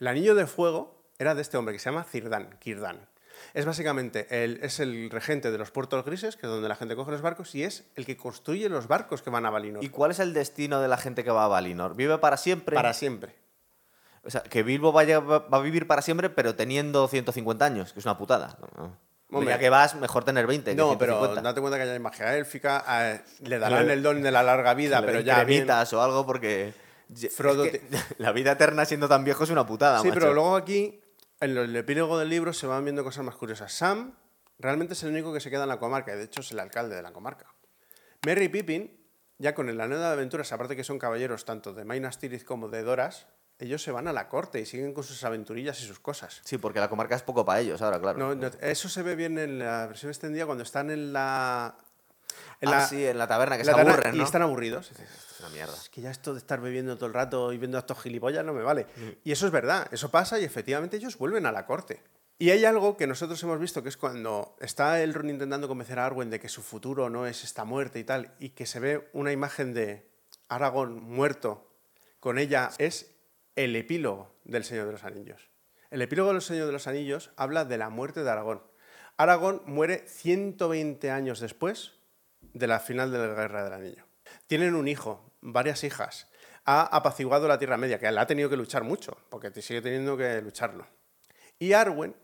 El 0.00 0.08
anillo 0.08 0.34
de 0.34 0.46
fuego 0.46 1.02
era 1.18 1.34
de 1.34 1.42
este 1.42 1.56
hombre 1.56 1.74
que 1.74 1.78
se 1.78 1.90
llama 1.90 2.04
Círdan, 2.04 2.56
Círdan. 2.62 3.08
Es 3.54 3.66
básicamente 3.66 4.44
el, 4.44 4.58
es 4.62 4.80
el 4.80 5.10
regente 5.10 5.50
de 5.50 5.58
los 5.58 5.70
puertos 5.70 6.04
grises, 6.04 6.36
que 6.36 6.46
es 6.46 6.52
donde 6.52 6.68
la 6.68 6.76
gente 6.76 6.96
coge 6.96 7.10
los 7.10 7.22
barcos, 7.22 7.54
y 7.54 7.64
es 7.64 7.84
el 7.96 8.06
que 8.06 8.16
construye 8.16 8.68
los 8.68 8.88
barcos 8.88 9.22
que 9.22 9.30
van 9.30 9.46
a 9.46 9.50
Valinor. 9.50 9.84
¿Y 9.84 9.88
cuál 9.88 10.12
es 10.12 10.18
el 10.18 10.32
destino 10.32 10.80
de 10.80 10.88
la 10.88 10.96
gente 10.96 11.24
que 11.24 11.30
va 11.30 11.44
a 11.44 11.48
Valinor? 11.48 11.94
¿Vive 11.94 12.18
para 12.18 12.36
siempre? 12.36 12.74
Para 12.74 12.94
siempre. 12.94 13.34
O 14.24 14.30
sea, 14.30 14.42
que 14.42 14.62
Bilbo 14.62 14.92
vaya, 14.92 15.20
va 15.20 15.40
va 15.40 15.58
a 15.58 15.62
vivir 15.62 15.86
para 15.86 16.00
siempre, 16.00 16.30
pero 16.30 16.54
teniendo 16.54 17.06
150 17.08 17.64
años, 17.64 17.92
que 17.92 17.98
es 17.98 18.06
una 18.06 18.16
putada. 18.16 18.58
¿no? 18.76 18.96
Hombre, 19.38 19.54
ya 19.54 19.58
que 19.58 19.70
vas, 19.70 19.94
mejor 19.94 20.24
tener 20.24 20.46
20. 20.46 20.70
que 20.72 20.76
No, 20.76 20.98
pero 20.98 21.14
150. 21.14 21.42
date 21.42 21.60
cuenta 21.60 21.78
que 21.78 21.86
ya 21.86 21.92
hay 21.92 21.98
magia 21.98 22.36
élfica, 22.36 22.84
eh, 23.12 23.20
le 23.40 23.58
darán 23.58 23.90
el 23.90 24.02
don 24.02 24.22
de 24.22 24.30
la 24.30 24.42
larga 24.42 24.74
vida, 24.74 25.00
Le 25.00 25.06
pero 25.06 25.20
ya 25.20 25.42
bien. 25.44 25.60
cremitas 25.64 25.92
o 25.92 26.02
algo 26.02 26.24
porque... 26.26 26.74
Frodo 27.34 27.64
es 27.64 27.72
que 27.72 27.82
la 28.18 28.32
vida 28.32 28.52
eterna 28.52 28.84
siendo 28.84 29.08
tan 29.08 29.22
viejo 29.24 29.44
es 29.44 29.50
una 29.50 29.66
putada, 29.66 30.00
Sí, 30.00 30.08
macho. 30.08 30.20
pero 30.20 30.32
luego 30.34 30.56
aquí, 30.56 31.00
en 31.40 31.56
el 31.56 31.76
epílogo 31.76 32.18
del 32.18 32.28
libro, 32.30 32.52
se 32.52 32.66
van 32.66 32.84
viendo 32.84 33.04
cosas 33.04 33.24
más 33.24 33.34
curiosas. 33.36 33.72
Sam 33.72 34.14
realmente 34.58 34.94
es 34.94 35.02
el 35.02 35.10
único 35.10 35.32
que 35.32 35.40
se 35.40 35.50
queda 35.50 35.64
en 35.64 35.68
la 35.68 35.78
comarca, 35.78 36.14
y 36.14 36.16
de 36.16 36.24
hecho 36.24 36.40
es 36.40 36.50
el 36.52 36.60
alcalde 36.60 36.94
de 36.96 37.02
la 37.02 37.12
comarca. 37.12 37.46
Merry 38.24 38.48
Pippin, 38.48 38.98
ya 39.38 39.54
con 39.54 39.68
el 39.68 39.80
anillo 39.80 39.98
de 40.00 40.06
aventuras, 40.06 40.52
aparte 40.52 40.76
que 40.76 40.84
son 40.84 40.98
caballeros 40.98 41.44
tanto 41.44 41.74
de 41.74 41.84
Minas 41.84 42.18
Tirith 42.18 42.44
como 42.44 42.68
de 42.68 42.82
Doras, 42.82 43.26
ellos 43.58 43.82
se 43.82 43.92
van 43.92 44.08
a 44.08 44.12
la 44.12 44.28
corte 44.28 44.60
y 44.60 44.66
siguen 44.66 44.92
con 44.92 45.04
sus 45.04 45.22
aventurillas 45.24 45.80
y 45.80 45.86
sus 45.86 46.00
cosas. 46.00 46.40
Sí, 46.44 46.58
porque 46.58 46.80
la 46.80 46.88
comarca 46.88 47.14
es 47.14 47.22
poco 47.22 47.44
para 47.44 47.60
ellos 47.60 47.80
ahora, 47.82 48.00
claro. 48.00 48.18
No, 48.18 48.34
no, 48.34 48.50
eso 48.60 48.88
se 48.88 49.02
ve 49.02 49.14
bien 49.14 49.38
en 49.38 49.58
la 49.58 49.86
versión 49.86 50.10
extendida 50.10 50.46
cuando 50.46 50.64
están 50.64 50.90
en 50.90 51.12
la... 51.12 51.76
En 52.60 52.68
Ah, 52.68 52.72
la, 52.72 52.86
sí, 52.86 53.04
en 53.04 53.18
la 53.18 53.26
taberna, 53.26 53.58
que 53.58 53.64
se 53.64 53.70
la 53.70 53.76
taberna 53.76 53.94
aburren, 53.94 54.16
Y 54.16 54.22
están 54.22 54.42
aburridos. 54.42 54.90
Es 54.92 55.40
una 55.40 55.48
mierda. 55.50 55.74
es 55.74 55.88
que 55.88 56.00
ya 56.00 56.10
esto 56.10 56.32
de 56.32 56.38
estar 56.38 56.60
bebiendo 56.60 56.96
todo 56.96 57.06
el 57.06 57.14
rato 57.14 57.52
y 57.52 57.58
viendo 57.58 57.76
a 57.76 57.80
estos 57.80 58.00
gilipollas 58.00 58.44
no 58.44 58.52
me 58.54 58.62
vale. 58.62 58.86
Mm. 58.96 59.08
Y 59.24 59.32
eso 59.32 59.46
es 59.46 59.52
verdad, 59.52 59.86
eso 59.90 60.10
pasa 60.10 60.38
y 60.38 60.44
efectivamente 60.44 60.96
ellos 60.96 61.18
vuelven 61.18 61.44
a 61.46 61.52
la 61.52 61.66
corte. 61.66 62.00
Y 62.38 62.50
hay 62.50 62.64
algo 62.64 62.96
que 62.96 63.06
nosotros 63.06 63.40
hemos 63.42 63.60
visto 63.60 63.82
que 63.82 63.88
es 63.88 63.96
cuando 63.96 64.56
está 64.60 65.00
Elrond 65.02 65.30
intentando 65.30 65.68
convencer 65.68 65.98
a 65.98 66.06
Arwen 66.06 66.30
de 66.30 66.40
que 66.40 66.48
su 66.48 66.62
futuro 66.62 67.10
no 67.10 67.26
es 67.26 67.44
esta 67.44 67.64
muerte 67.64 67.98
y 68.00 68.04
tal, 68.04 68.32
y 68.40 68.50
que 68.50 68.66
se 68.66 68.80
ve 68.80 69.08
una 69.12 69.30
imagen 69.30 69.74
de 69.74 70.08
Aragorn 70.48 71.00
muerto 71.02 71.68
con 72.18 72.38
ella, 72.38 72.70
es 72.78 73.11
el 73.56 73.76
epílogo 73.76 74.34
del 74.44 74.64
Señor 74.64 74.86
de 74.86 74.92
los 74.92 75.04
Anillos. 75.04 75.50
El 75.90 76.02
epílogo 76.02 76.32
del 76.32 76.40
Señor 76.40 76.66
de 76.66 76.72
los 76.72 76.86
Anillos 76.86 77.30
habla 77.36 77.64
de 77.64 77.76
la 77.76 77.90
muerte 77.90 78.24
de 78.24 78.30
Aragorn. 78.30 78.62
Aragorn 79.18 79.60
muere 79.66 80.04
120 80.08 81.10
años 81.10 81.40
después 81.40 81.92
de 82.54 82.66
la 82.66 82.80
final 82.80 83.12
de 83.12 83.18
la 83.18 83.34
Guerra 83.34 83.64
del 83.64 83.72
Anillo. 83.74 84.06
Tienen 84.46 84.74
un 84.74 84.88
hijo, 84.88 85.32
varias 85.42 85.84
hijas. 85.84 86.28
Ha 86.64 86.82
apaciguado 86.82 87.46
la 87.48 87.58
Tierra 87.58 87.76
Media, 87.76 87.98
que 87.98 88.10
la 88.10 88.22
ha 88.22 88.26
tenido 88.26 88.48
que 88.48 88.56
luchar 88.56 88.84
mucho, 88.84 89.18
porque 89.28 89.50
sigue 89.60 89.82
teniendo 89.82 90.16
que 90.16 90.40
lucharlo. 90.40 90.86
Y 91.58 91.74
Arwen, 91.74 92.16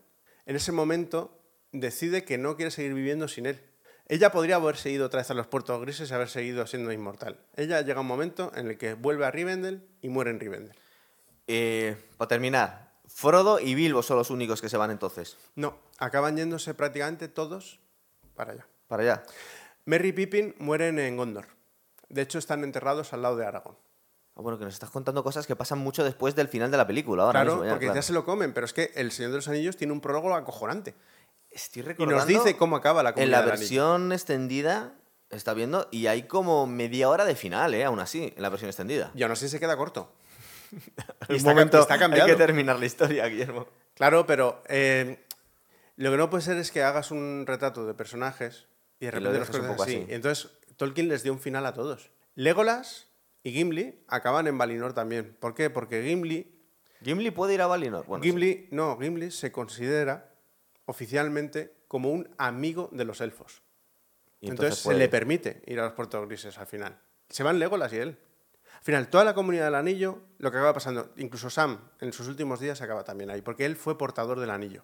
en 0.45 0.55
ese 0.55 0.71
momento, 0.71 1.39
decide 1.71 2.23
que 2.23 2.37
no 2.37 2.55
quiere 2.55 2.71
seguir 2.71 2.93
viviendo 2.93 3.27
sin 3.27 3.45
él. 3.45 3.61
Ella 4.07 4.31
podría 4.31 4.55
haber 4.55 4.77
seguido 4.77 5.05
otra 5.05 5.19
vez 5.19 5.29
a 5.29 5.35
los 5.35 5.45
puertos 5.45 5.79
grises 5.81 6.09
y 6.09 6.13
haber 6.15 6.29
seguido 6.29 6.65
siendo 6.65 6.91
inmortal. 6.91 7.39
Ella 7.55 7.81
llega 7.81 7.99
a 7.99 8.01
un 8.01 8.07
momento 8.07 8.51
en 8.55 8.67
el 8.67 8.77
que 8.79 8.95
vuelve 8.95 9.25
a 9.25 9.31
Rivendell 9.31 9.87
y 10.01 10.09
muere 10.09 10.31
en 10.31 10.39
Rivendell. 10.39 10.75
Eh, 11.51 11.97
para 12.17 12.27
terminar, 12.27 12.91
Frodo 13.07 13.59
y 13.59 13.73
Bilbo 13.73 14.03
son 14.03 14.17
los 14.17 14.29
únicos 14.29 14.61
que 14.61 14.69
se 14.69 14.77
van 14.77 14.91
entonces. 14.91 15.35
No, 15.55 15.79
acaban 15.97 16.37
yéndose 16.37 16.75
prácticamente 16.75 17.27
todos 17.27 17.79
para 18.35 18.51
allá. 18.53 18.67
Para 18.87 19.01
allá. 19.01 19.23
Merry 19.85 20.09
y 20.09 20.13
Pippin 20.13 20.55
mueren 20.59 20.99
en 20.99 21.17
Gondor. 21.17 21.47
De 22.07 22.21
hecho, 22.21 22.37
están 22.37 22.63
enterrados 22.63 23.13
al 23.13 23.23
lado 23.23 23.35
de 23.35 23.47
Aragorn. 23.47 23.75
Ah, 24.35 24.41
bueno, 24.41 24.59
que 24.59 24.65
nos 24.65 24.75
estás 24.75 24.91
contando 24.91 25.23
cosas 25.23 25.47
que 25.47 25.55
pasan 25.55 25.79
mucho 25.79 26.03
después 26.03 26.35
del 26.35 26.49
final 26.49 26.69
de 26.69 26.77
la 26.77 26.85
película. 26.85 27.23
Ahora 27.23 27.41
Claro, 27.41 27.51
mismo, 27.53 27.65
ya, 27.65 27.71
porque 27.71 27.85
claro. 27.87 27.97
ya 27.97 28.01
se 28.03 28.13
lo 28.13 28.25
comen, 28.25 28.53
pero 28.53 28.65
es 28.65 28.73
que 28.73 28.91
El 28.95 29.11
Señor 29.11 29.31
de 29.31 29.37
los 29.37 29.47
Anillos 29.47 29.75
tiene 29.75 29.91
un 29.91 30.01
prólogo 30.01 30.33
acojonante. 30.35 30.93
Estoy 31.49 31.81
Y 31.81 31.85
recordando... 31.85 32.15
nos 32.15 32.27
dice 32.27 32.57
cómo 32.57 32.75
acaba 32.75 33.01
la 33.01 33.13
En 33.15 33.31
la 33.31 33.41
versión 33.41 34.11
extendida, 34.11 34.93
está 35.31 35.55
viendo, 35.55 35.87
y 35.89 36.05
hay 36.05 36.23
como 36.27 36.67
media 36.67 37.09
hora 37.09 37.25
de 37.25 37.35
final, 37.35 37.73
¿eh? 37.73 37.83
Aún 37.85 37.99
así, 37.99 38.33
en 38.35 38.41
la 38.43 38.49
versión 38.49 38.69
extendida. 38.69 39.09
Yo 39.15 39.27
no 39.27 39.35
sé 39.35 39.47
si 39.47 39.53
se 39.53 39.59
queda 39.59 39.75
corto. 39.75 40.13
Y 41.29 41.33
Un 41.33 41.35
está, 41.37 41.49
momento, 41.49 41.79
está 41.79 41.97
cambiado. 41.99 42.25
hay 42.25 42.31
que 42.31 42.37
terminar 42.37 42.79
la 42.79 42.85
historia, 42.85 43.27
Guillermo. 43.27 43.67
Claro, 43.95 44.25
pero 44.25 44.63
eh, 44.67 45.23
lo 45.95 46.11
que 46.11 46.17
no 46.17 46.29
puede 46.29 46.43
ser 46.43 46.57
es 46.57 46.71
que 46.71 46.83
hagas 46.83 47.11
un 47.11 47.45
retrato 47.45 47.85
de 47.85 47.93
personajes 47.93 48.67
y 48.99 49.05
de 49.05 49.17
Y 49.17 49.19
lo 49.21 49.31
repente 49.31 49.57
los 49.57 49.65
un 49.65 49.67
poco 49.71 49.83
así. 49.83 50.05
entonces 50.09 50.51
Tolkien 50.77 51.09
les 51.09 51.23
dio 51.23 51.33
un 51.33 51.39
final 51.39 51.65
a 51.65 51.73
todos. 51.73 52.11
Legolas 52.35 53.07
y 53.43 53.51
Gimli 53.51 54.03
acaban 54.07 54.47
en 54.47 54.57
Valinor 54.57 54.93
también. 54.93 55.35
¿Por 55.39 55.53
qué? 55.53 55.69
Porque 55.69 56.03
Gimli, 56.03 56.55
¿Gimli 57.03 57.31
puede 57.31 57.53
ir 57.55 57.61
a 57.61 57.67
Valinor? 57.67 58.05
Bueno, 58.05 58.23
sí. 58.23 58.29
Gimli, 58.29 58.67
no, 58.71 58.97
Gimli 58.97 59.31
se 59.31 59.51
considera 59.51 60.33
oficialmente 60.85 61.73
como 61.87 62.11
un 62.11 62.33
amigo 62.37 62.89
de 62.91 63.05
los 63.05 63.21
elfos. 63.21 63.61
Y 64.41 64.49
Entonces, 64.49 64.81
puede 64.83 64.97
se 64.97 64.99
le 64.99 65.09
permite 65.09 65.61
ir 65.67 65.79
a 65.79 65.83
los 65.85 65.93
puertos 65.93 66.25
grises 66.27 66.57
al 66.57 66.67
final. 66.67 66.97
Se 67.29 67.43
van 67.43 67.59
Legolas 67.59 67.91
y 67.93 67.97
él. 67.97 68.17
Al 68.79 68.83
final, 68.83 69.09
toda 69.09 69.23
la 69.23 69.33
comunidad 69.33 69.65
del 69.65 69.75
anillo, 69.75 70.21
lo 70.37 70.51
que 70.51 70.57
acaba 70.57 70.73
pasando, 70.73 71.11
incluso 71.17 71.49
Sam, 71.49 71.79
en 71.99 72.13
sus 72.13 72.27
últimos 72.27 72.59
días 72.59 72.81
acaba 72.81 73.03
también 73.03 73.29
ahí, 73.29 73.41
porque 73.41 73.65
él 73.65 73.75
fue 73.75 73.97
portador 73.97 74.39
del 74.39 74.49
anillo. 74.49 74.83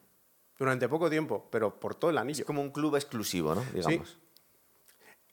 Durante 0.57 0.87
poco 0.87 1.09
tiempo, 1.09 1.47
pero 1.51 1.79
portó 1.79 2.09
el 2.09 2.17
anillo. 2.17 2.41
Es 2.41 2.45
como 2.45 2.61
un 2.61 2.71
club 2.71 2.95
exclusivo, 2.95 3.55
¿no? 3.55 3.63
Digamos. 3.73 4.17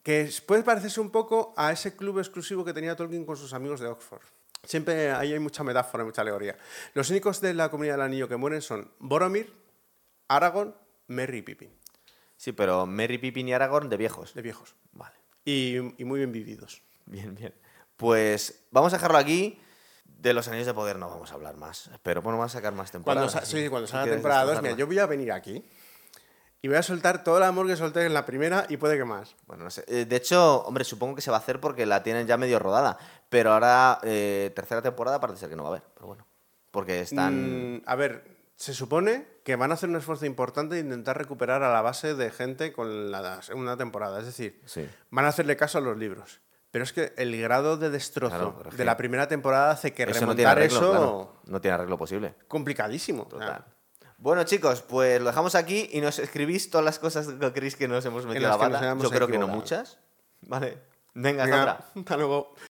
Que 0.03 0.23
es- 0.23 0.41
puede 0.41 0.63
parecerse 0.65 1.01
un 1.01 1.11
poco 1.11 1.55
a 1.57 1.71
ese 1.73 1.95
club 1.97 2.19
exclusivo 2.19 2.65
que 2.65 2.73
tenía 2.73 2.97
Tolkien 2.97 3.25
con 3.25 3.37
sus 3.37 3.53
amigos 3.53 3.79
de 3.81 3.87
Oxford. 3.87 4.23
Siempre 4.65 5.11
ahí 5.13 5.33
hay 5.33 5.39
mucha 5.39 5.63
metáfora, 5.65 6.05
mucha 6.05 6.23
alegoría. 6.23 6.57
Los 6.95 7.11
únicos 7.11 7.41
de 7.41 7.55
la 7.55 7.69
comunidad 7.71 7.95
del 7.95 8.03
anillo 8.03 8.29
que 8.29 8.37
mueren 8.37 8.63
son 8.63 8.91
Boromir, 8.99 9.53
Aragorn, 10.29 10.75
Merry 11.09 11.39
y 11.39 11.43
Pippin, 11.43 11.71
Sí, 12.37 12.51
pero 12.53 12.87
Merry, 12.87 13.19
Pippin 13.19 13.49
y 13.49 13.53
Aragorn 13.53 13.89
de 13.89 13.97
viejos. 13.97 14.35
de 14.35 14.43
viejos. 14.43 14.75
Vale. 14.93 15.15
Y, 15.45 15.77
y 16.01 16.05
muy 16.05 16.19
bien 16.19 16.33
vividos. 16.33 16.83
Bien, 17.07 17.35
bien. 17.37 17.55
Pues 18.03 18.65
vamos 18.71 18.93
a 18.93 18.97
dejarlo 18.97 19.17
aquí. 19.19 19.59
De 20.05 20.35
los 20.35 20.47
Anillos 20.49 20.67
de 20.67 20.75
Poder 20.75 20.99
no 20.99 21.09
vamos 21.09 21.33
a 21.33 21.35
hablar 21.35 21.57
más. 21.57 21.91
Pero 22.03 22.21
bueno, 22.23 22.39
vamos 22.39 22.55
a 22.55 22.59
sacar 22.59 22.73
más 22.75 22.91
temporadas. 22.93 23.49
sí, 23.49 23.69
cuando 23.69 23.87
salga 23.89 24.07
la 24.07 24.13
temporada 24.13 24.41
2, 24.43 24.49
destrozarla. 24.51 24.69
mira, 24.75 24.79
yo 24.79 24.87
voy 24.87 24.99
a 24.99 25.07
venir 25.07 25.33
aquí 25.33 25.65
y 26.61 26.69
voy 26.69 26.77
a 26.77 26.83
soltar 26.83 27.25
todo 27.25 27.39
el 27.39 27.43
amor 27.45 27.67
que 27.67 27.75
solté 27.77 28.05
en 28.07 28.15
la 28.15 28.25
primera 28.27 28.67
y 28.69 28.77
puede 28.77 28.97
que 28.97 29.05
más. 29.05 29.35
Bueno, 29.47 29.65
no 29.65 29.71
sé. 29.71 29.85
Eh, 29.89 30.05
De 30.05 30.15
hecho, 30.17 30.63
hombre, 30.65 30.85
supongo 30.85 31.15
que 31.17 31.23
se 31.23 31.31
va 31.33 31.39
a 31.39 31.41
hacer 31.41 31.59
porque 31.61 31.87
la 31.87 32.03
tienen 32.05 32.27
ya 32.29 32.37
medio 32.37 32.59
rodada. 32.61 32.99
Pero 33.29 33.53
ahora, 33.53 33.99
eh, 34.05 34.53
tercera 34.55 34.81
temporada 34.83 35.19
parece 35.19 35.41
ser 35.41 35.49
que 35.49 35.57
no 35.57 35.63
va 35.65 35.71
a 35.71 35.73
haber. 35.73 35.83
Pero 35.95 36.07
bueno. 36.07 36.27
Porque 36.71 37.01
están... 37.01 37.77
Mm, 37.79 37.83
a 37.87 37.95
ver, 37.97 38.25
se 38.55 38.75
supone 38.75 39.27
que 39.43 39.57
van 39.57 39.73
a 39.73 39.75
hacer 39.75 39.89
un 39.89 39.97
esfuerzo 39.97 40.25
importante 40.25 40.77
de 40.77 40.83
intentar 40.83 41.19
recuperar 41.19 41.65
a 41.65 41.73
la 41.73 41.81
base 41.83 42.15
de 42.15 42.31
gente 42.31 42.73
con 42.73 43.11
la 43.11 43.43
segunda 43.43 43.77
temporada. 43.77 44.21
Es 44.21 44.27
decir, 44.27 44.61
Sí. 44.67 44.89
van 45.11 45.25
a 45.25 45.29
hacerle 45.29 45.57
caso 45.57 45.79
a 45.79 45.81
los 45.81 45.97
libros. 45.97 46.41
Pero 46.73 46.85
es 46.85 46.93
que 46.93 47.13
el 47.19 47.39
grado 47.41 47.77
de 47.77 47.91
destrozo 47.91 48.55
Claro, 48.55 48.77
de 48.77 48.85
la 48.85 48.97
primera 48.97 49.29
temporada 49.29 49.71
hace 49.71 49.93
que 49.93 50.05
Eso 50.05 50.27
no 50.27 50.35
tiene 50.35 50.51
remontar 50.51 50.59
arreglo, 50.59 50.79
eso 50.79 50.91
claro. 50.91 51.33
No 51.47 51.61
tiene 51.61 51.75
arreglo 51.75 51.99
posible. 51.99 52.35
complicadísimo. 52.49 53.27
Total. 53.27 53.65
Bueno, 54.17 54.43
chicos, 54.45 54.81
pues 54.81 55.21
lo 55.21 55.27
dejamos 55.27 55.55
aquí 55.55 55.91
y 55.93 56.01
nos 56.01 56.19
escribís 56.19 56.71
todas 56.71 56.85
las 56.85 56.99
cosas 56.99 57.27
que 57.29 57.53
creéis 57.53 57.77
que 57.77 57.89
nos 57.89 58.05
hemos 58.07 58.25
metido 58.25 58.47
a 58.53 58.57
las 58.57 58.71
la 58.71 58.79
hayamos 58.79 59.05
Yo 59.05 59.11
creo 59.11 59.29
que 59.29 59.39
no 59.39 59.49
muchas. 59.49 59.99
Vale. 60.41 60.79
Venga, 61.15 61.45
venga, 61.45 61.85
hasta 61.95 62.17
luego. 62.17 62.55